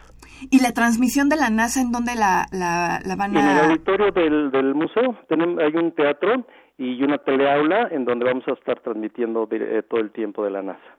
¿Y 0.51 0.61
la 0.61 0.73
transmisión 0.73 1.29
de 1.29 1.37
la 1.37 1.49
NASA 1.49 1.81
en 1.81 1.91
dónde 1.91 2.15
la, 2.15 2.45
la, 2.51 2.99
van 3.17 3.35
a...? 3.35 3.39
En 3.39 3.57
el 3.57 3.65
auditorio 3.65 4.11
del, 4.11 4.51
del 4.51 4.75
museo. 4.75 5.17
Tenemos, 5.29 5.63
hay 5.63 5.73
un 5.75 5.93
teatro 5.93 6.45
y 6.77 7.01
una 7.01 7.17
teleaula 7.17 7.87
en 7.91 8.05
donde 8.05 8.25
vamos 8.25 8.47
a 8.47 8.51
estar 8.51 8.79
transmitiendo 8.81 9.47
eh, 9.51 9.81
todo 9.89 10.01
el 10.01 10.11
tiempo 10.11 10.43
de 10.43 10.51
la 10.51 10.61
NASA 10.61 10.95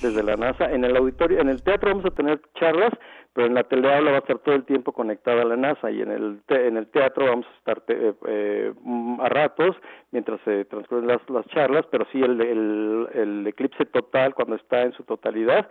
desde 0.00 0.22
la 0.22 0.36
NASA. 0.36 0.70
En 0.70 0.84
el 0.84 0.96
auditorio, 0.96 1.40
en 1.40 1.48
el 1.48 1.62
teatro 1.62 1.90
vamos 1.90 2.04
a 2.06 2.10
tener 2.10 2.40
charlas, 2.58 2.92
pero 3.32 3.46
en 3.46 3.54
la 3.54 3.64
teleaula 3.64 4.10
va 4.10 4.16
a 4.18 4.20
estar 4.20 4.38
todo 4.38 4.54
el 4.54 4.64
tiempo 4.64 4.92
conectada 4.92 5.42
a 5.42 5.44
la 5.44 5.56
NASA 5.56 5.90
y 5.90 6.00
en 6.02 6.10
el 6.10 6.40
en 6.48 6.76
el 6.76 6.86
teatro 6.88 7.26
vamos 7.26 7.46
a 7.46 7.58
estar 7.58 7.82
eh, 7.88 8.14
eh, 8.26 8.72
a 9.20 9.28
ratos 9.28 9.76
mientras 10.10 10.40
se 10.44 10.64
transcurren 10.64 11.06
las, 11.06 11.20
las 11.28 11.46
charlas, 11.46 11.84
pero 11.90 12.06
sí 12.12 12.20
el, 12.20 12.40
el, 12.40 13.08
el 13.14 13.46
eclipse 13.46 13.84
total 13.86 14.34
cuando 14.34 14.56
está 14.56 14.82
en 14.82 14.92
su 14.92 15.04
totalidad 15.04 15.68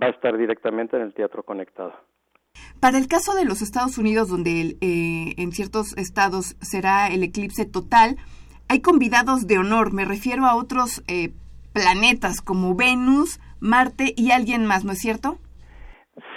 va 0.00 0.08
a 0.08 0.10
estar 0.10 0.36
directamente 0.36 0.96
en 0.96 1.02
el 1.02 1.14
teatro 1.14 1.42
conectado. 1.42 1.94
Para 2.80 2.98
el 2.98 3.08
caso 3.08 3.34
de 3.34 3.44
los 3.44 3.62
Estados 3.62 3.98
Unidos, 3.98 4.28
donde 4.28 4.76
eh, 4.80 5.34
en 5.36 5.52
ciertos 5.52 5.96
estados 5.96 6.56
será 6.60 7.08
el 7.08 7.22
eclipse 7.22 7.64
total, 7.64 8.16
hay 8.68 8.80
convidados 8.80 9.46
de 9.46 9.58
honor. 9.58 9.92
Me 9.92 10.04
refiero 10.04 10.44
a 10.44 10.56
otros 10.56 11.02
eh, 11.08 11.32
planetas 11.72 12.42
como 12.42 12.74
Venus, 12.74 13.40
Marte 13.60 14.12
y 14.16 14.30
alguien 14.30 14.66
más, 14.66 14.84
¿no 14.84 14.92
es 14.92 14.98
cierto? 14.98 15.36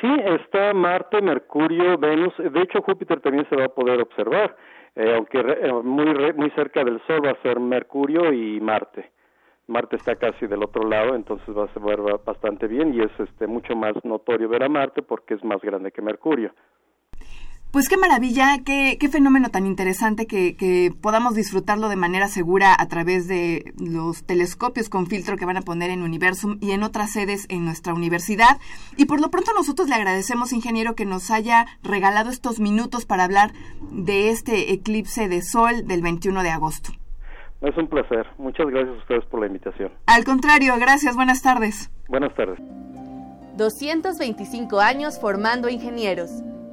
Sí, 0.01 0.07
está 0.25 0.73
Marte, 0.73 1.21
Mercurio, 1.21 1.97
Venus. 1.97 2.33
De 2.37 2.61
hecho, 2.61 2.81
Júpiter 2.81 3.21
también 3.21 3.47
se 3.49 3.55
va 3.55 3.65
a 3.65 3.69
poder 3.69 4.01
observar, 4.01 4.55
eh, 4.95 5.13
aunque 5.15 5.39
eh, 5.39 5.71
muy, 5.83 6.33
muy 6.33 6.49
cerca 6.51 6.83
del 6.83 7.01
Sol 7.07 7.25
va 7.25 7.31
a 7.31 7.41
ser 7.41 7.59
Mercurio 7.59 8.33
y 8.33 8.59
Marte. 8.59 9.11
Marte 9.67 9.97
está 9.97 10.15
casi 10.15 10.47
del 10.47 10.63
otro 10.63 10.87
lado, 10.89 11.15
entonces 11.15 11.55
va 11.55 11.65
a 11.65 11.73
ser 11.73 11.81
bastante 12.25 12.67
bien 12.67 12.93
y 12.93 13.01
es 13.01 13.11
este 13.19 13.45
mucho 13.45 13.75
más 13.75 13.93
notorio 14.03 14.49
ver 14.49 14.63
a 14.63 14.69
Marte 14.69 15.01
porque 15.03 15.35
es 15.35 15.43
más 15.43 15.61
grande 15.61 15.91
que 15.91 16.01
Mercurio. 16.01 16.51
Pues 17.71 17.87
qué 17.87 17.97
maravilla, 17.97 18.57
qué, 18.65 18.97
qué 18.99 19.09
fenómeno 19.09 19.49
tan 19.49 19.67
interesante 19.67 20.25
que, 20.25 20.55
que, 20.55 20.91
podamos 21.01 21.35
disfrutarlo 21.35 21.87
de 21.87 21.95
manera 21.95 22.27
segura 22.27 22.75
a 22.75 22.87
través 22.87 23.27
de 23.27 23.75
los 23.79 24.23
telescopios 24.23 24.89
con 24.89 25.05
filtro 25.05 25.37
que 25.37 25.45
van 25.45 25.57
a 25.57 25.61
poner 25.61 25.91
en 25.91 26.01
Universum 26.01 26.57
y 26.61 26.71
en 26.71 26.81
otras 26.81 27.11
sedes 27.11 27.45
en 27.49 27.65
nuestra 27.65 27.93
universidad. 27.93 28.57
Y 28.97 29.05
por 29.05 29.21
lo 29.21 29.29
pronto 29.29 29.51
nosotros 29.53 29.87
le 29.87 29.93
agradecemos, 29.93 30.51
ingeniero, 30.51 30.95
que 30.95 31.05
nos 31.05 31.29
haya 31.29 31.67
regalado 31.83 32.31
estos 32.31 32.59
minutos 32.59 33.05
para 33.05 33.25
hablar 33.25 33.51
de 33.91 34.31
este 34.31 34.73
eclipse 34.73 35.27
de 35.27 35.43
sol 35.43 35.85
del 35.85 36.01
21 36.01 36.41
de 36.41 36.49
agosto. 36.49 36.89
Es 37.61 37.77
un 37.77 37.87
placer. 37.87 38.25
Muchas 38.39 38.65
gracias 38.65 38.95
a 38.95 38.97
ustedes 38.97 39.25
por 39.25 39.41
la 39.41 39.45
invitación. 39.45 39.91
Al 40.07 40.23
contrario, 40.23 40.73
gracias. 40.79 41.15
Buenas 41.15 41.43
tardes. 41.43 41.91
Buenas 42.07 42.33
tardes. 42.33 42.57
225 43.57 44.79
años 44.79 45.19
formando 45.19 45.69
ingenieros. 45.69 46.31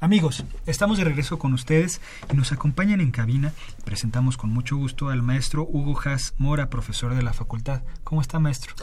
Amigos, 0.00 0.44
estamos 0.66 0.98
de 0.98 1.04
regreso 1.04 1.38
con 1.38 1.54
ustedes 1.54 2.02
y 2.30 2.36
nos 2.36 2.52
acompañan 2.52 3.00
en 3.00 3.10
cabina. 3.10 3.54
Presentamos 3.86 4.36
con 4.36 4.50
mucho 4.50 4.76
gusto 4.76 5.08
al 5.08 5.22
maestro 5.22 5.62
Hugo 5.62 5.98
Haas 6.04 6.34
Mora, 6.36 6.68
profesor 6.68 7.14
de 7.14 7.22
la 7.22 7.32
facultad. 7.32 7.80
¿Cómo 8.04 8.20
está, 8.20 8.38
maestro? 8.38 8.74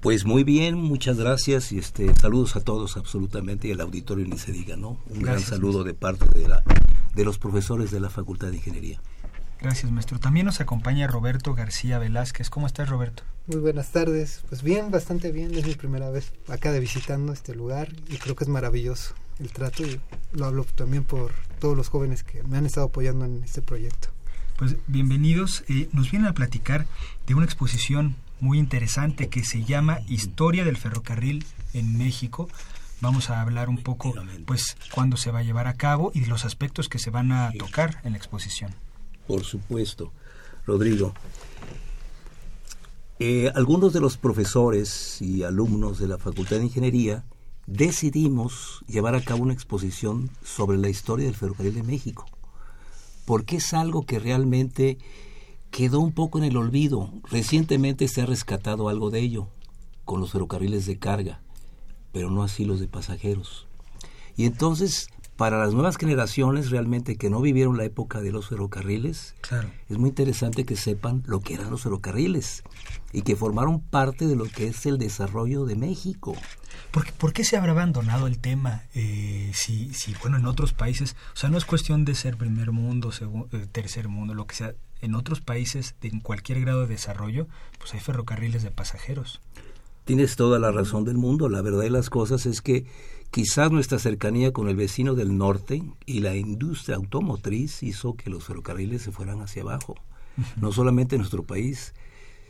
Pues 0.00 0.24
muy 0.24 0.42
bien, 0.42 0.74
muchas 0.74 1.18
gracias 1.18 1.70
y 1.70 1.78
este 1.78 2.12
saludos 2.16 2.56
a 2.56 2.60
todos 2.60 2.96
absolutamente 2.96 3.68
y 3.68 3.72
al 3.72 3.80
auditorio 3.80 4.26
ni 4.26 4.38
se 4.38 4.50
diga, 4.50 4.76
¿no? 4.76 4.98
Un 5.08 5.22
gran 5.22 5.38
saludo 5.38 5.84
de 5.84 5.94
parte 5.94 6.26
de 6.36 6.48
la 6.48 6.64
de 7.14 7.24
los 7.24 7.38
profesores 7.38 7.92
de 7.92 8.00
la 8.00 8.10
Facultad 8.10 8.48
de 8.48 8.56
Ingeniería. 8.56 9.00
Gracias, 9.66 9.90
maestro. 9.90 10.20
También 10.20 10.46
nos 10.46 10.60
acompaña 10.60 11.08
Roberto 11.08 11.52
García 11.52 11.98
Velázquez. 11.98 12.50
¿Cómo 12.50 12.68
estás, 12.68 12.88
Roberto? 12.88 13.24
Muy 13.48 13.58
buenas 13.58 13.90
tardes. 13.90 14.44
Pues 14.48 14.62
bien, 14.62 14.92
bastante 14.92 15.32
bien. 15.32 15.52
Es 15.56 15.66
mi 15.66 15.74
primera 15.74 16.08
vez 16.08 16.32
acá 16.46 16.70
de 16.70 16.78
visitando 16.78 17.32
este 17.32 17.52
lugar 17.52 17.88
y 18.08 18.18
creo 18.18 18.36
que 18.36 18.44
es 18.44 18.48
maravilloso 18.48 19.16
el 19.40 19.50
trato 19.50 19.82
y 19.82 20.00
lo 20.30 20.44
hablo 20.46 20.62
también 20.62 21.02
por 21.02 21.32
todos 21.58 21.76
los 21.76 21.88
jóvenes 21.88 22.22
que 22.22 22.44
me 22.44 22.58
han 22.58 22.64
estado 22.64 22.86
apoyando 22.86 23.24
en 23.24 23.42
este 23.42 23.60
proyecto. 23.60 24.06
Pues 24.56 24.76
bienvenidos. 24.86 25.64
Eh, 25.66 25.88
nos 25.92 26.12
vienen 26.12 26.28
a 26.28 26.34
platicar 26.34 26.86
de 27.26 27.34
una 27.34 27.44
exposición 27.44 28.14
muy 28.38 28.60
interesante 28.60 29.28
que 29.28 29.42
se 29.44 29.64
llama 29.64 29.98
Historia 30.06 30.64
del 30.64 30.76
ferrocarril 30.76 31.44
en 31.74 31.98
México. 31.98 32.48
Vamos 33.00 33.30
a 33.30 33.40
hablar 33.40 33.68
un 33.68 33.78
poco, 33.78 34.14
pues, 34.46 34.76
cuándo 34.92 35.16
se 35.16 35.32
va 35.32 35.40
a 35.40 35.42
llevar 35.42 35.66
a 35.66 35.74
cabo 35.74 36.12
y 36.14 36.20
de 36.20 36.28
los 36.28 36.44
aspectos 36.44 36.88
que 36.88 37.00
se 37.00 37.10
van 37.10 37.32
a 37.32 37.50
tocar 37.58 38.00
en 38.04 38.12
la 38.12 38.18
exposición. 38.18 38.72
Por 39.26 39.44
supuesto, 39.44 40.12
Rodrigo. 40.66 41.12
Eh, 43.18 43.50
algunos 43.54 43.92
de 43.92 44.00
los 44.00 44.18
profesores 44.18 45.20
y 45.22 45.42
alumnos 45.42 45.98
de 45.98 46.06
la 46.06 46.18
Facultad 46.18 46.58
de 46.58 46.64
Ingeniería 46.64 47.24
decidimos 47.66 48.84
llevar 48.86 49.14
a 49.14 49.22
cabo 49.22 49.42
una 49.42 49.54
exposición 49.54 50.30
sobre 50.44 50.78
la 50.78 50.88
historia 50.88 51.26
del 51.26 51.34
ferrocarril 51.34 51.74
de 51.74 51.82
México, 51.82 52.26
porque 53.24 53.56
es 53.56 53.72
algo 53.74 54.04
que 54.04 54.18
realmente 54.18 54.98
quedó 55.70 56.00
un 56.00 56.12
poco 56.12 56.38
en 56.38 56.44
el 56.44 56.56
olvido. 56.56 57.10
Recientemente 57.30 58.06
se 58.08 58.22
ha 58.22 58.26
rescatado 58.26 58.88
algo 58.88 59.10
de 59.10 59.20
ello 59.20 59.48
con 60.04 60.20
los 60.20 60.32
ferrocarriles 60.32 60.86
de 60.86 60.98
carga, 60.98 61.40
pero 62.12 62.30
no 62.30 62.42
así 62.42 62.64
los 62.64 62.80
de 62.80 62.88
pasajeros. 62.88 63.66
Y 64.36 64.44
entonces 64.44 65.08
para 65.36 65.58
las 65.58 65.74
nuevas 65.74 65.96
generaciones 65.96 66.70
realmente 66.70 67.16
que 67.16 67.28
no 67.28 67.40
vivieron 67.40 67.76
la 67.76 67.84
época 67.84 68.20
de 68.20 68.32
los 68.32 68.48
ferrocarriles, 68.48 69.34
es 69.88 69.98
muy 69.98 70.08
interesante 70.08 70.64
que 70.64 70.76
sepan 70.76 71.22
lo 71.26 71.40
que 71.40 71.54
eran 71.54 71.70
los 71.70 71.82
ferrocarriles 71.82 72.62
y 73.12 73.22
que 73.22 73.36
formaron 73.36 73.80
parte 73.80 74.26
de 74.26 74.36
lo 74.36 74.44
que 74.44 74.68
es 74.68 74.86
el 74.86 74.96
desarrollo 74.98 75.66
de 75.66 75.76
México. 75.76 76.34
¿Por 76.90 77.04
qué, 77.04 77.12
por 77.12 77.32
qué 77.34 77.44
se 77.44 77.56
habrá 77.56 77.72
abandonado 77.72 78.26
el 78.26 78.38
tema? 78.38 78.84
Eh, 78.94 79.50
si, 79.54 79.92
si, 79.92 80.14
bueno, 80.22 80.38
en 80.38 80.46
otros 80.46 80.72
países, 80.72 81.16
o 81.34 81.36
sea, 81.36 81.50
no 81.50 81.58
es 81.58 81.66
cuestión 81.66 82.04
de 82.06 82.14
ser 82.14 82.36
primer 82.36 82.72
mundo, 82.72 83.10
eh, 83.52 83.66
tercer 83.70 84.08
mundo, 84.08 84.32
lo 84.32 84.46
que 84.46 84.54
sea, 84.54 84.74
en 85.02 85.14
otros 85.14 85.42
países, 85.42 85.94
de, 86.00 86.08
en 86.08 86.20
cualquier 86.20 86.60
grado 86.60 86.82
de 86.82 86.86
desarrollo, 86.86 87.46
pues 87.78 87.92
hay 87.92 88.00
ferrocarriles 88.00 88.62
de 88.62 88.70
pasajeros. 88.70 89.40
Tienes 90.06 90.36
toda 90.36 90.58
la 90.58 90.70
razón 90.70 91.04
del 91.04 91.16
mundo. 91.16 91.48
La 91.48 91.62
verdad 91.62 91.80
de 91.80 91.90
las 91.90 92.10
cosas 92.10 92.46
es 92.46 92.62
que 92.62 92.86
quizás 93.30 93.70
nuestra 93.70 93.98
cercanía 93.98 94.52
con 94.52 94.68
el 94.68 94.76
vecino 94.76 95.14
del 95.14 95.36
norte 95.36 95.82
y 96.06 96.20
la 96.20 96.36
industria 96.36 96.96
automotriz 96.96 97.82
hizo 97.82 98.14
que 98.14 98.30
los 98.30 98.44
ferrocarriles 98.44 99.02
se 99.02 99.12
fueran 99.12 99.40
hacia 99.40 99.62
abajo. 99.62 99.94
No 100.60 100.72
solamente 100.72 101.16
en 101.16 101.20
nuestro 101.20 101.42
país. 101.42 101.94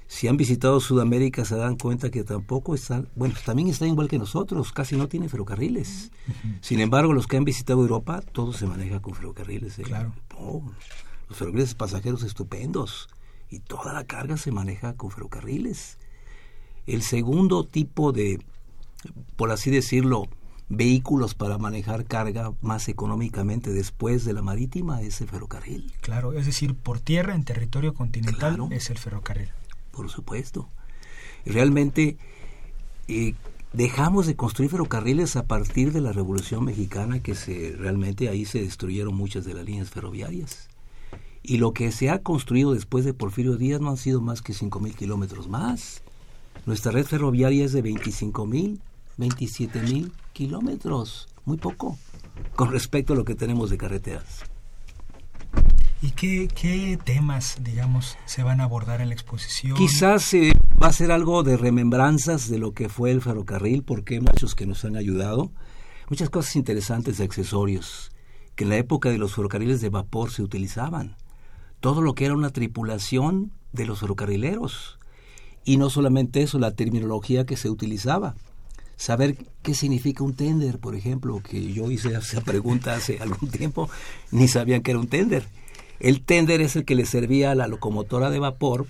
Si 0.09 0.29
han 0.29 0.37
visitado 0.37 0.81
Sudamérica 0.81 1.45
se 1.45 1.57
dan 1.57 1.77
cuenta 1.77 2.11
que 2.11 2.23
tampoco 2.23 2.75
están, 2.75 3.09
bueno, 3.17 3.35
también 3.45 3.69
están 3.69 3.89
igual 3.89 4.09
que 4.09 4.19
nosotros, 4.19 4.73
casi 4.73 4.97
no 4.97 5.09
tienen 5.09 5.29
ferrocarriles. 5.29 6.13
Sin 6.61 6.81
embargo, 6.81 7.13
los 7.13 7.27
que 7.27 7.37
han 7.37 7.45
visitado 7.45 7.81
Europa, 7.81 8.21
todo 8.21 8.53
se 8.53 8.67
maneja 8.67 9.01
con 9.01 9.15
ferrocarriles. 9.15 9.79
¿eh? 9.81 9.83
Claro. 9.83 10.13
los 11.29 11.37
ferrocarriles 11.37 11.75
pasajeros 11.75 12.23
estupendos 12.23 13.09
y 13.51 13.61
toda 13.61 13.93
la 13.93 14.05
carga 14.05 14.37
se 14.37 14.53
maneja 14.53 14.95
con 14.95 15.11
ferrocarriles. 15.11 15.99
El 16.87 17.03
segundo 17.03 17.65
tipo 17.65 18.13
de, 18.13 18.41
por 19.35 19.51
así 19.51 19.71
decirlo, 19.71 20.29
vehículos 20.69 21.35
para 21.35 21.59
manejar 21.59 22.05
carga 22.05 22.53
más 22.61 22.89
económicamente 22.89 23.71
después 23.71 24.25
de 24.25 24.33
la 24.33 24.43
marítima 24.43 25.03
es 25.03 25.21
el 25.21 25.29
ferrocarril. 25.29 25.93
Claro, 26.01 26.33
es 26.33 26.47
decir, 26.47 26.75
por 26.75 27.01
tierra 27.01 27.35
en 27.35 27.45
territorio 27.45 27.95
continental 27.95 28.59
es 28.71 28.91
el 28.91 28.99
ferrocarril. 28.99 29.51
Por 29.93 30.11
supuesto. 30.11 30.69
Realmente 31.45 32.17
eh, 33.07 33.35
dejamos 33.73 34.27
de 34.27 34.35
construir 34.35 34.71
ferrocarriles 34.71 35.37
a 35.37 35.45
partir 35.45 35.93
de 35.93 36.01
la 36.01 36.13
Revolución 36.13 36.65
Mexicana, 36.65 37.21
que 37.21 37.35
se 37.37 37.75
realmente 37.79 38.29
ahí 38.29 38.45
se 38.45 38.61
destruyeron 38.61 39.15
muchas 39.15 39.45
de 39.45 39.55
las 39.55 39.65
líneas 39.65 39.91
ferroviarias. 39.91 40.69
Y 41.45 41.59
lo 41.59 41.73
que 41.73 41.93
se 41.93 42.11
ha 42.11 42.23
construido 42.23 42.73
después 42.73 43.05
de 43.05 43.15
Porfirio 43.15 43.57
Díaz 43.57 43.81
no 43.81 43.91
han 43.91 43.97
sido 43.97 44.21
más 44.21 44.43
que 44.43 44.53
cinco 44.53 44.81
mil 44.81 44.97
kilómetros 44.97 45.49
más. 45.49 46.03
Nuestra 46.67 46.91
red 46.91 47.07
ferroviaria 47.07 47.65
es 47.65 47.73
de 47.73 47.83
25 47.83 48.47
mil, 48.47 48.81
27 49.17 49.83
mil 49.83 50.13
kilómetros, 50.37 51.29
muy 51.47 51.57
poco, 51.57 51.97
con 52.57 52.71
respecto 52.71 53.15
a 53.15 53.17
lo 53.17 53.25
que 53.25 53.35
tenemos 53.35 53.71
de 53.71 53.79
carreteras. 53.79 54.43
¿Y 56.03 56.11
qué, 56.11 56.99
temas, 57.03 57.57
digamos, 57.63 58.19
se 58.27 58.43
van 58.43 58.61
a 58.61 58.65
abordar 58.65 59.01
en 59.01 59.09
la 59.09 59.15
exposición? 59.15 59.79
Quizás 59.79 60.35
eh, 60.35 60.53
va 60.81 60.89
a 60.89 60.93
ser 60.93 61.11
algo 61.11 61.43
de 61.43 61.57
remembranzas 61.57 62.51
de 62.51 62.59
lo 62.59 62.73
que 62.73 62.91
fue 62.91 63.13
el 63.13 63.23
ferrocarril, 63.23 63.83
porque 63.83 64.17
hay 64.17 64.21
muchos 64.21 64.55
que 64.55 64.67
nos 64.67 64.85
han 64.85 64.97
ayudado. 64.97 65.53
Muchas 66.11 66.29
cosas 66.29 66.55
interesantes 66.57 67.17
de 67.17 67.25
accesorios 67.25 68.11
que 68.57 68.65
en 68.65 68.71
la 68.71 68.77
época 68.77 69.09
de 69.09 69.17
los 69.17 69.35
ferrocarriles 69.35 69.81
de 69.81 69.89
vapor 69.89 70.31
se 70.31 70.43
utilizaban. 70.43 71.17
Todo 71.81 72.03
lo 72.03 72.15
que 72.15 72.27
era 72.27 72.35
una 72.35 72.51
tripulación 72.51 73.53
de 73.73 73.87
los 73.87 74.01
ferrocarrileros. 74.01 74.99
Y 75.65 75.79
no 75.79 75.89
solamente 75.89 76.43
eso, 76.43 76.59
la 76.59 76.73
terminología 76.73 77.47
que 77.47 77.57
se 77.57 77.71
utilizaba. 77.71 78.35
Saber 78.97 79.37
qué 79.63 79.75
significa 79.75 80.25
un 80.25 80.35
tender, 80.35 80.79
por 80.79 80.95
ejemplo, 80.95 81.41
que 81.41 81.73
yo 81.73 81.91
hice 81.91 82.15
esa 82.15 82.41
pregunta 82.41 82.95
hace 82.95 83.19
algún 83.21 83.51
tiempo, 83.51 83.91
ni 84.31 84.49
sabían 84.49 84.83
que 84.83 84.93
era 84.93 85.01
un 85.01 85.09
tender. 85.09 85.45
El 86.01 86.23
tender 86.23 86.61
es 86.61 86.77
el 86.77 86.85
que 86.85 86.95
le 86.95 87.07
servía 87.07 87.51
a 87.51 87.55
la 87.55 87.69
locomotora 87.69 88.31
de 88.31 88.39
vapor 88.39 88.87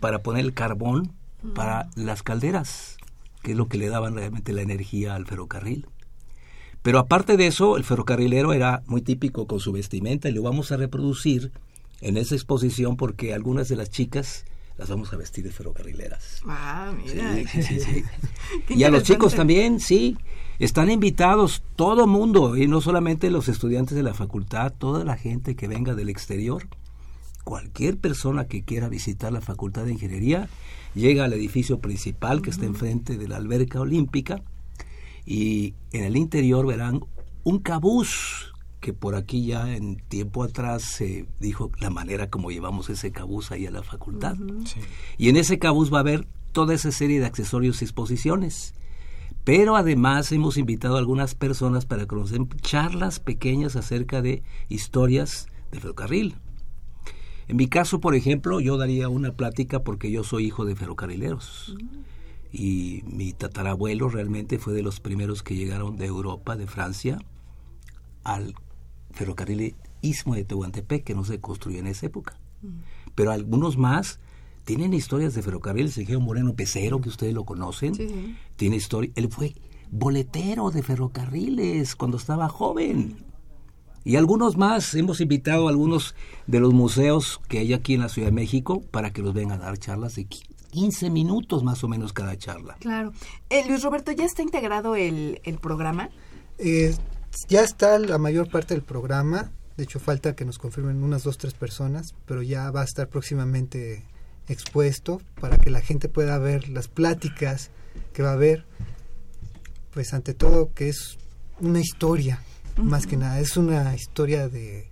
para 0.00 0.20
poner 0.20 0.44
el 0.44 0.54
carbón 0.54 1.12
para 1.54 1.88
las 1.94 2.22
calderas, 2.22 2.96
que 3.42 3.52
es 3.52 3.56
lo 3.56 3.68
que 3.68 3.78
le 3.78 3.88
daban 3.88 4.14
realmente 4.14 4.52
la 4.52 4.62
energía 4.62 5.14
al 5.14 5.26
ferrocarril. 5.26 5.86
Pero 6.82 6.98
aparte 6.98 7.36
de 7.36 7.46
eso, 7.46 7.76
el 7.76 7.84
ferrocarrilero 7.84 8.52
era 8.52 8.82
muy 8.86 9.02
típico 9.02 9.46
con 9.46 9.60
su 9.60 9.72
vestimenta 9.72 10.28
y 10.28 10.32
lo 10.32 10.42
vamos 10.42 10.72
a 10.72 10.76
reproducir 10.76 11.52
en 12.00 12.16
esa 12.16 12.34
exposición 12.34 12.96
porque 12.96 13.34
algunas 13.34 13.68
de 13.68 13.76
las 13.76 13.90
chicas 13.90 14.44
las 14.80 14.88
vamos 14.88 15.12
a 15.12 15.16
vestir 15.18 15.44
de 15.44 15.50
ferrocarrileras. 15.50 16.40
Ah, 16.46 16.90
mira. 16.96 17.34
Sí, 17.34 17.62
sí, 17.62 17.80
sí. 17.80 18.04
y 18.70 18.84
a 18.84 18.88
los 18.88 19.02
chicos 19.02 19.34
también, 19.34 19.78
sí. 19.78 20.16
Están 20.58 20.90
invitados 20.90 21.62
todo 21.76 22.06
mundo, 22.06 22.56
y 22.56 22.66
no 22.66 22.80
solamente 22.80 23.30
los 23.30 23.50
estudiantes 23.50 23.94
de 23.94 24.02
la 24.02 24.14
facultad, 24.14 24.72
toda 24.72 25.04
la 25.04 25.18
gente 25.18 25.54
que 25.54 25.68
venga 25.68 25.94
del 25.94 26.08
exterior. 26.08 26.66
Cualquier 27.44 27.98
persona 27.98 28.46
que 28.46 28.62
quiera 28.62 28.88
visitar 28.88 29.32
la 29.32 29.42
Facultad 29.42 29.84
de 29.84 29.92
Ingeniería 29.92 30.48
llega 30.94 31.24
al 31.24 31.34
edificio 31.34 31.78
principal 31.80 32.40
que 32.40 32.48
está 32.48 32.64
enfrente 32.64 33.18
de 33.18 33.28
la 33.28 33.36
alberca 33.36 33.80
olímpica 33.80 34.42
y 35.26 35.74
en 35.92 36.04
el 36.04 36.16
interior 36.16 36.66
verán 36.66 37.00
un 37.44 37.58
cabús 37.58 38.54
que 38.80 38.92
por 38.94 39.14
aquí 39.14 39.46
ya 39.46 39.74
en 39.74 39.96
tiempo 39.96 40.42
atrás 40.42 40.82
se 40.82 41.26
dijo 41.38 41.70
la 41.80 41.90
manera 41.90 42.30
como 42.30 42.50
llevamos 42.50 42.88
ese 42.88 43.12
cabuz 43.12 43.52
ahí 43.52 43.66
a 43.66 43.70
la 43.70 43.82
facultad. 43.82 44.36
Y 45.18 45.28
en 45.28 45.36
ese 45.36 45.58
cabuz 45.58 45.92
va 45.92 45.98
a 45.98 46.00
haber 46.00 46.26
toda 46.52 46.74
esa 46.74 46.90
serie 46.90 47.20
de 47.20 47.26
accesorios 47.26 47.80
y 47.80 47.84
exposiciones. 47.84 48.74
Pero 49.44 49.76
además 49.76 50.32
hemos 50.32 50.56
invitado 50.56 50.96
a 50.96 50.98
algunas 50.98 51.34
personas 51.34 51.86
para 51.86 52.06
conocer 52.06 52.40
charlas 52.60 53.20
pequeñas 53.20 53.76
acerca 53.76 54.22
de 54.22 54.42
historias 54.68 55.46
de 55.70 55.80
ferrocarril. 55.80 56.36
En 57.48 57.56
mi 57.56 57.66
caso, 57.66 58.00
por 58.00 58.14
ejemplo, 58.14 58.60
yo 58.60 58.76
daría 58.76 59.08
una 59.08 59.32
plática 59.32 59.82
porque 59.82 60.10
yo 60.10 60.24
soy 60.24 60.46
hijo 60.46 60.64
de 60.64 60.76
ferrocarrileros. 60.76 61.76
Y 62.52 63.02
mi 63.06 63.32
tatarabuelo 63.32 64.08
realmente 64.08 64.58
fue 64.58 64.72
de 64.72 64.82
los 64.82 65.00
primeros 65.00 65.42
que 65.42 65.56
llegaron 65.56 65.96
de 65.96 66.06
Europa, 66.06 66.56
de 66.56 66.66
Francia, 66.66 67.18
al 68.24 68.54
ferrocarril 69.12 69.74
Istmo 70.02 70.34
de 70.34 70.44
Tehuantepec, 70.44 71.04
que 71.04 71.14
no 71.14 71.24
se 71.24 71.40
construyó 71.40 71.78
en 71.78 71.86
esa 71.86 72.06
época. 72.06 72.38
Pero 73.14 73.32
algunos 73.32 73.76
más 73.76 74.18
tienen 74.64 74.94
historias 74.94 75.34
de 75.34 75.42
ferrocarriles. 75.42 75.96
El 75.98 76.18
Moreno 76.20 76.54
Pecero, 76.54 77.00
que 77.00 77.08
ustedes 77.08 77.34
lo 77.34 77.44
conocen, 77.44 78.36
tiene 78.56 78.76
historia. 78.76 79.10
Él 79.14 79.28
fue 79.30 79.54
boletero 79.90 80.70
de 80.70 80.82
ferrocarriles 80.82 81.96
cuando 81.96 82.16
estaba 82.16 82.48
joven. 82.48 83.24
Y 84.02 84.16
algunos 84.16 84.56
más, 84.56 84.94
hemos 84.94 85.20
invitado 85.20 85.66
a 85.66 85.70
algunos 85.70 86.14
de 86.46 86.60
los 86.60 86.72
museos 86.72 87.40
que 87.48 87.58
hay 87.58 87.74
aquí 87.74 87.94
en 87.94 88.00
la 88.00 88.08
Ciudad 88.08 88.28
de 88.28 88.32
México 88.32 88.82
para 88.90 89.12
que 89.12 89.20
los 89.20 89.34
vengan 89.34 89.60
a 89.60 89.66
dar 89.66 89.78
charlas 89.78 90.14
de 90.14 90.26
15 90.26 91.10
minutos 91.10 91.62
más 91.62 91.84
o 91.84 91.88
menos 91.88 92.12
cada 92.12 92.36
charla. 92.38 92.76
Claro. 92.80 93.12
Eh, 93.50 93.64
Luis 93.68 93.82
Roberto, 93.82 94.12
¿ya 94.12 94.24
está 94.24 94.42
integrado 94.42 94.96
el, 94.96 95.40
el 95.44 95.58
programa? 95.58 96.08
Eh, 96.58 96.94
ya 97.48 97.62
está 97.62 97.98
la 97.98 98.18
mayor 98.18 98.50
parte 98.50 98.74
del 98.74 98.82
programa. 98.82 99.50
De 99.76 99.84
hecho, 99.84 99.98
falta 99.98 100.34
que 100.34 100.44
nos 100.44 100.58
confirmen 100.58 101.02
unas 101.02 101.22
dos, 101.22 101.38
tres 101.38 101.54
personas, 101.54 102.14
pero 102.26 102.42
ya 102.42 102.70
va 102.70 102.82
a 102.82 102.84
estar 102.84 103.08
próximamente 103.08 104.04
expuesto 104.48 105.20
para 105.40 105.56
que 105.56 105.70
la 105.70 105.80
gente 105.80 106.08
pueda 106.08 106.38
ver 106.38 106.68
las 106.68 106.88
pláticas 106.88 107.70
que 108.12 108.22
va 108.22 108.30
a 108.30 108.34
haber. 108.34 108.64
Pues 109.92 110.12
ante 110.12 110.34
todo 110.34 110.72
que 110.74 110.88
es 110.88 111.18
una 111.60 111.80
historia, 111.80 112.42
más 112.76 113.06
que 113.06 113.16
nada. 113.16 113.40
Es 113.40 113.56
una 113.56 113.94
historia 113.94 114.48
de, 114.48 114.88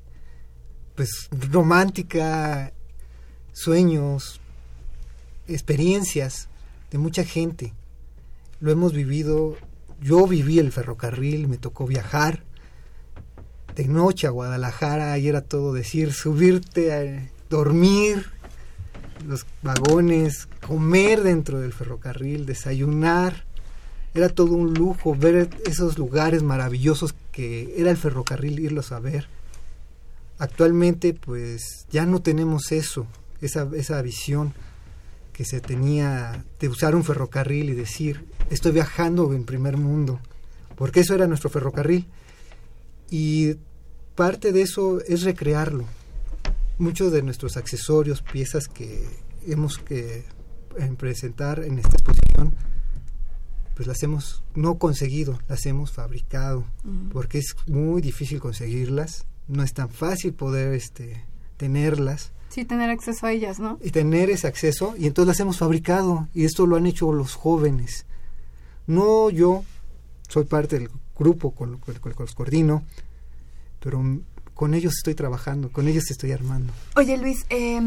pues, 0.95 1.29
romántica, 1.31 2.73
sueños, 3.53 4.41
experiencias 5.47 6.49
de 6.91 6.99
mucha 6.99 7.25
gente. 7.25 7.75
Lo 8.61 8.71
hemos 8.71 8.93
vivido, 8.93 9.57
yo 10.01 10.27
viví 10.27 10.59
el 10.59 10.73
ferrocarril, 10.73 11.49
me 11.49 11.59
tocó 11.59 11.87
viajar 11.87 12.45
de 13.75 13.87
noche 13.87 14.27
a 14.27 14.31
Guadalajara 14.31 15.17
y 15.19 15.29
era 15.29 15.41
todo 15.41 15.73
decir, 15.73 16.13
subirte, 16.13 16.93
a 16.93 17.31
dormir, 17.49 18.27
los 19.27 19.47
vagones, 19.63 20.49
comer 20.67 21.23
dentro 21.23 21.61
del 21.61 21.73
ferrocarril, 21.73 22.45
desayunar. 22.45 23.45
Era 24.15 24.29
todo 24.29 24.55
un 24.55 24.75
lujo 24.75 25.15
ver 25.15 25.51
esos 25.65 25.97
lugares 25.97 26.43
maravillosos 26.43 27.15
que 27.31 27.75
era 27.77 27.91
el 27.91 27.97
ferrocarril 27.97 28.59
irlos 28.59 28.91
a 28.91 28.99
ver. 28.99 29.29
Actualmente 30.39 31.15
pues 31.15 31.87
ya 31.91 32.05
no 32.05 32.21
tenemos 32.21 32.73
eso, 32.73 33.07
esa, 33.41 33.69
esa 33.75 34.03
visión 34.03 34.55
que 35.39 35.45
se 35.45 35.61
tenía 35.61 36.45
de 36.59 36.69
usar 36.69 36.97
un 36.97 37.05
ferrocarril 37.05 37.71
y 37.71 37.75
decir, 37.75 38.25
estoy 38.51 38.73
viajando 38.73 39.33
en 39.33 39.45
primer 39.45 39.77
mundo, 39.77 40.19
porque 40.75 40.99
eso 40.99 41.15
era 41.15 41.29
nuestro 41.29 41.49
ferrocarril. 41.49 42.09
Y 43.09 43.55
parte 44.17 44.51
de 44.51 44.63
eso 44.63 45.01
es 45.07 45.23
recrearlo. 45.23 45.85
Muchos 46.79 47.13
de 47.13 47.23
nuestros 47.23 47.57
accesorios, 47.57 48.21
piezas 48.21 48.67
que 48.67 49.09
hemos 49.47 49.79
que 49.79 50.25
presentar 50.97 51.63
en 51.63 51.79
esta 51.79 51.93
exposición, 51.93 52.57
pues 53.77 53.87
las 53.87 54.03
hemos 54.03 54.43
no 54.57 54.77
conseguido, 54.77 55.39
las 55.47 55.65
hemos 55.67 55.93
fabricado, 55.93 56.65
porque 57.13 57.39
es 57.39 57.55
muy 57.69 58.03
difícil 58.03 58.41
conseguirlas, 58.41 59.25
no 59.47 59.63
es 59.63 59.73
tan 59.73 59.89
fácil 59.89 60.35
poder 60.35 60.75
este 60.75 61.25
tenerlas 61.57 62.33
Sí, 62.49 62.65
tener 62.65 62.91
acceso 62.91 63.27
a 63.27 63.33
ellas, 63.33 63.59
¿no? 63.61 63.79
Y 63.83 63.91
tener 63.91 64.31
ese 64.31 64.47
acceso, 64.47 64.95
y 64.99 65.07
entonces 65.07 65.29
las 65.29 65.41
hemos 65.41 65.59
fabricado, 65.59 66.29
y 66.35 66.45
esto 66.45 66.67
lo 66.67 66.77
han 66.77 66.87
hecho 66.87 67.13
los 67.13 67.35
jóvenes. 67.35 68.07
No 68.87 69.29
yo, 69.31 69.65
soy 70.29 70.45
parte 70.45 70.79
del 70.79 70.91
grupo 71.17 71.51
con, 71.51 71.79
con, 71.79 71.95
con, 71.97 72.15
los 72.19 72.35
coordino, 72.35 72.83
pero 73.81 74.03
con 74.55 74.75
ellos 74.75 74.95
estoy 74.97 75.15
trabajando, 75.15 75.71
con 75.71 75.89
ellos 75.89 76.11
estoy 76.11 76.33
armando. 76.33 76.73
Oye 76.97 77.19
Luis, 77.19 77.45
eh, 77.51 77.81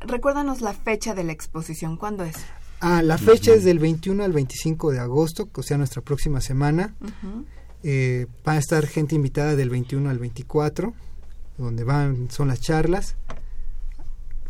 recuérdanos 0.00 0.60
la 0.60 0.74
fecha 0.74 1.14
de 1.14 1.24
la 1.24 1.32
exposición, 1.32 1.96
¿cuándo 1.96 2.24
es? 2.24 2.36
Ah, 2.80 3.02
la 3.02 3.18
fecha 3.18 3.52
es 3.52 3.64
del 3.64 3.78
21 3.78 4.22
al 4.22 4.32
25 4.32 4.92
de 4.92 5.00
agosto, 5.00 5.48
o 5.52 5.62
sea, 5.62 5.78
nuestra 5.78 6.02
próxima 6.02 6.40
semana. 6.40 6.94
Uh 7.00 7.06
-huh. 7.06 7.44
eh, 7.82 8.26
va 8.46 8.52
a 8.52 8.58
estar 8.58 8.86
gente 8.86 9.16
invitada 9.16 9.56
del 9.56 9.70
21 9.70 10.08
al 10.10 10.18
24, 10.18 10.94
donde 11.56 11.82
van, 11.82 12.30
son 12.30 12.48
las 12.48 12.60
charlas 12.60 13.16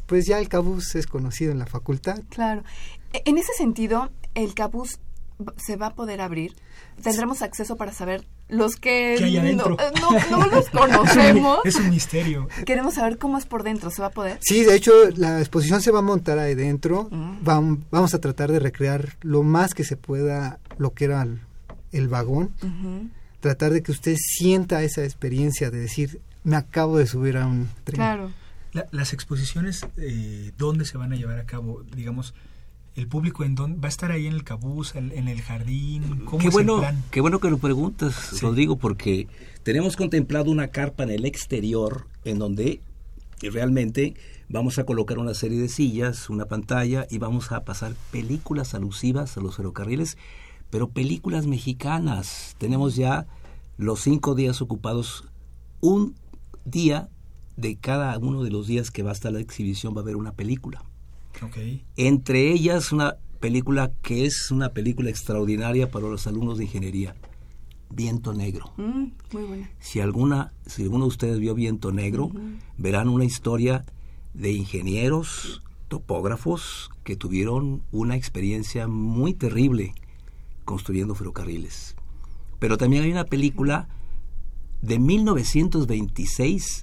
pues 0.08 0.26
ya 0.26 0.38
el 0.40 0.48
cabús 0.48 0.94
es 0.94 1.06
conocido 1.06 1.52
en 1.52 1.58
la 1.58 1.66
facultad. 1.66 2.20
Claro. 2.30 2.64
En 3.12 3.36
ese 3.38 3.52
sentido, 3.52 4.10
el 4.34 4.54
cabús 4.54 4.98
se 5.56 5.76
va 5.76 5.88
a 5.88 5.94
poder 5.94 6.20
abrir. 6.20 6.56
Tendremos 7.02 7.42
acceso 7.42 7.76
para 7.76 7.92
saber 7.92 8.26
los 8.48 8.76
que 8.76 9.16
no, 9.54 9.64
no, 9.68 9.76
no, 10.30 10.46
los 10.46 10.68
conocemos. 10.70 11.58
es 11.64 11.76
un 11.76 11.90
misterio. 11.90 12.48
Queremos 12.64 12.94
saber 12.94 13.18
cómo 13.18 13.38
es 13.38 13.44
por 13.44 13.62
dentro. 13.62 13.90
¿Se 13.90 14.00
va 14.00 14.08
a 14.08 14.12
poder? 14.12 14.38
Sí, 14.40 14.64
de 14.64 14.74
hecho, 14.74 14.92
la 15.16 15.38
exposición 15.38 15.82
se 15.82 15.90
va 15.92 15.98
a 16.00 16.02
montar 16.02 16.38
ahí 16.38 16.54
dentro. 16.54 17.08
Mm. 17.10 17.44
Vamos, 17.44 17.78
vamos 17.90 18.14
a 18.14 18.18
tratar 18.20 18.50
de 18.50 18.58
recrear 18.58 19.16
lo 19.20 19.42
más 19.42 19.74
que 19.74 19.84
se 19.84 19.96
pueda 19.96 20.58
lo 20.78 20.94
que 20.94 21.04
era 21.04 21.22
el, 21.22 21.40
el 21.92 22.08
vagón. 22.08 22.50
Uh 22.62 22.66
-huh. 22.66 23.10
Tratar 23.40 23.72
de 23.72 23.82
que 23.82 23.92
usted 23.92 24.16
sienta 24.18 24.82
esa 24.82 25.04
experiencia 25.04 25.70
de 25.70 25.78
decir, 25.78 26.20
me 26.42 26.56
acabo 26.56 26.98
de 26.98 27.06
subir 27.06 27.36
a 27.36 27.46
un 27.46 27.68
tren. 27.84 27.96
Claro. 27.96 28.30
La, 28.72 28.86
las 28.90 29.12
exposiciones, 29.12 29.86
eh, 29.96 30.52
¿dónde 30.58 30.84
se 30.84 30.98
van 30.98 31.12
a 31.12 31.16
llevar 31.16 31.38
a 31.38 31.46
cabo? 31.46 31.82
Digamos, 31.94 32.34
el 32.94 33.06
público 33.08 33.44
en 33.44 33.54
dónde 33.54 33.80
va 33.80 33.86
a 33.86 33.88
estar 33.88 34.10
ahí 34.12 34.26
en 34.26 34.34
el 34.34 34.44
cabús, 34.44 34.94
en, 34.94 35.12
en 35.12 35.28
el 35.28 35.40
jardín. 35.40 36.24
¿Cómo 36.24 36.38
qué 36.38 36.48
es 36.48 36.52
bueno, 36.52 36.74
el 36.74 36.80
plan? 36.80 37.04
Qué 37.10 37.20
bueno 37.20 37.38
que 37.40 37.48
lo 37.48 37.58
preguntas, 37.58 38.14
sí. 38.14 38.40
Rodrigo, 38.40 38.76
porque 38.76 39.28
tenemos 39.62 39.96
contemplado 39.96 40.50
una 40.50 40.68
carpa 40.68 41.04
en 41.04 41.10
el 41.10 41.24
exterior 41.24 42.06
en 42.24 42.38
donde 42.38 42.80
realmente 43.40 44.14
vamos 44.48 44.78
a 44.78 44.84
colocar 44.84 45.18
una 45.18 45.34
serie 45.34 45.60
de 45.60 45.68
sillas, 45.68 46.28
una 46.28 46.46
pantalla 46.46 47.06
y 47.08 47.18
vamos 47.18 47.52
a 47.52 47.64
pasar 47.64 47.94
películas 48.10 48.74
alusivas 48.74 49.36
a 49.36 49.40
los 49.40 49.56
ferrocarriles, 49.56 50.18
pero 50.70 50.88
películas 50.88 51.46
mexicanas. 51.46 52.56
Tenemos 52.58 52.96
ya 52.96 53.26
los 53.76 54.00
cinco 54.00 54.34
días 54.34 54.60
ocupados, 54.60 55.24
un 55.80 56.16
día 56.64 57.08
de 57.58 57.76
cada 57.76 58.16
uno 58.18 58.44
de 58.44 58.50
los 58.50 58.68
días 58.68 58.90
que 58.90 59.02
va 59.02 59.10
a 59.10 59.12
estar 59.12 59.32
la 59.32 59.40
exhibición 59.40 59.94
va 59.94 59.98
a 59.98 60.02
haber 60.02 60.16
una 60.16 60.32
película. 60.32 60.82
Okay. 61.42 61.84
Entre 61.96 62.52
ellas 62.52 62.92
una 62.92 63.16
película 63.40 63.92
que 64.00 64.24
es 64.26 64.50
una 64.50 64.70
película 64.70 65.10
extraordinaria 65.10 65.90
para 65.90 66.08
los 66.08 66.26
alumnos 66.26 66.58
de 66.58 66.64
ingeniería. 66.64 67.16
Viento 67.90 68.32
Negro. 68.32 68.72
Mm, 68.76 69.06
muy 69.32 69.42
buena. 69.42 69.70
Si 69.80 70.00
alguna, 70.00 70.52
si 70.66 70.82
alguno 70.82 71.06
de 71.06 71.08
ustedes 71.08 71.38
vio 71.40 71.54
Viento 71.54 71.90
Negro, 71.90 72.26
uh 72.26 72.32
-huh. 72.32 72.58
verán 72.76 73.08
una 73.08 73.24
historia 73.24 73.84
de 74.34 74.52
ingenieros, 74.52 75.62
topógrafos 75.88 76.90
que 77.02 77.16
tuvieron 77.16 77.82
una 77.90 78.14
experiencia 78.14 78.86
muy 78.86 79.34
terrible 79.34 79.94
construyendo 80.64 81.14
ferrocarriles. 81.14 81.96
Pero 82.58 82.76
también 82.76 83.04
hay 83.04 83.10
una 83.10 83.24
película 83.24 83.88
de 84.82 84.98
1926 84.98 86.82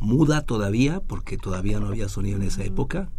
muda 0.00 0.42
todavía, 0.42 1.00
porque 1.00 1.36
todavía 1.36 1.78
no 1.78 1.86
había 1.86 2.08
sonido 2.08 2.36
en 2.36 2.42
esa 2.42 2.64
época, 2.64 3.10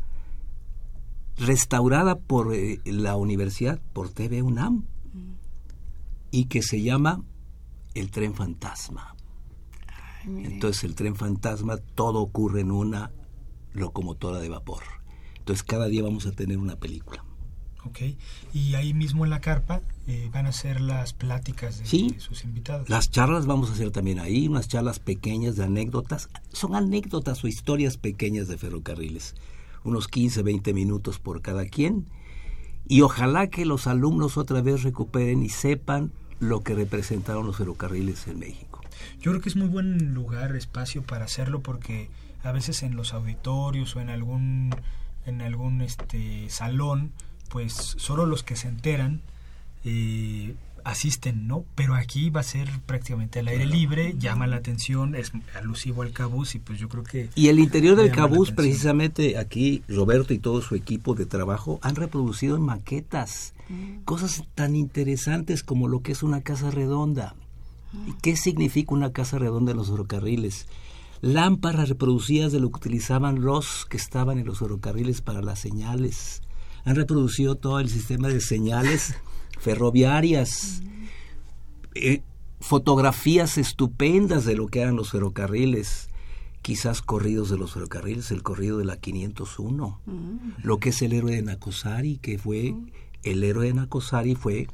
restaurada 1.38 2.16
por 2.16 2.54
eh, 2.54 2.80
la 2.86 3.16
universidad, 3.16 3.80
por 3.94 4.10
TV 4.10 4.42
UNAM, 4.42 4.86
y 6.32 6.46
que 6.46 6.62
se 6.62 6.82
llama 6.82 7.24
El 7.94 8.12
tren 8.12 8.34
fantasma. 8.34 9.16
Ay, 10.24 10.46
Entonces 10.46 10.84
el 10.84 10.96
tren 10.96 11.16
fantasma, 11.16 11.78
todo 11.78 12.22
ocurre 12.22 12.62
en 12.62 12.72
una 12.72 13.12
locomotora 13.74 14.40
de 14.40 14.50
vapor. 14.50 14.84
Entonces 15.38 15.64
cada 15.64 15.88
día 15.88 16.04
vamos 16.04 16.26
a 16.26 16.32
tener 16.32 16.58
una 16.58 16.76
película. 16.76 17.26
Ok, 17.84 18.00
y 18.54 18.76
ahí 18.76 18.94
mismo 18.94 19.24
en 19.24 19.32
la 19.32 19.42
carpa 19.42 19.82
eh, 20.08 20.30
van 20.32 20.46
a 20.46 20.52
ser 20.52 20.82
las 20.82 21.14
pláticas 21.14 21.80
de, 21.80 21.86
sí, 21.86 22.12
de, 22.12 22.20
sus 22.20 22.44
invitados. 22.44 22.88
Las 22.90 23.10
charlas 23.10 23.48
vamos 23.48 23.70
a 23.70 23.74
hacer 23.74 23.90
también 23.90 24.20
ahí, 24.20 24.48
unas 24.48 24.68
charlas 24.68 25.00
pequeñas 25.00 25.56
de 25.56 25.64
anécdotas. 25.64 26.30
Son 26.52 26.76
anécdotas 26.76 27.44
o 27.44 27.48
historias 27.48 27.98
pequeñas 27.98 28.48
de 28.48 28.58
ferrocarriles, 28.58 29.36
unos 29.84 30.08
15, 30.08 30.44
20 30.44 30.74
minutos 30.74 31.18
por 31.18 31.42
cada 31.42 31.66
quien. 31.66 32.06
Y 32.88 33.02
ojalá 33.02 33.48
que 33.48 33.66
los 33.66 33.88
alumnos 33.88 34.38
otra 34.38 34.62
vez 34.62 34.84
recuperen 34.84 35.42
y 35.42 35.50
sepan 35.50 36.12
lo 36.40 36.62
que 36.62 36.76
representaron 36.76 37.48
los 37.48 37.58
ferrocarriles 37.58 38.28
en 38.28 38.40
México. 38.40 38.82
Yo 39.22 39.32
creo 39.32 39.42
que 39.42 39.50
es 39.50 39.56
muy 39.56 39.70
buen 39.70 40.14
lugar, 40.14 40.56
espacio 40.56 41.04
para 41.04 41.26
hacerlo 41.26 41.62
porque 41.62 42.10
a 42.44 42.52
veces 42.52 42.84
en 42.84 42.96
los 42.96 43.14
auditorios 43.14 43.96
o 43.96 44.02
en 44.02 44.10
algún 44.10 44.76
en 45.26 45.42
algún 45.42 45.82
este 45.82 46.50
salón 46.50 47.12
pues 47.52 47.74
solo 47.98 48.26
los 48.26 48.44
que 48.44 48.56
se 48.56 48.70
enteran 48.70 49.22
eh, 49.84 50.56
asisten, 50.84 51.48
¿no? 51.48 51.66
Pero 51.76 51.96
aquí 51.96 52.30
va 52.30 52.40
a 52.40 52.44
ser 52.44 52.70
prácticamente 52.86 53.40
al 53.40 53.50
aire 53.50 53.66
libre, 53.66 54.16
llama 54.18 54.48
la 54.48 54.56
atención, 54.56 55.16
es 55.16 55.32
alusivo 55.56 56.02
al 56.02 56.12
cabús 56.12 56.56
y 56.56 56.60
pues 56.60 56.80
yo 56.80 56.88
creo 56.90 57.04
que... 57.04 57.30
Y 57.36 57.50
el 57.50 57.60
interior 57.60 57.98
del 57.98 58.12
cabús, 58.12 58.52
precisamente 58.52 59.38
aquí 59.38 59.84
Roberto 59.88 60.34
y 60.34 60.40
todo 60.40 60.62
su 60.62 60.76
equipo 60.76 61.14
de 61.14 61.26
trabajo 61.26 61.80
han 61.82 61.96
reproducido 61.96 62.56
en 62.56 62.64
maquetas 62.64 63.54
mm. 63.70 64.04
cosas 64.06 64.44
tan 64.56 64.76
interesantes 64.76 65.64
como 65.64 65.88
lo 65.88 66.02
que 66.02 66.14
es 66.14 66.24
una 66.24 66.42
casa 66.42 66.72
redonda. 66.72 67.36
Mm. 67.92 68.12
¿Qué 68.22 68.38
significa 68.38 68.94
una 68.94 69.12
casa 69.12 69.40
redonda 69.40 69.72
en 69.72 69.78
los 69.78 69.90
ferrocarriles? 69.90 70.68
Lámparas 71.22 71.90
reproducidas 71.90 72.52
de 72.52 72.60
lo 72.60 72.72
que 72.72 72.78
utilizaban 72.78 73.42
los 73.42 73.86
que 73.86 73.98
estaban 73.98 74.40
en 74.40 74.48
los 74.48 74.60
ferrocarriles 74.60 75.22
para 75.22 75.42
las 75.42 75.60
señales 75.60 76.42
han 76.86 76.96
reproducido 76.96 77.56
todo 77.56 77.80
el 77.80 77.90
sistema 77.90 78.28
de 78.28 78.42
señales 78.42 79.16
ferroviarias, 79.60 80.82
eh, 81.96 82.22
fotografías 82.60 83.58
estupendas 83.58 84.46
de 84.46 84.56
lo 84.56 84.68
que 84.68 84.82
eran 84.82 84.96
los 84.96 85.12
ferrocarriles, 85.12 86.10
quizás 86.62 87.02
corridos 87.02 87.50
de 87.50 87.58
los 87.58 87.74
ferrocarriles, 87.74 88.32
el 88.32 88.44
corrido 88.44 88.78
de 88.78 88.86
la 88.86 88.98
501, 88.98 90.00
lo 90.62 90.78
que 90.78 90.90
es 90.90 91.02
el 91.02 91.14
héroe 91.14 91.36
de 91.36 91.42
Nacosari, 91.42 92.18
que 92.18 92.38
fue, 92.38 92.76
el 93.24 93.44
héroe 93.44 93.68
de 93.68 93.74
Nacosari 93.74 94.36
fue 94.36 94.68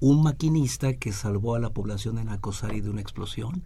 un 0.00 0.22
maquinista 0.22 0.94
que 0.94 1.12
salvó 1.12 1.54
a 1.54 1.60
la 1.60 1.70
población 1.70 2.16
de 2.16 2.24
Nacosari 2.24 2.80
de 2.80 2.90
una 2.90 3.02
explosión. 3.02 3.62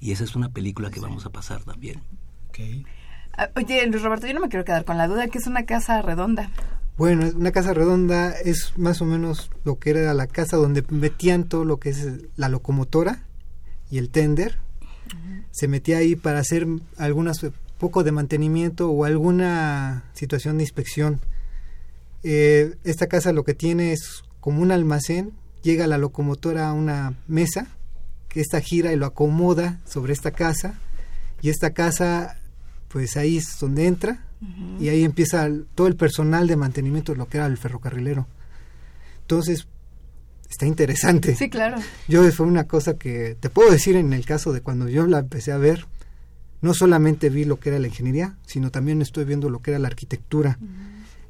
Y 0.00 0.10
esa 0.10 0.24
es 0.24 0.34
una 0.34 0.48
película 0.48 0.90
que 0.90 0.98
vamos 0.98 1.24
a 1.24 1.30
pasar 1.30 1.62
también. 1.62 2.02
Okay. 2.48 2.84
Ah, 3.36 3.48
oye, 3.56 3.86
Luis 3.86 4.02
Roberto, 4.02 4.26
yo 4.26 4.34
no 4.34 4.40
me 4.40 4.48
quiero 4.48 4.64
quedar 4.64 4.84
con 4.84 4.98
la 4.98 5.06
duda 5.06 5.28
que 5.28 5.38
es 5.38 5.46
una 5.46 5.64
casa 5.64 6.02
redonda. 6.02 6.50
Bueno, 6.96 7.30
una 7.34 7.52
casa 7.52 7.72
redonda 7.72 8.32
es 8.32 8.74
más 8.76 9.00
o 9.00 9.04
menos 9.04 9.50
lo 9.64 9.78
que 9.78 9.90
era 9.90 10.12
la 10.14 10.26
casa 10.26 10.56
donde 10.56 10.84
metían 10.90 11.48
todo 11.48 11.64
lo 11.64 11.78
que 11.78 11.90
es 11.90 12.06
la 12.36 12.48
locomotora 12.48 13.24
y 13.90 13.98
el 13.98 14.10
tender. 14.10 14.58
Se 15.50 15.68
metía 15.68 15.98
ahí 15.98 16.16
para 16.16 16.38
hacer 16.38 16.66
algunas 16.96 17.44
poco 17.78 18.04
de 18.04 18.12
mantenimiento 18.12 18.90
o 18.90 19.04
alguna 19.04 20.04
situación 20.14 20.58
de 20.58 20.62
inspección. 20.64 21.20
Eh, 22.22 22.76
esta 22.84 23.08
casa 23.08 23.32
lo 23.32 23.42
que 23.42 23.54
tiene 23.54 23.92
es 23.92 24.22
como 24.38 24.62
un 24.62 24.70
almacén, 24.70 25.32
llega 25.62 25.88
la 25.88 25.98
locomotora 25.98 26.68
a 26.68 26.72
una 26.74 27.14
mesa, 27.26 27.66
que 28.28 28.40
esta 28.40 28.60
gira 28.60 28.92
y 28.92 28.96
lo 28.96 29.06
acomoda 29.06 29.80
sobre 29.84 30.12
esta 30.12 30.30
casa, 30.30 30.78
y 31.40 31.50
esta 31.50 31.72
casa, 31.72 32.38
pues 32.88 33.16
ahí 33.16 33.38
es 33.38 33.58
donde 33.58 33.86
entra, 33.86 34.24
y 34.80 34.88
ahí 34.88 35.04
empieza 35.04 35.48
todo 35.74 35.86
el 35.86 35.96
personal 35.96 36.46
de 36.46 36.56
mantenimiento 36.56 37.12
de 37.12 37.18
lo 37.18 37.28
que 37.28 37.38
era 37.38 37.46
el 37.46 37.56
ferrocarrilero. 37.56 38.26
Entonces, 39.20 39.66
está 40.50 40.66
interesante. 40.66 41.34
Sí, 41.36 41.48
claro. 41.48 41.78
Yo 42.08 42.30
fue 42.32 42.46
una 42.46 42.64
cosa 42.64 42.94
que 42.94 43.36
te 43.38 43.50
puedo 43.50 43.70
decir 43.70 43.96
en 43.96 44.12
el 44.12 44.24
caso 44.26 44.52
de 44.52 44.60
cuando 44.60 44.88
yo 44.88 45.06
la 45.06 45.20
empecé 45.20 45.52
a 45.52 45.58
ver, 45.58 45.86
no 46.60 46.74
solamente 46.74 47.30
vi 47.30 47.44
lo 47.44 47.58
que 47.58 47.70
era 47.70 47.78
la 47.78 47.88
ingeniería, 47.88 48.36
sino 48.46 48.70
también 48.70 49.00
estoy 49.02 49.24
viendo 49.24 49.50
lo 49.50 49.60
que 49.60 49.70
era 49.72 49.80
la 49.80 49.88
arquitectura. 49.88 50.58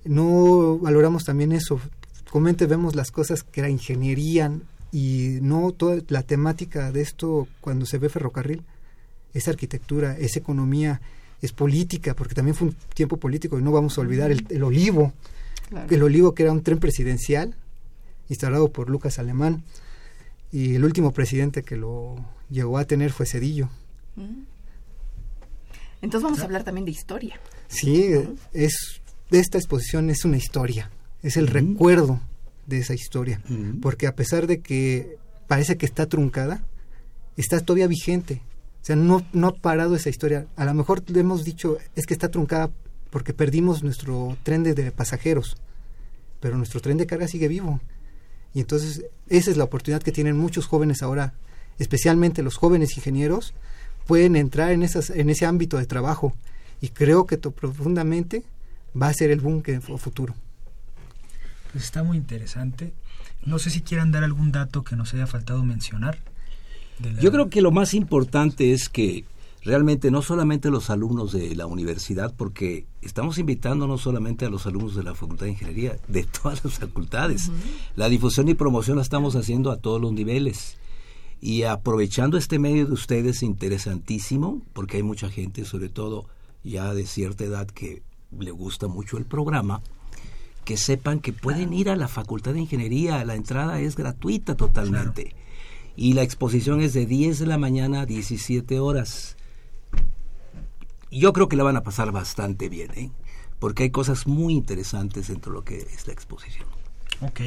No 0.05 0.79
valoramos 0.79 1.25
también 1.25 1.53
eso. 1.53 1.81
Comente 2.31 2.67
vemos 2.67 2.95
las 2.95 3.11
cosas 3.11 3.43
que 3.43 3.61
era 3.61 3.69
ingeniería 3.69 4.51
y 4.91 5.39
no 5.41 5.73
toda 5.73 5.99
la 6.09 6.23
temática 6.23 6.93
de 6.93 7.03
esto 7.03 7.47
cuando 7.61 7.87
se 7.87 7.99
ve 7.99 8.09
ferrocarril 8.09 8.63
es 9.33 9.49
arquitectura, 9.49 10.17
es 10.19 10.37
economía, 10.37 11.01
es 11.43 11.53
política, 11.53 12.14
porque 12.14 12.34
también 12.34 12.55
fue 12.55 12.68
un 12.68 12.76
tiempo 12.95 13.18
político 13.18 13.59
y 13.59 13.62
no 13.62 13.72
vamos 13.72 13.99
a 13.99 14.01
olvidar 14.01 14.30
el, 14.30 14.62
olivo, 14.62 15.12
el 15.90 16.03
olivo 16.03 16.34
que 16.34 16.45
era 16.45 16.53
un 16.53 16.62
tren 16.62 16.78
presidencial 16.78 17.55
instalado 18.28 18.72
por 18.72 18.88
Lucas 18.88 19.18
Alemán 19.18 19.64
y 20.53 20.76
el 20.76 20.84
último 20.84 21.12
presidente 21.12 21.62
que 21.62 21.76
lo 21.76 22.16
llegó 22.49 22.78
a 22.78 22.84
tener 22.84 23.11
fue 23.11 23.26
Cedillo. 23.26 23.68
Entonces 26.01 26.22
vamos 26.22 26.40
a 26.40 26.45
hablar 26.45 26.62
también 26.62 26.84
de 26.84 26.93
historia. 26.93 27.40
Sí, 27.68 28.12
es 28.53 29.03
esta 29.30 29.59
exposición 29.59 30.11
es 30.11 30.24
una 30.24 30.36
historia, 30.36 30.90
es 31.22 31.36
el 31.36 31.47
recuerdo 31.47 32.20
de 32.66 32.78
esa 32.78 32.95
historia, 32.95 33.40
porque 33.80 34.07
a 34.07 34.14
pesar 34.14 34.47
de 34.47 34.61
que 34.61 35.16
parece 35.49 35.76
que 35.76 35.86
está 35.86 36.07
truncada, 36.07 36.64
está 37.36 37.61
todavía 37.61 37.86
vigente. 37.86 38.43
O 38.83 38.85
sea, 38.85 38.97
no, 38.97 39.24
no 39.33 39.47
ha 39.47 39.55
parado 39.55 39.95
esa 39.95 40.11
historia. 40.11 40.47
A 40.57 40.64
lo 40.64 40.74
mejor 40.74 41.09
le 41.09 41.20
hemos 41.20 41.45
dicho, 41.45 41.78
es 41.95 42.05
que 42.05 42.14
está 42.14 42.30
truncada 42.30 42.70
porque 43.11 43.33
perdimos 43.33 43.85
nuestro 43.85 44.37
tren 44.43 44.64
de, 44.64 44.91
pasajeros, 44.91 45.57
pero 46.41 46.57
nuestro 46.57 46.80
tren 46.80 46.97
de 46.97 47.07
carga 47.07 47.28
sigue 47.28 47.47
vivo. 47.47 47.80
Y 48.55 48.61
entonces 48.61 49.05
esa 49.28 49.53
es 49.53 49.57
la 49.57 49.64
oportunidad 49.64 50.03
que 50.03 50.11
tienen 50.11 50.37
muchos 50.37 50.66
jóvenes 50.66 51.03
ahora, 51.03 51.33
especialmente 51.78 52.43
los 52.43 52.57
jóvenes 52.57 52.97
ingenieros, 52.97 53.55
pueden 54.07 54.35
entrar 54.35 54.72
en, 54.72 54.83
esas, 54.83 55.11
en 55.11 55.30
ese 55.30 55.47
ámbito 55.47 55.78
de 55.78 55.87
trabajo. 55.87 56.35
Y 56.80 56.89
creo 56.89 57.26
que 57.26 57.39
profundamente 57.39 58.43
va 59.01 59.07
a 59.07 59.14
ser 59.14 59.30
el 59.30 59.41
boom 59.41 59.62
que 59.62 59.80
futuro. 59.80 60.35
Pues 61.70 61.85
está 61.85 62.03
muy 62.03 62.16
interesante. 62.16 62.93
No 63.45 63.61
sé 63.61 63.70
si 63.70 63.83
quieran 63.83 64.11
dar 64.11 64.24
algún 64.24 64.51
dato 64.51 64.83
que 64.83 64.97
nos 64.97 65.14
haya 65.14 65.28
faltado 65.28 65.62
mencionar. 65.62 66.18
Yo 67.21 67.33
creo 67.33 67.51
que 67.51 67.63
lo 67.63 67.71
más 67.71 67.95
importante 67.95 68.73
es 68.73 68.89
que 68.89 69.25
realmente 69.65 70.11
no 70.11 70.23
solamente 70.23 70.71
los 70.71 70.91
alumnos 70.91 71.33
de 71.33 71.55
la 71.55 71.67
universidad, 71.67 72.35
porque 72.37 72.87
estamos 73.01 73.39
invitando 73.39 73.87
no 73.87 73.99
solamente 73.99 74.45
a 74.45 74.51
los 74.51 74.67
alumnos 74.67 74.97
de 74.97 75.05
la 75.05 75.15
Facultad 75.15 75.47
de 75.47 75.53
Ingeniería, 75.53 75.97
de 76.09 76.25
todas 76.43 76.65
las 76.65 76.79
facultades. 76.79 77.51
La 77.97 78.09
difusión 78.09 78.49
y 78.49 78.55
promoción 78.55 78.97
la 78.97 79.03
estamos 79.03 79.37
haciendo 79.37 79.71
a 79.71 79.77
todos 79.77 80.01
los 80.01 80.13
niveles. 80.13 80.77
Y 81.41 81.65
aprovechando 81.65 82.37
este 82.37 82.59
medio 82.59 82.87
de 82.87 82.93
ustedes 82.93 83.43
interesantísimo, 83.43 84.63
porque 84.73 84.99
hay 84.99 85.03
mucha 85.03 85.29
gente, 85.29 85.65
sobre 85.65 85.89
todo 85.89 86.27
ya 86.63 86.95
de 86.95 87.07
cierta 87.07 87.45
edad, 87.45 87.67
que 87.67 88.03
le 88.39 88.53
gusta 88.53 88.87
mucho 88.87 89.19
el 89.19 89.25
programa, 89.25 89.83
que 90.65 90.77
sepan 90.77 91.19
que 91.19 91.33
pueden 91.33 91.73
ir 91.73 91.91
a 91.91 91.97
la 91.97 92.07
Facultad 92.07 92.53
de 92.53 92.61
Ingeniería, 92.61 93.25
la 93.25 93.35
entrada 93.35 93.81
es 93.81 93.97
gratuita 93.97 94.55
totalmente. 94.55 95.35
Y 95.97 96.14
la 96.14 96.22
exposición 96.22 96.80
es 96.80 96.95
de 96.95 97.07
10 97.07 97.40
de 97.40 97.47
la 97.47 97.59
mañana 97.59 98.03
a 98.03 98.07
17 98.07 98.78
horas. 98.80 99.36
Yo 101.11 101.32
creo 101.32 101.49
que 101.49 101.57
la 101.57 101.64
van 101.64 101.76
a 101.76 101.82
pasar 101.82 102.12
bastante 102.12 102.68
bien, 102.68 102.90
¿eh? 102.95 103.11
porque 103.62 103.84
hay 103.84 103.90
cosas 103.90 104.26
muy 104.26 104.55
interesantes 104.55 105.28
dentro 105.28 105.53
de 105.53 105.59
lo 105.59 105.64
que 105.64 105.76
es 105.76 106.07
la 106.09 106.12
exposición. 106.12 106.66
Ok, 107.20 107.43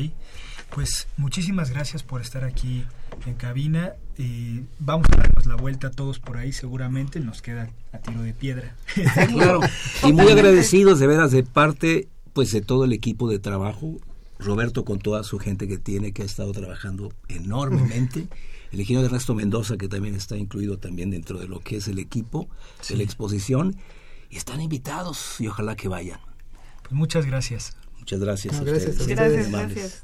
pues 0.74 1.10
muchísimas 1.18 1.72
gracias 1.72 2.04
por 2.04 2.22
estar 2.22 2.46
aquí 2.46 2.86
en 3.26 3.34
cabina. 3.34 3.96
y 4.18 4.62
vamos 4.80 5.08
a 5.12 5.18
darnos 5.18 5.46
la 5.46 5.56
vuelta 5.56 5.92
todos 5.92 6.20
por 6.20 6.38
ahí, 6.38 6.54
seguramente 6.54 7.20
nos 7.20 7.42
queda 7.42 7.70
a 7.92 7.98
tiro 7.98 8.22
de 8.22 8.34
piedra. 8.34 8.76
claro, 9.34 9.60
y 10.04 10.14
muy 10.14 10.32
agradecidos 10.32 11.00
de 11.00 11.08
veras 11.08 11.32
de 11.32 11.44
parte 11.44 12.08
pues 12.32 12.52
de 12.54 12.62
todo 12.62 12.86
el 12.86 12.94
equipo 12.94 13.30
de 13.30 13.40
trabajo, 13.40 13.98
Roberto 14.40 14.86
con 14.86 15.00
toda 15.00 15.24
su 15.24 15.40
gente 15.40 15.68
que 15.68 15.78
tiene, 15.78 16.12
que 16.12 16.24
ha 16.24 16.26
estado 16.26 16.52
trabajando 16.52 17.14
enormemente, 17.28 18.28
el 18.72 18.80
ingeniero 18.80 19.06
Ernesto 19.06 19.36
Mendoza, 19.36 19.78
que 19.78 19.88
también 19.88 20.16
está 20.16 20.38
incluido 20.38 20.78
también 20.78 21.12
dentro 21.12 21.40
de 21.40 21.48
lo 21.48 21.60
que 21.60 21.78
es 21.78 21.88
el 21.88 22.00
equipo 22.00 22.50
de 22.90 22.98
la 22.98 23.04
exposición, 23.04 23.76
y 24.30 24.38
están 24.38 24.60
invitados 24.62 25.40
y 25.40 25.48
ojalá 25.48 25.76
que 25.76 25.88
vayan. 25.88 26.20
Pues 26.82 26.94
muchas 26.94 27.26
gracias. 27.26 27.78
Muchas 28.00 28.20
gracias. 28.20 28.62
gracias, 28.62 29.08
gracias, 29.08 29.52
gracias. 29.52 30.04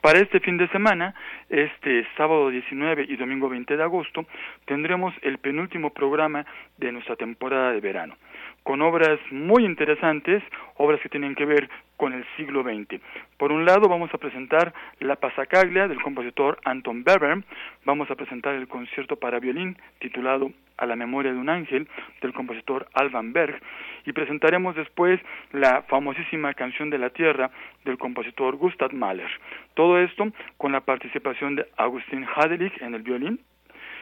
Para 0.00 0.20
este 0.20 0.40
fin 0.40 0.56
de 0.56 0.68
semana, 0.68 1.14
este 1.48 2.06
sábado 2.16 2.50
19 2.50 3.06
y 3.08 3.16
domingo 3.16 3.48
20 3.48 3.76
de 3.76 3.82
agosto, 3.82 4.24
tendremos 4.64 5.12
el 5.22 5.38
penúltimo 5.38 5.90
programa 5.90 6.46
de 6.78 6.92
nuestra 6.92 7.16
temporada 7.16 7.72
de 7.72 7.80
verano, 7.80 8.14
con 8.66 8.82
obras 8.82 9.20
muy 9.30 9.64
interesantes, 9.64 10.42
obras 10.74 11.00
que 11.00 11.08
tienen 11.08 11.36
que 11.36 11.44
ver 11.44 11.70
con 11.96 12.12
el 12.12 12.26
siglo 12.36 12.64
XX. 12.64 13.00
Por 13.38 13.52
un 13.52 13.64
lado, 13.64 13.88
vamos 13.88 14.12
a 14.12 14.18
presentar 14.18 14.74
La 14.98 15.14
Pasacaglia 15.14 15.86
del 15.86 16.02
compositor 16.02 16.58
Anton 16.64 17.04
Weber, 17.06 17.44
vamos 17.84 18.10
a 18.10 18.16
presentar 18.16 18.56
el 18.56 18.66
concierto 18.66 19.14
para 19.14 19.38
violín 19.38 19.78
titulado 20.00 20.50
A 20.78 20.84
la 20.84 20.96
memoria 20.96 21.32
de 21.32 21.38
un 21.38 21.48
ángel 21.48 21.86
del 22.20 22.32
compositor 22.32 22.88
Alban 22.92 23.32
Berg 23.32 23.62
y 24.04 24.10
presentaremos 24.10 24.74
después 24.74 25.20
la 25.52 25.82
famosísima 25.82 26.52
Canción 26.54 26.90
de 26.90 26.98
la 26.98 27.10
Tierra 27.10 27.52
del 27.84 27.98
compositor 27.98 28.56
Gustav 28.56 28.92
Mahler. 28.92 29.30
Todo 29.74 30.00
esto 30.00 30.26
con 30.56 30.72
la 30.72 30.80
participación 30.80 31.54
de 31.54 31.68
Agustín 31.76 32.26
Hadelich 32.34 32.82
en 32.82 32.94
el 32.94 33.02
violín 33.02 33.38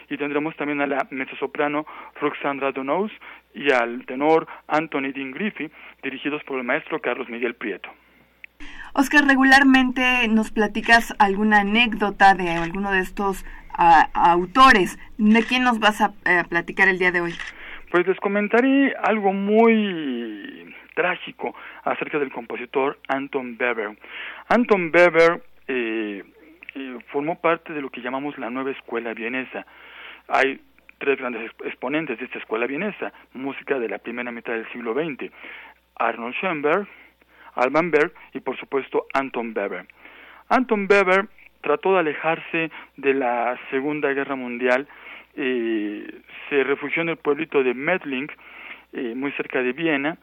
y 0.08 0.16
tendremos 0.16 0.56
también 0.56 0.80
a 0.80 0.86
la 0.86 1.06
mezzosoprano 1.10 1.86
Roxandra 2.20 2.72
Donaus 2.72 3.12
y 3.54 3.70
al 3.70 4.04
tenor 4.06 4.46
Anthony 4.68 5.12
Dean 5.14 5.30
Griffey, 5.32 5.70
dirigidos 6.02 6.42
por 6.44 6.58
el 6.58 6.64
maestro 6.64 7.00
Carlos 7.00 7.28
Miguel 7.28 7.54
Prieto. 7.54 7.90
Oscar, 8.94 9.24
regularmente 9.26 10.28
nos 10.28 10.52
platicas 10.52 11.14
alguna 11.18 11.60
anécdota 11.60 12.34
de 12.34 12.50
alguno 12.50 12.92
de 12.92 13.00
estos 13.00 13.44
ah, 13.76 14.08
autores. 14.14 14.98
¿De 15.18 15.42
quién 15.42 15.64
nos 15.64 15.80
vas 15.80 16.00
a 16.00 16.12
eh, 16.24 16.44
platicar 16.48 16.88
el 16.88 16.98
día 16.98 17.10
de 17.10 17.20
hoy? 17.20 17.34
Pues 17.90 18.06
les 18.06 18.18
comentaré 18.20 18.94
algo 19.02 19.32
muy 19.32 20.74
trágico 20.94 21.54
acerca 21.82 22.18
del 22.18 22.32
compositor 22.32 22.98
Anton 23.08 23.56
Weber. 23.60 23.96
Anton 24.48 24.92
Weber 24.94 25.42
eh, 25.66 26.22
eh, 26.74 26.98
formó 27.12 27.40
parte 27.40 27.72
de 27.72 27.80
lo 27.80 27.90
que 27.90 28.00
llamamos 28.00 28.38
la 28.38 28.50
nueva 28.50 28.70
escuela 28.70 29.12
vienesa. 29.14 29.66
Hay 30.28 30.60
tres 30.98 31.18
grandes 31.18 31.50
exponentes 31.64 32.18
de 32.18 32.24
esta 32.24 32.38
escuela 32.38 32.66
vienesa, 32.66 33.12
música 33.34 33.78
de 33.78 33.88
la 33.88 33.98
primera 33.98 34.32
mitad 34.32 34.54
del 34.54 34.70
siglo 34.72 34.94
XX, 34.94 35.30
Arnold 35.96 36.34
Schoenberg, 36.36 36.88
Alban 37.54 37.90
Berg 37.90 38.12
y 38.32 38.40
por 38.40 38.56
supuesto 38.58 39.06
Anton 39.12 39.52
Weber. 39.56 39.86
Anton 40.48 40.86
Weber 40.90 41.28
trató 41.60 41.94
de 41.94 42.00
alejarse 42.00 42.70
de 42.96 43.14
la 43.14 43.58
Segunda 43.70 44.12
Guerra 44.12 44.36
Mundial, 44.36 44.86
eh, 45.36 46.20
se 46.48 46.64
refugió 46.64 47.02
en 47.02 47.10
el 47.10 47.16
pueblito 47.16 47.62
de 47.62 47.74
Medling, 47.74 48.30
eh, 48.92 49.14
muy 49.16 49.32
cerca 49.32 49.62
de 49.62 49.72
Viena, 49.72 50.16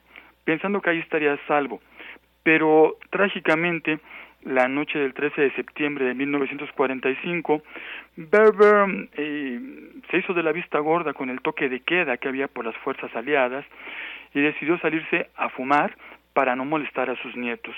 pensando 0.46 0.82
que 0.82 0.92
ahí 0.92 1.00
estaría 1.00 1.34
a 1.34 1.48
salvo. 1.48 1.82
Pero 2.44 2.98
trágicamente, 3.10 4.00
la 4.44 4.68
noche 4.68 5.00
del 5.00 5.14
13 5.14 5.42
de 5.42 5.52
septiembre 5.52 6.06
de 6.06 6.14
1945, 6.14 7.62
Weber 8.18 9.10
eh, 9.14 9.60
se 10.10 10.18
hizo 10.18 10.34
de 10.34 10.44
la 10.44 10.52
vista 10.52 10.80
gorda 10.80 11.14
con 11.14 11.30
el 11.30 11.42
toque 11.42 11.70
de 11.70 11.82
queda 11.82 12.18
que 12.18 12.28
había 12.28 12.48
por 12.48 12.66
las 12.66 12.76
fuerzas 12.78 13.16
aliadas 13.16 13.66
y 14.34 14.42
decidió 14.42 14.78
salirse 14.80 15.30
a 15.36 15.50
fumar 15.50 15.96
para 16.34 16.56
no 16.56 16.66
molestar 16.66 17.10
a 17.10 17.16
sus 17.22 17.36
nietos. 17.36 17.76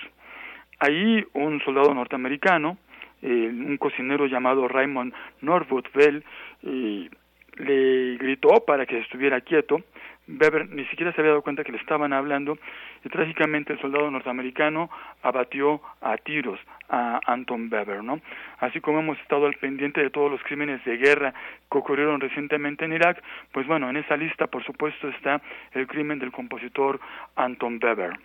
Ahí 0.79 1.25
un 1.33 1.61
soldado 1.61 1.93
norteamericano, 1.93 2.77
eh, 3.21 3.27
un 3.27 3.77
cocinero 3.77 4.25
llamado 4.25 4.67
Raymond 4.67 5.13
Norwood 5.41 5.85
Bell, 5.93 6.23
eh, 6.63 7.09
le 7.57 8.17
gritó 8.17 8.49
para 8.65 8.85
que 8.85 8.99
estuviera 8.99 9.41
quieto. 9.41 9.81
Weber 10.27 10.69
ni 10.69 10.85
siquiera 10.85 11.11
se 11.11 11.21
había 11.21 11.31
dado 11.31 11.41
cuenta 11.41 11.63
que 11.63 11.71
le 11.71 11.77
estaban 11.77 12.13
hablando 12.13 12.57
y 13.03 13.09
trágicamente 13.09 13.73
el 13.73 13.81
soldado 13.81 14.09
norteamericano 14.09 14.89
abatió 15.21 15.81
a 16.01 16.15
tiros 16.17 16.59
a 16.89 17.19
Anton 17.25 17.69
Weber, 17.71 18.03
¿no? 18.03 18.21
Así 18.59 18.79
como 18.79 18.99
hemos 18.99 19.19
estado 19.19 19.47
al 19.47 19.55
pendiente 19.55 20.01
de 20.01 20.09
todos 20.09 20.31
los 20.31 20.41
crímenes 20.43 20.83
de 20.85 20.97
guerra 20.97 21.33
que 21.69 21.77
ocurrieron 21.77 22.21
recientemente 22.21 22.85
en 22.85 22.93
Irak, 22.93 23.21
pues 23.51 23.67
bueno, 23.67 23.89
en 23.89 23.97
esa 23.97 24.15
lista 24.15 24.47
por 24.47 24.63
supuesto 24.63 25.09
está 25.09 25.41
el 25.73 25.87
crimen 25.87 26.19
del 26.19 26.31
compositor 26.31 26.99
Anton 27.35 27.79
Weber. 27.83 28.17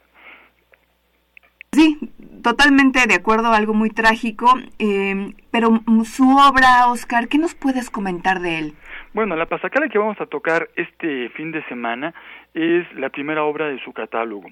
Sí, 1.72 1.98
totalmente 2.42 3.06
de 3.06 3.14
acuerdo, 3.14 3.52
algo 3.52 3.74
muy 3.74 3.90
trágico, 3.90 4.54
eh, 4.78 5.34
pero 5.50 5.82
su 6.04 6.28
obra, 6.36 6.88
Oscar, 6.88 7.28
¿qué 7.28 7.36
nos 7.36 7.54
puedes 7.54 7.90
comentar 7.90 8.40
de 8.40 8.58
él? 8.58 8.74
Bueno, 9.14 9.36
la 9.36 9.46
pasacala 9.46 9.88
que 9.88 9.98
vamos 9.98 10.20
a 10.20 10.26
tocar 10.26 10.68
este 10.76 11.30
fin 11.30 11.50
de 11.50 11.64
semana 11.64 12.12
es 12.52 12.84
la 12.94 13.08
primera 13.08 13.42
obra 13.42 13.68
de 13.68 13.78
su 13.80 13.92
catálogo. 13.94 14.50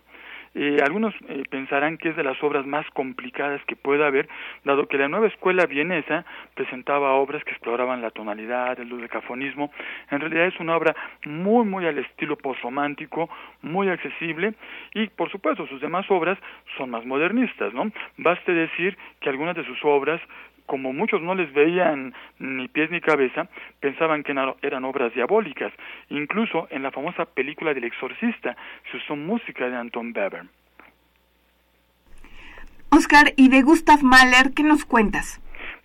Eh, 0.54 0.78
algunos 0.82 1.14
eh, 1.28 1.42
pensarán 1.50 1.98
que 1.98 2.08
es 2.08 2.16
de 2.16 2.24
las 2.24 2.42
obras 2.42 2.64
más 2.64 2.86
complicadas 2.94 3.60
que 3.66 3.76
pueda 3.76 4.06
haber, 4.06 4.26
dado 4.64 4.88
que 4.88 4.96
la 4.96 5.08
nueva 5.08 5.26
escuela 5.26 5.66
vienesa 5.66 6.24
presentaba 6.54 7.12
obras 7.12 7.44
que 7.44 7.50
exploraban 7.50 8.00
la 8.00 8.10
tonalidad, 8.10 8.80
el 8.80 8.88
dodecafonismo. 8.88 9.70
En 10.10 10.20
realidad 10.20 10.46
es 10.46 10.58
una 10.58 10.74
obra 10.74 10.96
muy, 11.26 11.66
muy 11.66 11.84
al 11.84 11.98
estilo 11.98 12.38
postromántico, 12.38 13.28
muy 13.60 13.90
accesible 13.90 14.54
y, 14.94 15.08
por 15.08 15.30
supuesto, 15.30 15.66
sus 15.66 15.82
demás 15.82 16.10
obras 16.10 16.38
son 16.78 16.88
más 16.88 17.04
modernistas, 17.04 17.74
¿no? 17.74 17.92
Baste 18.16 18.52
decir 18.52 18.96
que 19.20 19.28
algunas 19.28 19.54
de 19.54 19.66
sus 19.66 19.84
obras 19.84 20.22
como 20.66 20.92
muchos 20.92 21.22
no 21.22 21.34
les 21.34 21.52
veían 21.52 22.14
ni 22.38 22.68
pies 22.68 22.90
ni 22.90 23.00
cabeza, 23.00 23.48
pensaban 23.80 24.22
que 24.22 24.34
eran 24.62 24.84
obras 24.84 25.14
diabólicas. 25.14 25.72
Incluso 26.10 26.68
en 26.70 26.82
la 26.82 26.90
famosa 26.90 27.24
película 27.24 27.72
del 27.72 27.84
exorcista 27.84 28.56
se 28.90 28.96
usó 28.98 29.16
música 29.16 29.68
de 29.68 29.76
Anton 29.76 30.12
Weber. 30.14 30.44
Oscar, 32.90 33.32
¿y 33.36 33.48
de 33.48 33.62
Gustav 33.62 34.02
Mahler 34.02 34.52
qué 34.54 34.62
nos 34.62 34.84
cuentas? 34.84 35.40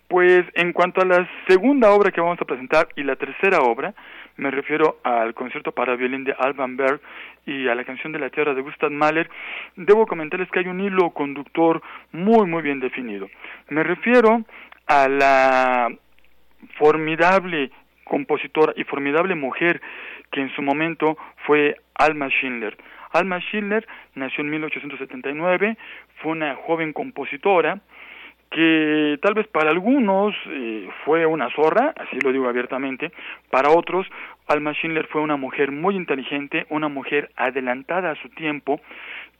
Pues 0.08 0.44
en 0.54 0.72
cuanto 0.72 1.00
a 1.00 1.04
la 1.04 1.28
segunda 1.48 1.90
obra 1.90 2.10
que 2.10 2.20
vamos 2.20 2.40
a 2.40 2.44
presentar 2.44 2.88
y 2.96 3.02
la 3.02 3.16
tercera 3.16 3.60
obra, 3.60 3.94
me 4.36 4.50
refiero 4.50 4.98
al 5.04 5.34
concierto 5.34 5.72
para 5.72 5.96
violín 5.96 6.24
de 6.24 6.34
Alban 6.38 6.76
Berg 6.76 7.00
y 7.46 7.68
a 7.68 7.74
la 7.74 7.84
canción 7.84 8.12
de 8.12 8.18
la 8.18 8.30
tierra 8.30 8.54
de 8.54 8.62
Gustav 8.62 8.90
Mahler, 8.90 9.28
debo 9.76 10.06
comentarles 10.06 10.50
que 10.50 10.60
hay 10.60 10.68
un 10.68 10.80
hilo 10.80 11.10
conductor 11.10 11.82
muy 12.12 12.46
muy 12.46 12.62
bien 12.62 12.80
definido. 12.80 13.28
Me 13.68 13.82
refiero 13.82 14.44
a 14.92 15.08
la 15.08 15.88
formidable 16.76 17.70
compositora 18.04 18.74
y 18.76 18.84
formidable 18.84 19.34
mujer 19.34 19.80
que 20.30 20.40
en 20.42 20.54
su 20.54 20.60
momento 20.60 21.16
fue 21.46 21.76
Alma 21.94 22.28
Schindler. 22.28 22.76
Alma 23.12 23.40
Schindler 23.40 23.86
nació 24.14 24.44
en 24.44 24.50
1879, 24.50 25.76
fue 26.16 26.32
una 26.32 26.56
joven 26.56 26.92
compositora 26.92 27.80
que 28.50 29.18
tal 29.22 29.32
vez 29.32 29.46
para 29.48 29.70
algunos 29.70 30.34
eh, 30.48 30.86
fue 31.06 31.24
una 31.24 31.48
zorra, 31.50 31.94
así 31.96 32.18
lo 32.22 32.30
digo 32.30 32.46
abiertamente, 32.46 33.12
para 33.48 33.70
otros 33.70 34.06
Alma 34.46 34.74
Schindler 34.74 35.06
fue 35.06 35.22
una 35.22 35.36
mujer 35.36 35.72
muy 35.72 35.96
inteligente, 35.96 36.66
una 36.68 36.88
mujer 36.88 37.30
adelantada 37.36 38.10
a 38.10 38.16
su 38.16 38.28
tiempo, 38.28 38.78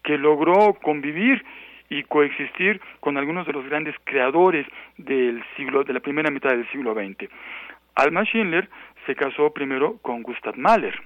que 0.03 0.17
logró 0.17 0.73
convivir 0.83 1.45
y 1.93 2.05
coexistir 2.05 2.81
con 3.01 3.19
algunos 3.19 3.47
de 3.47 3.53
los 3.53 3.67
grandes 3.67 3.95
creadores 4.05 4.67
del 4.97 5.45
siglo 5.57 5.85
de 5.85 5.93
la 5.93 6.01
primera 6.01 6.31
mitad 6.31 6.51
del 6.51 6.67
siglo 6.71 6.95
XX. 6.95 7.31
Alma 7.95 8.25
Schindler 8.25 8.71
se 9.05 9.15
casó 9.15 9.53
primero 9.53 9.99
con 10.01 10.23
Gustav 10.23 10.57
Mahler. 10.57 10.99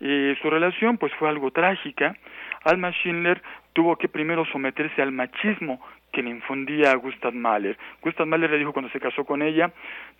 Y 0.00 0.34
su 0.40 0.48
relación 0.48 0.96
pues 0.96 1.12
fue 1.14 1.28
algo 1.28 1.50
trágica. 1.50 2.16
Alma 2.64 2.90
Schindler 2.92 3.42
tuvo 3.74 3.96
que 3.96 4.08
primero 4.08 4.46
someterse 4.46 5.02
al 5.02 5.12
machismo 5.12 5.78
que 6.10 6.22
le 6.22 6.30
infundía 6.30 6.92
a 6.92 6.96
Gustav 6.96 7.34
Mahler. 7.34 7.76
Gustav 8.00 8.26
Mahler 8.26 8.50
le 8.50 8.58
dijo 8.58 8.72
cuando 8.72 8.90
se 8.90 9.00
casó 9.00 9.26
con 9.26 9.42
ella, 9.42 9.72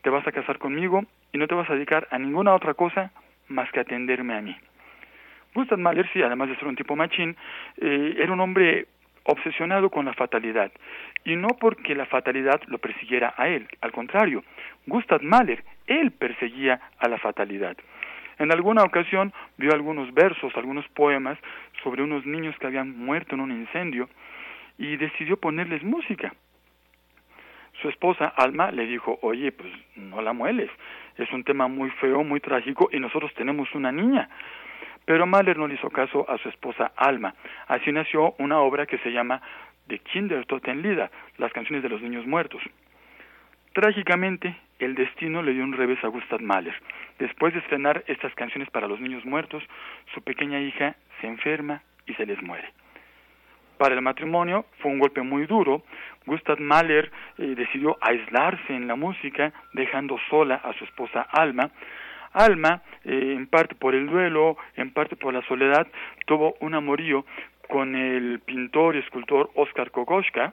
te 0.02 0.10
vas 0.10 0.26
a 0.26 0.32
casar 0.32 0.58
conmigo 0.58 1.02
y 1.32 1.38
no 1.38 1.46
te 1.46 1.54
vas 1.54 1.70
a 1.70 1.74
dedicar 1.74 2.06
a 2.10 2.18
ninguna 2.18 2.54
otra 2.54 2.74
cosa 2.74 3.10
más 3.48 3.70
que 3.72 3.80
atenderme 3.80 4.36
a 4.36 4.42
mí. 4.42 4.54
Gustav 5.54 5.78
Mahler, 5.78 6.06
sí, 6.12 6.20
además 6.20 6.50
de 6.50 6.56
ser 6.56 6.68
un 6.68 6.76
tipo 6.76 6.94
machín, 6.94 7.34
eh, 7.78 8.16
era 8.18 8.34
un 8.34 8.40
hombre 8.40 8.86
obsesionado 9.28 9.90
con 9.90 10.06
la 10.06 10.14
fatalidad, 10.14 10.72
y 11.24 11.36
no 11.36 11.48
porque 11.60 11.94
la 11.94 12.06
fatalidad 12.06 12.60
lo 12.66 12.78
persiguiera 12.78 13.34
a 13.36 13.48
él, 13.48 13.68
al 13.82 13.92
contrario, 13.92 14.42
Gustav 14.86 15.22
Mahler, 15.22 15.62
él 15.86 16.12
perseguía 16.12 16.80
a 16.98 17.08
la 17.08 17.18
fatalidad. 17.18 17.76
En 18.38 18.52
alguna 18.52 18.84
ocasión 18.84 19.32
vio 19.58 19.72
algunos 19.72 20.14
versos, 20.14 20.56
algunos 20.56 20.88
poemas 20.88 21.38
sobre 21.82 22.02
unos 22.02 22.24
niños 22.24 22.56
que 22.58 22.66
habían 22.66 22.96
muerto 22.96 23.34
en 23.34 23.42
un 23.42 23.50
incendio 23.50 24.08
y 24.78 24.96
decidió 24.96 25.36
ponerles 25.36 25.82
música. 25.82 26.32
Su 27.82 27.88
esposa 27.88 28.32
Alma 28.36 28.70
le 28.70 28.86
dijo, 28.86 29.18
oye, 29.22 29.52
pues 29.52 29.70
no 29.96 30.22
la 30.22 30.32
mueles, 30.32 30.70
es 31.16 31.30
un 31.32 31.44
tema 31.44 31.68
muy 31.68 31.90
feo, 31.90 32.24
muy 32.24 32.40
trágico 32.40 32.88
y 32.92 32.98
nosotros 32.98 33.32
tenemos 33.34 33.74
una 33.74 33.92
niña. 33.92 34.28
Pero 35.08 35.26
Mahler 35.26 35.56
no 35.56 35.66
le 35.66 35.76
hizo 35.76 35.88
caso 35.88 36.28
a 36.28 36.36
su 36.36 36.50
esposa 36.50 36.92
Alma. 36.94 37.34
Así 37.66 37.90
nació 37.90 38.34
una 38.36 38.58
obra 38.58 38.84
que 38.84 38.98
se 38.98 39.10
llama 39.10 39.40
The 39.86 40.00
Kindertotenlieder, 40.00 41.10
las 41.38 41.50
canciones 41.50 41.82
de 41.82 41.88
los 41.88 42.02
niños 42.02 42.26
muertos. 42.26 42.60
Trágicamente, 43.72 44.54
el 44.78 44.94
destino 44.94 45.42
le 45.42 45.54
dio 45.54 45.64
un 45.64 45.72
revés 45.72 45.98
a 46.04 46.08
Gustav 46.08 46.42
Mahler. 46.42 46.74
Después 47.18 47.54
de 47.54 47.60
estrenar 47.60 48.04
estas 48.06 48.34
canciones 48.34 48.68
para 48.68 48.86
los 48.86 49.00
niños 49.00 49.24
muertos, 49.24 49.62
su 50.12 50.20
pequeña 50.20 50.60
hija 50.60 50.94
se 51.22 51.26
enferma 51.26 51.80
y 52.06 52.12
se 52.12 52.26
les 52.26 52.42
muere. 52.42 52.68
Para 53.78 53.94
el 53.94 54.02
matrimonio 54.02 54.66
fue 54.80 54.90
un 54.90 54.98
golpe 54.98 55.22
muy 55.22 55.46
duro. 55.46 55.84
Gustav 56.26 56.60
Mahler 56.60 57.10
eh, 57.38 57.54
decidió 57.56 57.96
aislarse 58.02 58.74
en 58.74 58.86
la 58.86 58.94
música, 58.94 59.54
dejando 59.72 60.18
sola 60.28 60.56
a 60.56 60.74
su 60.74 60.84
esposa 60.84 61.22
Alma. 61.32 61.70
Alma, 62.38 62.82
eh, 63.04 63.34
en 63.36 63.48
parte 63.48 63.74
por 63.74 63.96
el 63.96 64.06
duelo, 64.06 64.56
en 64.76 64.92
parte 64.92 65.16
por 65.16 65.34
la 65.34 65.42
soledad, 65.42 65.88
tuvo 66.24 66.54
un 66.60 66.74
amorío 66.74 67.26
con 67.68 67.96
el 67.96 68.38
pintor 68.38 68.94
y 68.94 69.00
escultor 69.00 69.50
Oskar 69.54 69.90
Kokoschka, 69.90 70.52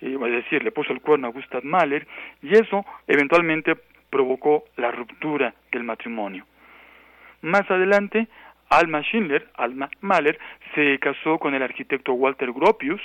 eh, 0.00 0.18
es 0.20 0.32
decir, 0.32 0.64
le 0.64 0.72
puso 0.72 0.92
el 0.92 1.00
cuerno 1.00 1.28
a 1.28 1.30
Gustav 1.30 1.64
Mahler, 1.64 2.06
y 2.42 2.54
eso 2.54 2.84
eventualmente 3.06 3.76
provocó 4.10 4.64
la 4.76 4.90
ruptura 4.90 5.54
del 5.70 5.84
matrimonio. 5.84 6.44
Más 7.42 7.70
adelante, 7.70 8.26
Alma 8.68 9.02
Schindler, 9.02 9.48
Alma 9.54 9.88
Mahler, 10.00 10.36
se 10.74 10.98
casó 10.98 11.38
con 11.38 11.54
el 11.54 11.62
arquitecto 11.62 12.12
Walter 12.12 12.52
Gropius 12.52 13.00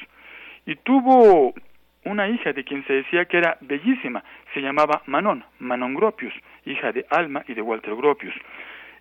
y 0.65 0.75
tuvo 0.77 1.53
una 2.05 2.29
hija 2.29 2.53
de 2.53 2.63
quien 2.63 2.85
se 2.85 2.93
decía 2.93 3.25
que 3.25 3.37
era 3.37 3.57
bellísima, 3.61 4.23
se 4.53 4.61
llamaba 4.61 5.01
Manon, 5.07 5.43
Manon 5.59 5.95
Gropius, 5.95 6.33
hija 6.65 6.91
de 6.91 7.05
Alma 7.09 7.43
y 7.47 7.53
de 7.53 7.61
Walter 7.61 7.95
Gropius. 7.95 8.33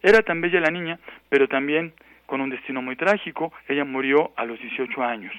Era 0.03 0.23
tan 0.23 0.41
bella 0.41 0.61
la 0.61 0.71
niña, 0.71 0.99
pero 1.29 1.47
también 1.47 1.93
con 2.27 2.41
un 2.41 2.51
destino 2.51 2.83
muy 2.83 2.97
trágico, 2.97 3.53
ella 3.69 3.85
murió 3.85 4.33
a 4.37 4.45
los 4.45 4.59
18 4.59 5.03
años. 5.03 5.33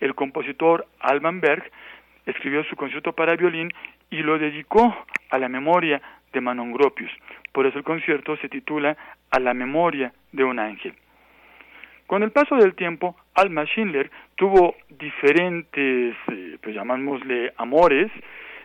El 0.00 0.14
compositor 0.14 0.86
Alban 1.00 1.40
Berg 1.40 1.70
escribió 2.26 2.64
su 2.64 2.76
concierto 2.76 3.12
para 3.12 3.36
violín 3.36 3.72
y 4.10 4.18
lo 4.18 4.38
dedicó 4.38 5.06
a 5.30 5.38
la 5.38 5.48
memoria 5.48 6.02
de 6.32 6.40
Manon 6.40 6.72
Gropius. 6.72 7.10
Por 7.52 7.66
eso 7.66 7.78
el 7.78 7.84
concierto 7.84 8.36
se 8.38 8.48
titula 8.48 8.96
A 9.30 9.38
la 9.38 9.54
memoria 9.54 10.12
de 10.32 10.44
un 10.44 10.58
ángel. 10.58 10.94
Con 12.06 12.22
el 12.22 12.30
paso 12.30 12.56
del 12.56 12.74
tiempo, 12.74 13.16
Alma 13.34 13.64
Schindler 13.66 14.10
tuvo 14.36 14.76
diferentes, 14.88 16.14
eh, 16.28 16.58
pues 16.62 16.76
amores, 17.56 18.12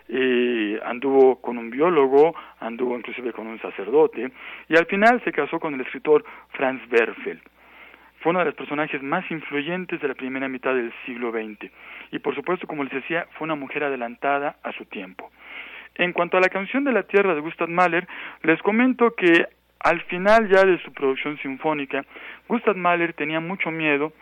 eh, 0.10 0.80
anduvo 0.86 1.42
con 1.42 1.58
un 1.58 1.72
biólogo, 1.72 2.36
anduvo 2.60 2.96
inclusive 2.98 3.34
con 3.34 3.48
un 3.48 3.60
sacerdote, 3.60 4.32
y 4.70 4.78
al 4.78 4.86
final 4.86 5.24
se 5.24 5.32
casó 5.32 5.60
con 5.60 5.74
el 5.74 5.82
escritor 5.82 6.24
Franz 6.50 6.82
Werfel. 6.92 7.42
Fue 8.20 8.30
uno 8.30 8.40
de 8.40 8.46
los 8.46 8.56
personajes 8.56 9.02
más 9.02 9.30
influyentes 9.32 10.00
de 10.00 10.08
la 10.08 10.14
primera 10.14 10.48
mitad 10.48 10.76
del 10.76 10.94
siglo 11.06 11.32
XX, 11.32 11.72
y 12.12 12.20
por 12.20 12.36
supuesto, 12.36 12.68
como 12.68 12.84
les 12.84 12.94
decía, 12.94 13.26
fue 13.32 13.46
una 13.46 13.56
mujer 13.56 13.86
adelantada 13.86 14.58
a 14.62 14.72
su 14.74 14.86
tiempo. 14.86 15.32
En 15.96 16.14
cuanto 16.14 16.38
a 16.38 16.42
la 16.42 16.50
canción 16.50 16.84
de 16.84 16.94
la 16.94 17.04
Tierra 17.04 17.34
de 17.34 17.42
Gustav 17.42 17.70
Mahler, 17.70 18.08
les 18.44 18.62
comento 18.62 19.16
que 19.16 19.48
al 19.84 20.02
final 20.02 20.48
ya 20.50 20.64
de 20.64 20.78
su 20.80 20.94
producción 20.94 21.38
sinfónica, 21.40 22.06
Gustav 22.48 22.76
Mahler 22.76 23.14
tenía 23.14 23.40
mucho 23.40 23.72
miedo 23.72 24.14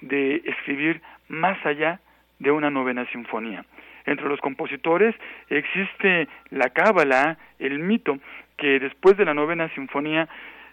de 0.00 0.42
escribir 0.44 1.00
más 1.28 1.64
allá 1.64 2.00
de 2.40 2.50
una 2.50 2.70
novena 2.70 3.06
sinfonía. 3.12 3.64
Entre 4.06 4.28
los 4.28 4.40
compositores 4.40 5.14
existe 5.48 6.28
la 6.50 6.70
cábala, 6.70 7.38
el 7.58 7.78
mito, 7.78 8.18
que 8.56 8.78
después 8.80 9.16
de 9.16 9.24
la 9.24 9.34
novena 9.34 9.68
sinfonía 9.74 10.28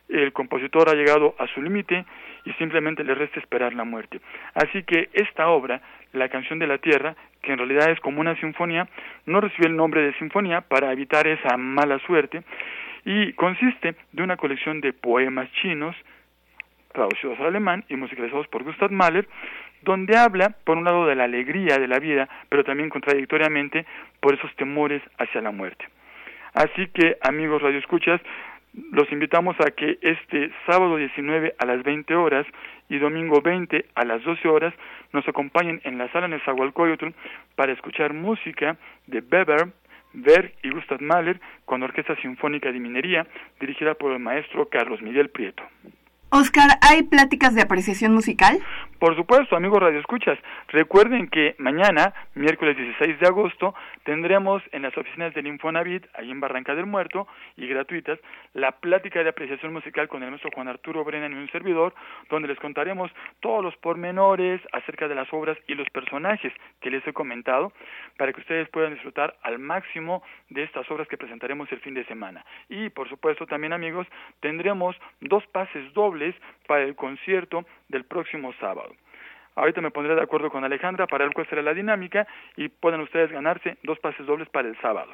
el 0.09 0.33
compositor 0.33 0.89
ha 0.89 0.95
llegado 0.95 1.35
a 1.37 1.47
su 1.47 1.61
límite 1.61 2.03
y 2.43 2.51
simplemente 2.53 3.03
le 3.03 3.15
resta 3.15 3.39
esperar 3.39 3.73
la 3.73 3.85
muerte. 3.85 4.19
Así 4.55 4.83
que 4.83 5.09
esta 5.13 5.47
obra, 5.49 5.81
La 6.13 6.27
canción 6.27 6.59
de 6.59 6.67
la 6.67 6.77
tierra, 6.77 7.15
que 7.41 7.53
en 7.53 7.57
realidad 7.57 7.89
es 7.89 7.99
como 8.01 8.19
una 8.19 8.35
sinfonía, 8.35 8.85
no 9.25 9.39
recibió 9.39 9.69
el 9.69 9.77
nombre 9.77 10.01
de 10.01 10.13
sinfonía 10.15 10.59
para 10.59 10.91
evitar 10.91 11.25
esa 11.25 11.55
mala 11.55 11.99
suerte 11.99 12.43
y 13.05 13.33
consiste 13.33 13.95
de 14.11 14.23
una 14.23 14.37
colección 14.37 14.81
de 14.81 14.93
poemas 14.93 15.51
chinos 15.61 15.95
traducidos 16.93 17.39
al 17.39 17.47
alemán 17.47 17.85
y 17.89 17.95
musicalizados 17.95 18.47
por 18.47 18.63
Gustav 18.63 18.91
Mahler, 18.91 19.27
donde 19.81 20.17
habla, 20.17 20.55
por 20.63 20.77
un 20.77 20.83
lado, 20.83 21.07
de 21.07 21.15
la 21.15 21.23
alegría 21.23 21.77
de 21.77 21.87
la 21.87 21.99
vida, 21.99 22.29
pero 22.49 22.63
también 22.63 22.89
contradictoriamente 22.89 23.85
por 24.19 24.33
esos 24.33 24.53
temores 24.55 25.01
hacia 25.17 25.41
la 25.41 25.51
muerte. 25.51 25.85
Así 26.53 26.87
que, 26.87 27.17
amigos 27.21 27.61
radioescuchas, 27.61 28.21
los 28.91 29.11
invitamos 29.11 29.55
a 29.59 29.71
que 29.71 29.97
este 30.01 30.51
sábado 30.65 30.97
19 30.97 31.55
a 31.57 31.65
las 31.65 31.83
20 31.83 32.15
horas 32.15 32.45
y 32.89 32.99
domingo 32.99 33.41
20 33.41 33.85
a 33.95 34.05
las 34.05 34.23
12 34.23 34.47
horas 34.47 34.73
nos 35.11 35.27
acompañen 35.27 35.81
en 35.83 35.97
la 35.97 36.09
sala 36.11 36.39
Zahualcoyotl 36.45 37.09
para 37.55 37.73
escuchar 37.73 38.13
música 38.13 38.77
de 39.07 39.19
Weber, 39.19 39.73
Berg 40.13 40.53
y 40.63 40.69
Gustav 40.69 41.01
Mahler 41.01 41.39
con 41.65 41.83
Orquesta 41.83 42.15
Sinfónica 42.21 42.71
de 42.71 42.79
Minería 42.79 43.27
dirigida 43.59 43.93
por 43.95 44.11
el 44.11 44.19
maestro 44.19 44.69
Carlos 44.69 45.01
Miguel 45.01 45.29
Prieto. 45.29 45.63
Oscar, 46.29 46.69
¿hay 46.81 47.03
pláticas 47.03 47.55
de 47.55 47.61
apreciación 47.61 48.13
musical? 48.13 48.59
Por 49.01 49.15
supuesto, 49.15 49.55
amigos 49.55 49.79
radioescuchas. 49.79 50.37
Recuerden 50.67 51.27
que 51.27 51.55
mañana, 51.57 52.13
miércoles 52.35 52.77
16 52.77 53.19
de 53.19 53.25
agosto, 53.25 53.73
tendremos 54.03 54.61
en 54.73 54.83
las 54.83 54.95
oficinas 54.95 55.33
del 55.33 55.47
Infonavit, 55.47 56.05
ahí 56.13 56.29
en 56.29 56.39
Barranca 56.39 56.75
del 56.75 56.85
Muerto, 56.85 57.27
y 57.57 57.65
gratuitas, 57.65 58.19
la 58.53 58.73
plática 58.73 59.23
de 59.23 59.29
apreciación 59.29 59.73
musical 59.73 60.07
con 60.07 60.21
el 60.21 60.29
maestro 60.29 60.51
Juan 60.53 60.67
Arturo 60.67 61.03
Brennan 61.03 61.33
y 61.33 61.35
un 61.35 61.49
servidor, 61.49 61.95
donde 62.29 62.47
les 62.47 62.59
contaremos 62.59 63.11
todos 63.39 63.63
los 63.63 63.75
pormenores 63.77 64.61
acerca 64.71 65.07
de 65.07 65.15
las 65.15 65.33
obras 65.33 65.57
y 65.65 65.73
los 65.73 65.89
personajes 65.89 66.53
que 66.79 66.91
les 66.91 67.05
he 67.07 67.11
comentado, 67.11 67.73
para 68.19 68.31
que 68.33 68.41
ustedes 68.41 68.69
puedan 68.69 68.93
disfrutar 68.93 69.33
al 69.41 69.57
máximo 69.57 70.21
de 70.49 70.61
estas 70.61 70.91
obras 70.91 71.07
que 71.07 71.17
presentaremos 71.17 71.71
el 71.71 71.79
fin 71.79 71.95
de 71.95 72.05
semana. 72.05 72.45
Y, 72.69 72.89
por 72.89 73.09
supuesto, 73.09 73.47
también, 73.47 73.73
amigos, 73.73 74.05
tendremos 74.41 74.95
dos 75.21 75.43
pases 75.47 75.91
dobles 75.95 76.35
para 76.67 76.83
el 76.83 76.95
concierto 76.95 77.65
del 77.89 78.05
próximo 78.05 78.53
sábado. 78.59 78.90
Ahorita 79.55 79.81
me 79.81 79.91
pondré 79.91 80.15
de 80.15 80.21
acuerdo 80.21 80.49
con 80.49 80.63
Alejandra 80.63 81.07
para 81.07 81.25
ver 81.25 81.33
cuál 81.33 81.47
será 81.47 81.61
la 81.61 81.73
dinámica 81.73 82.27
y 82.55 82.69
pueden 82.69 83.01
ustedes 83.01 83.31
ganarse 83.31 83.77
dos 83.83 83.99
pases 83.99 84.25
dobles 84.25 84.49
para 84.49 84.69
el 84.69 84.79
sábado. 84.81 85.11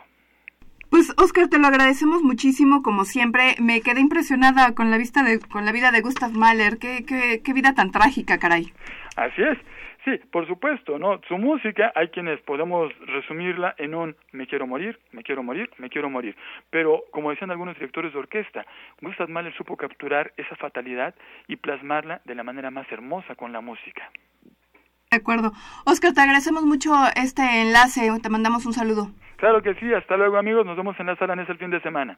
Pues 0.89 1.13
Oscar, 1.17 1.49
te 1.49 1.59
lo 1.59 1.67
agradecemos 1.67 2.23
muchísimo, 2.23 2.81
como 2.81 3.03
siempre. 3.03 3.55
Me 3.59 3.81
quedé 3.81 3.99
impresionada 3.99 4.73
con 4.73 4.89
la 4.89 4.97
vista 4.97 5.21
de, 5.21 5.39
con 5.39 5.65
la 5.65 5.71
vida 5.71 5.91
de 5.91 6.01
Gustav 6.01 6.31
Mahler. 6.31 6.77
Qué, 6.77 7.03
qué, 7.05 7.41
qué 7.43 7.53
vida 7.53 7.73
tan 7.73 7.91
trágica, 7.91 8.37
caray. 8.37 8.71
Así 9.17 9.41
es. 9.41 9.57
Sí, 10.07 10.17
por 10.31 10.47
supuesto, 10.47 10.97
¿no? 10.97 11.19
Su 11.27 11.37
música 11.37 11.91
hay 11.93 12.07
quienes 12.07 12.39
podemos 12.43 12.93
resumirla 13.07 13.75
en 13.77 13.93
un 13.93 14.15
me 14.31 14.47
quiero 14.47 14.65
morir, 14.65 14.97
me 15.11 15.21
quiero 15.21 15.43
morir, 15.43 15.69
me 15.79 15.89
quiero 15.89 16.09
morir. 16.09 16.33
Pero, 16.69 17.03
como 17.11 17.29
decían 17.29 17.51
algunos 17.51 17.75
directores 17.75 18.13
de 18.13 18.19
orquesta, 18.19 18.65
Gustav 19.01 19.27
Mahler 19.27 19.53
supo 19.57 19.75
capturar 19.75 20.31
esa 20.37 20.55
fatalidad 20.55 21.13
y 21.49 21.57
plasmarla 21.57 22.21
de 22.23 22.35
la 22.35 22.45
manera 22.45 22.71
más 22.71 22.89
hermosa 22.89 23.35
con 23.35 23.51
la 23.51 23.59
música. 23.59 24.09
De 25.11 25.17
acuerdo. 25.17 25.51
Oscar, 25.85 26.13
te 26.13 26.21
agradecemos 26.21 26.63
mucho 26.63 26.93
este 27.21 27.41
enlace. 27.63 28.09
Te 28.23 28.29
mandamos 28.29 28.65
un 28.65 28.71
saludo. 28.71 29.09
Claro 29.35 29.61
que 29.61 29.73
sí. 29.75 29.93
Hasta 29.93 30.15
luego, 30.15 30.37
amigos. 30.37 30.65
Nos 30.65 30.77
vemos 30.77 30.97
en 31.01 31.07
la 31.07 31.17
sala 31.17 31.33
en 31.33 31.41
ese 31.41 31.55
fin 31.55 31.69
de 31.69 31.81
semana. 31.81 32.17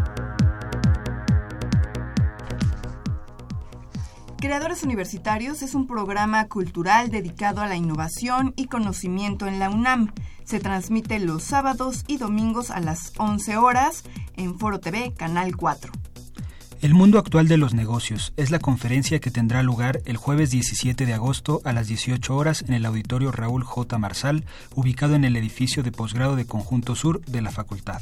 Creadores 4.41 4.81
Universitarios 4.81 5.61
es 5.61 5.75
un 5.75 5.85
programa 5.85 6.47
cultural 6.47 7.11
dedicado 7.11 7.61
a 7.61 7.67
la 7.67 7.75
innovación 7.75 8.55
y 8.57 8.65
conocimiento 8.65 9.45
en 9.45 9.59
la 9.59 9.69
UNAM. 9.69 10.13
Se 10.45 10.59
transmite 10.59 11.19
los 11.19 11.43
sábados 11.43 12.03
y 12.07 12.17
domingos 12.17 12.71
a 12.71 12.79
las 12.79 13.13
11 13.19 13.57
horas 13.57 14.03
en 14.37 14.57
Foro 14.57 14.79
TV, 14.79 15.13
Canal 15.15 15.55
4. 15.55 15.91
El 16.81 16.95
mundo 16.95 17.19
actual 17.19 17.47
de 17.47 17.57
los 17.57 17.75
negocios 17.75 18.33
es 18.35 18.49
la 18.49 18.57
conferencia 18.57 19.19
que 19.19 19.29
tendrá 19.29 19.61
lugar 19.61 20.01
el 20.05 20.17
jueves 20.17 20.49
17 20.49 21.05
de 21.05 21.13
agosto 21.13 21.61
a 21.63 21.71
las 21.71 21.87
18 21.87 22.35
horas 22.35 22.63
en 22.67 22.73
el 22.73 22.87
auditorio 22.87 23.31
Raúl 23.31 23.63
J. 23.63 23.99
Marsal, 23.99 24.45
ubicado 24.73 25.13
en 25.13 25.23
el 25.23 25.35
edificio 25.35 25.83
de 25.83 25.91
posgrado 25.91 26.35
de 26.35 26.45
Conjunto 26.47 26.95
Sur 26.95 27.23
de 27.25 27.43
la 27.43 27.51
facultad. 27.51 28.01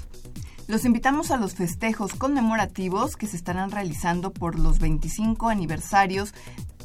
Los 0.70 0.86
invitamos 0.86 1.32
a 1.32 1.38
los 1.38 1.56
festejos 1.56 2.14
conmemorativos 2.14 3.18
que 3.18 3.26
se 3.26 3.36
estarán 3.36 3.72
realizando 3.72 4.32
por 4.32 4.60
los 4.60 4.78
25 4.78 5.50
aniversarios 5.50 6.36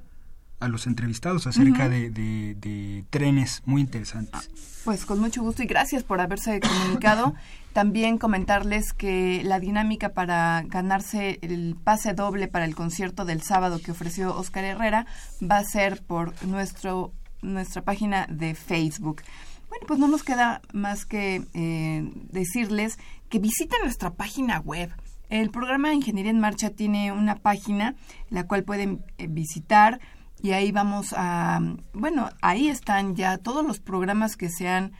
a 0.59 0.67
los 0.67 0.87
entrevistados 0.87 1.45
acerca 1.45 1.89
de, 1.89 3.05
trenes 3.11 3.61
muy 3.65 3.81
interesantes. 3.81 4.49
Pues 4.83 5.05
con 5.05 5.19
mucho 5.19 5.43
gusto 5.43 5.61
y 5.61 5.67
gracias 5.67 6.03
por 6.03 6.21
haberse 6.21 6.59
comunicado. 6.59 7.35
También 7.75 8.17
comentarles 8.17 8.93
que 8.93 9.41
la 9.43 9.59
dinámica 9.59 10.13
para 10.13 10.63
ganarse 10.65 11.39
el 11.41 11.75
pase 11.75 12.13
doble 12.13 12.47
para 12.47 12.63
el 12.63 12.73
concierto 12.73 13.25
del 13.25 13.41
sábado 13.41 13.81
que 13.83 13.91
ofreció 13.91 14.33
Oscar 14.33 14.63
Herrera 14.63 15.07
va 15.43 15.57
a 15.57 15.63
ser 15.65 16.01
por 16.01 16.41
nuestro 16.45 17.11
nuestra 17.41 17.81
página 17.81 18.27
de 18.29 18.55
Facebook. 18.55 19.23
Bueno, 19.67 19.85
pues 19.87 19.99
no 19.99 20.07
nos 20.07 20.23
queda 20.23 20.61
más 20.71 21.05
que 21.05 21.43
eh, 21.53 22.09
decirles 22.31 22.97
que 23.27 23.39
visiten 23.39 23.81
nuestra 23.83 24.11
página 24.11 24.61
web. 24.61 24.89
El 25.27 25.49
programa 25.49 25.93
Ingeniería 25.93 26.31
en 26.31 26.39
Marcha 26.39 26.69
tiene 26.69 27.11
una 27.11 27.35
página 27.35 27.95
la 28.29 28.47
cual 28.47 28.63
pueden 28.63 29.03
eh, 29.17 29.27
visitar 29.27 29.99
y 30.41 30.53
ahí 30.53 30.71
vamos 30.71 31.13
a, 31.17 31.59
bueno, 31.91 32.29
ahí 32.41 32.69
están 32.69 33.17
ya 33.17 33.37
todos 33.37 33.65
los 33.65 33.81
programas 33.81 34.37
que 34.37 34.47
se 34.47 34.69
han 34.69 34.93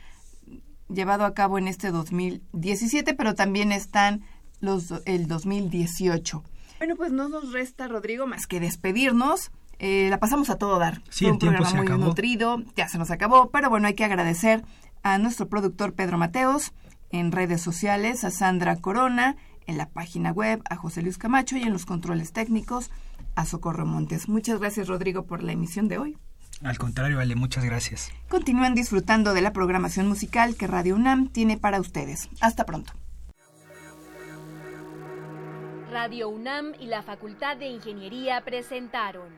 llevado 0.88 1.24
a 1.24 1.34
cabo 1.34 1.58
en 1.58 1.68
este 1.68 1.90
2017, 1.90 3.14
pero 3.14 3.34
también 3.34 3.72
están 3.72 4.22
los 4.60 4.94
el 5.04 5.28
2018. 5.28 6.42
Bueno, 6.78 6.96
pues 6.96 7.12
no 7.12 7.28
nos 7.28 7.52
resta, 7.52 7.88
Rodrigo, 7.88 8.26
más 8.26 8.46
que 8.46 8.60
despedirnos. 8.60 9.50
Eh, 9.78 10.08
la 10.10 10.18
pasamos 10.18 10.50
a 10.50 10.56
todo 10.56 10.78
dar. 10.78 11.02
Sí, 11.10 11.26
un 11.26 11.38
programa 11.38 11.70
muy 11.82 11.98
nutrido, 11.98 12.62
ya 12.76 12.88
se 12.88 12.98
nos 12.98 13.10
acabó, 13.10 13.50
pero 13.50 13.68
bueno, 13.68 13.88
hay 13.88 13.94
que 13.94 14.04
agradecer 14.04 14.64
a 15.02 15.18
nuestro 15.18 15.48
productor 15.48 15.92
Pedro 15.92 16.18
Mateos, 16.18 16.72
en 17.10 17.30
redes 17.30 17.60
sociales, 17.60 18.24
a 18.24 18.30
Sandra 18.30 18.76
Corona, 18.76 19.36
en 19.66 19.76
la 19.76 19.88
página 19.88 20.32
web, 20.32 20.62
a 20.68 20.76
José 20.76 21.02
Luis 21.02 21.18
Camacho 21.18 21.56
y 21.56 21.62
en 21.62 21.72
los 21.72 21.86
controles 21.86 22.32
técnicos, 22.32 22.90
a 23.34 23.44
Socorro 23.44 23.86
Montes. 23.86 24.28
Muchas 24.28 24.58
gracias, 24.60 24.88
Rodrigo, 24.88 25.24
por 25.26 25.42
la 25.42 25.52
emisión 25.52 25.88
de 25.88 25.98
hoy. 25.98 26.18
Al 26.62 26.78
contrario, 26.78 27.18
Vale, 27.18 27.34
muchas 27.34 27.64
gracias. 27.64 28.10
Continúen 28.28 28.74
disfrutando 28.74 29.34
de 29.34 29.42
la 29.42 29.52
programación 29.52 30.08
musical 30.08 30.56
que 30.56 30.66
Radio 30.66 30.94
UNAM 30.94 31.28
tiene 31.28 31.58
para 31.58 31.80
ustedes. 31.80 32.28
Hasta 32.40 32.64
pronto. 32.64 32.92
Radio 35.90 36.28
UNAM 36.28 36.74
y 36.80 36.86
la 36.86 37.02
Facultad 37.02 37.56
de 37.56 37.68
Ingeniería 37.68 38.42
presentaron 38.44 39.28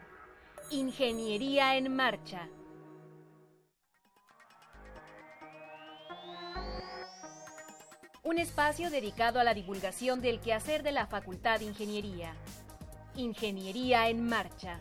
Ingeniería 0.71 1.77
en 1.77 1.95
Marcha. 1.95 2.49
Un 8.23 8.39
espacio 8.39 8.91
dedicado 8.91 9.41
a 9.41 9.45
la 9.45 9.55
divulgación 9.55 10.21
del 10.21 10.41
quehacer 10.41 10.83
de 10.83 10.93
la 10.93 11.07
Facultad 11.07 11.61
de 11.61 11.65
Ingeniería. 11.65 12.35
Ingeniería 13.17 14.09
en 14.09 14.29
Marcha. 14.29 14.81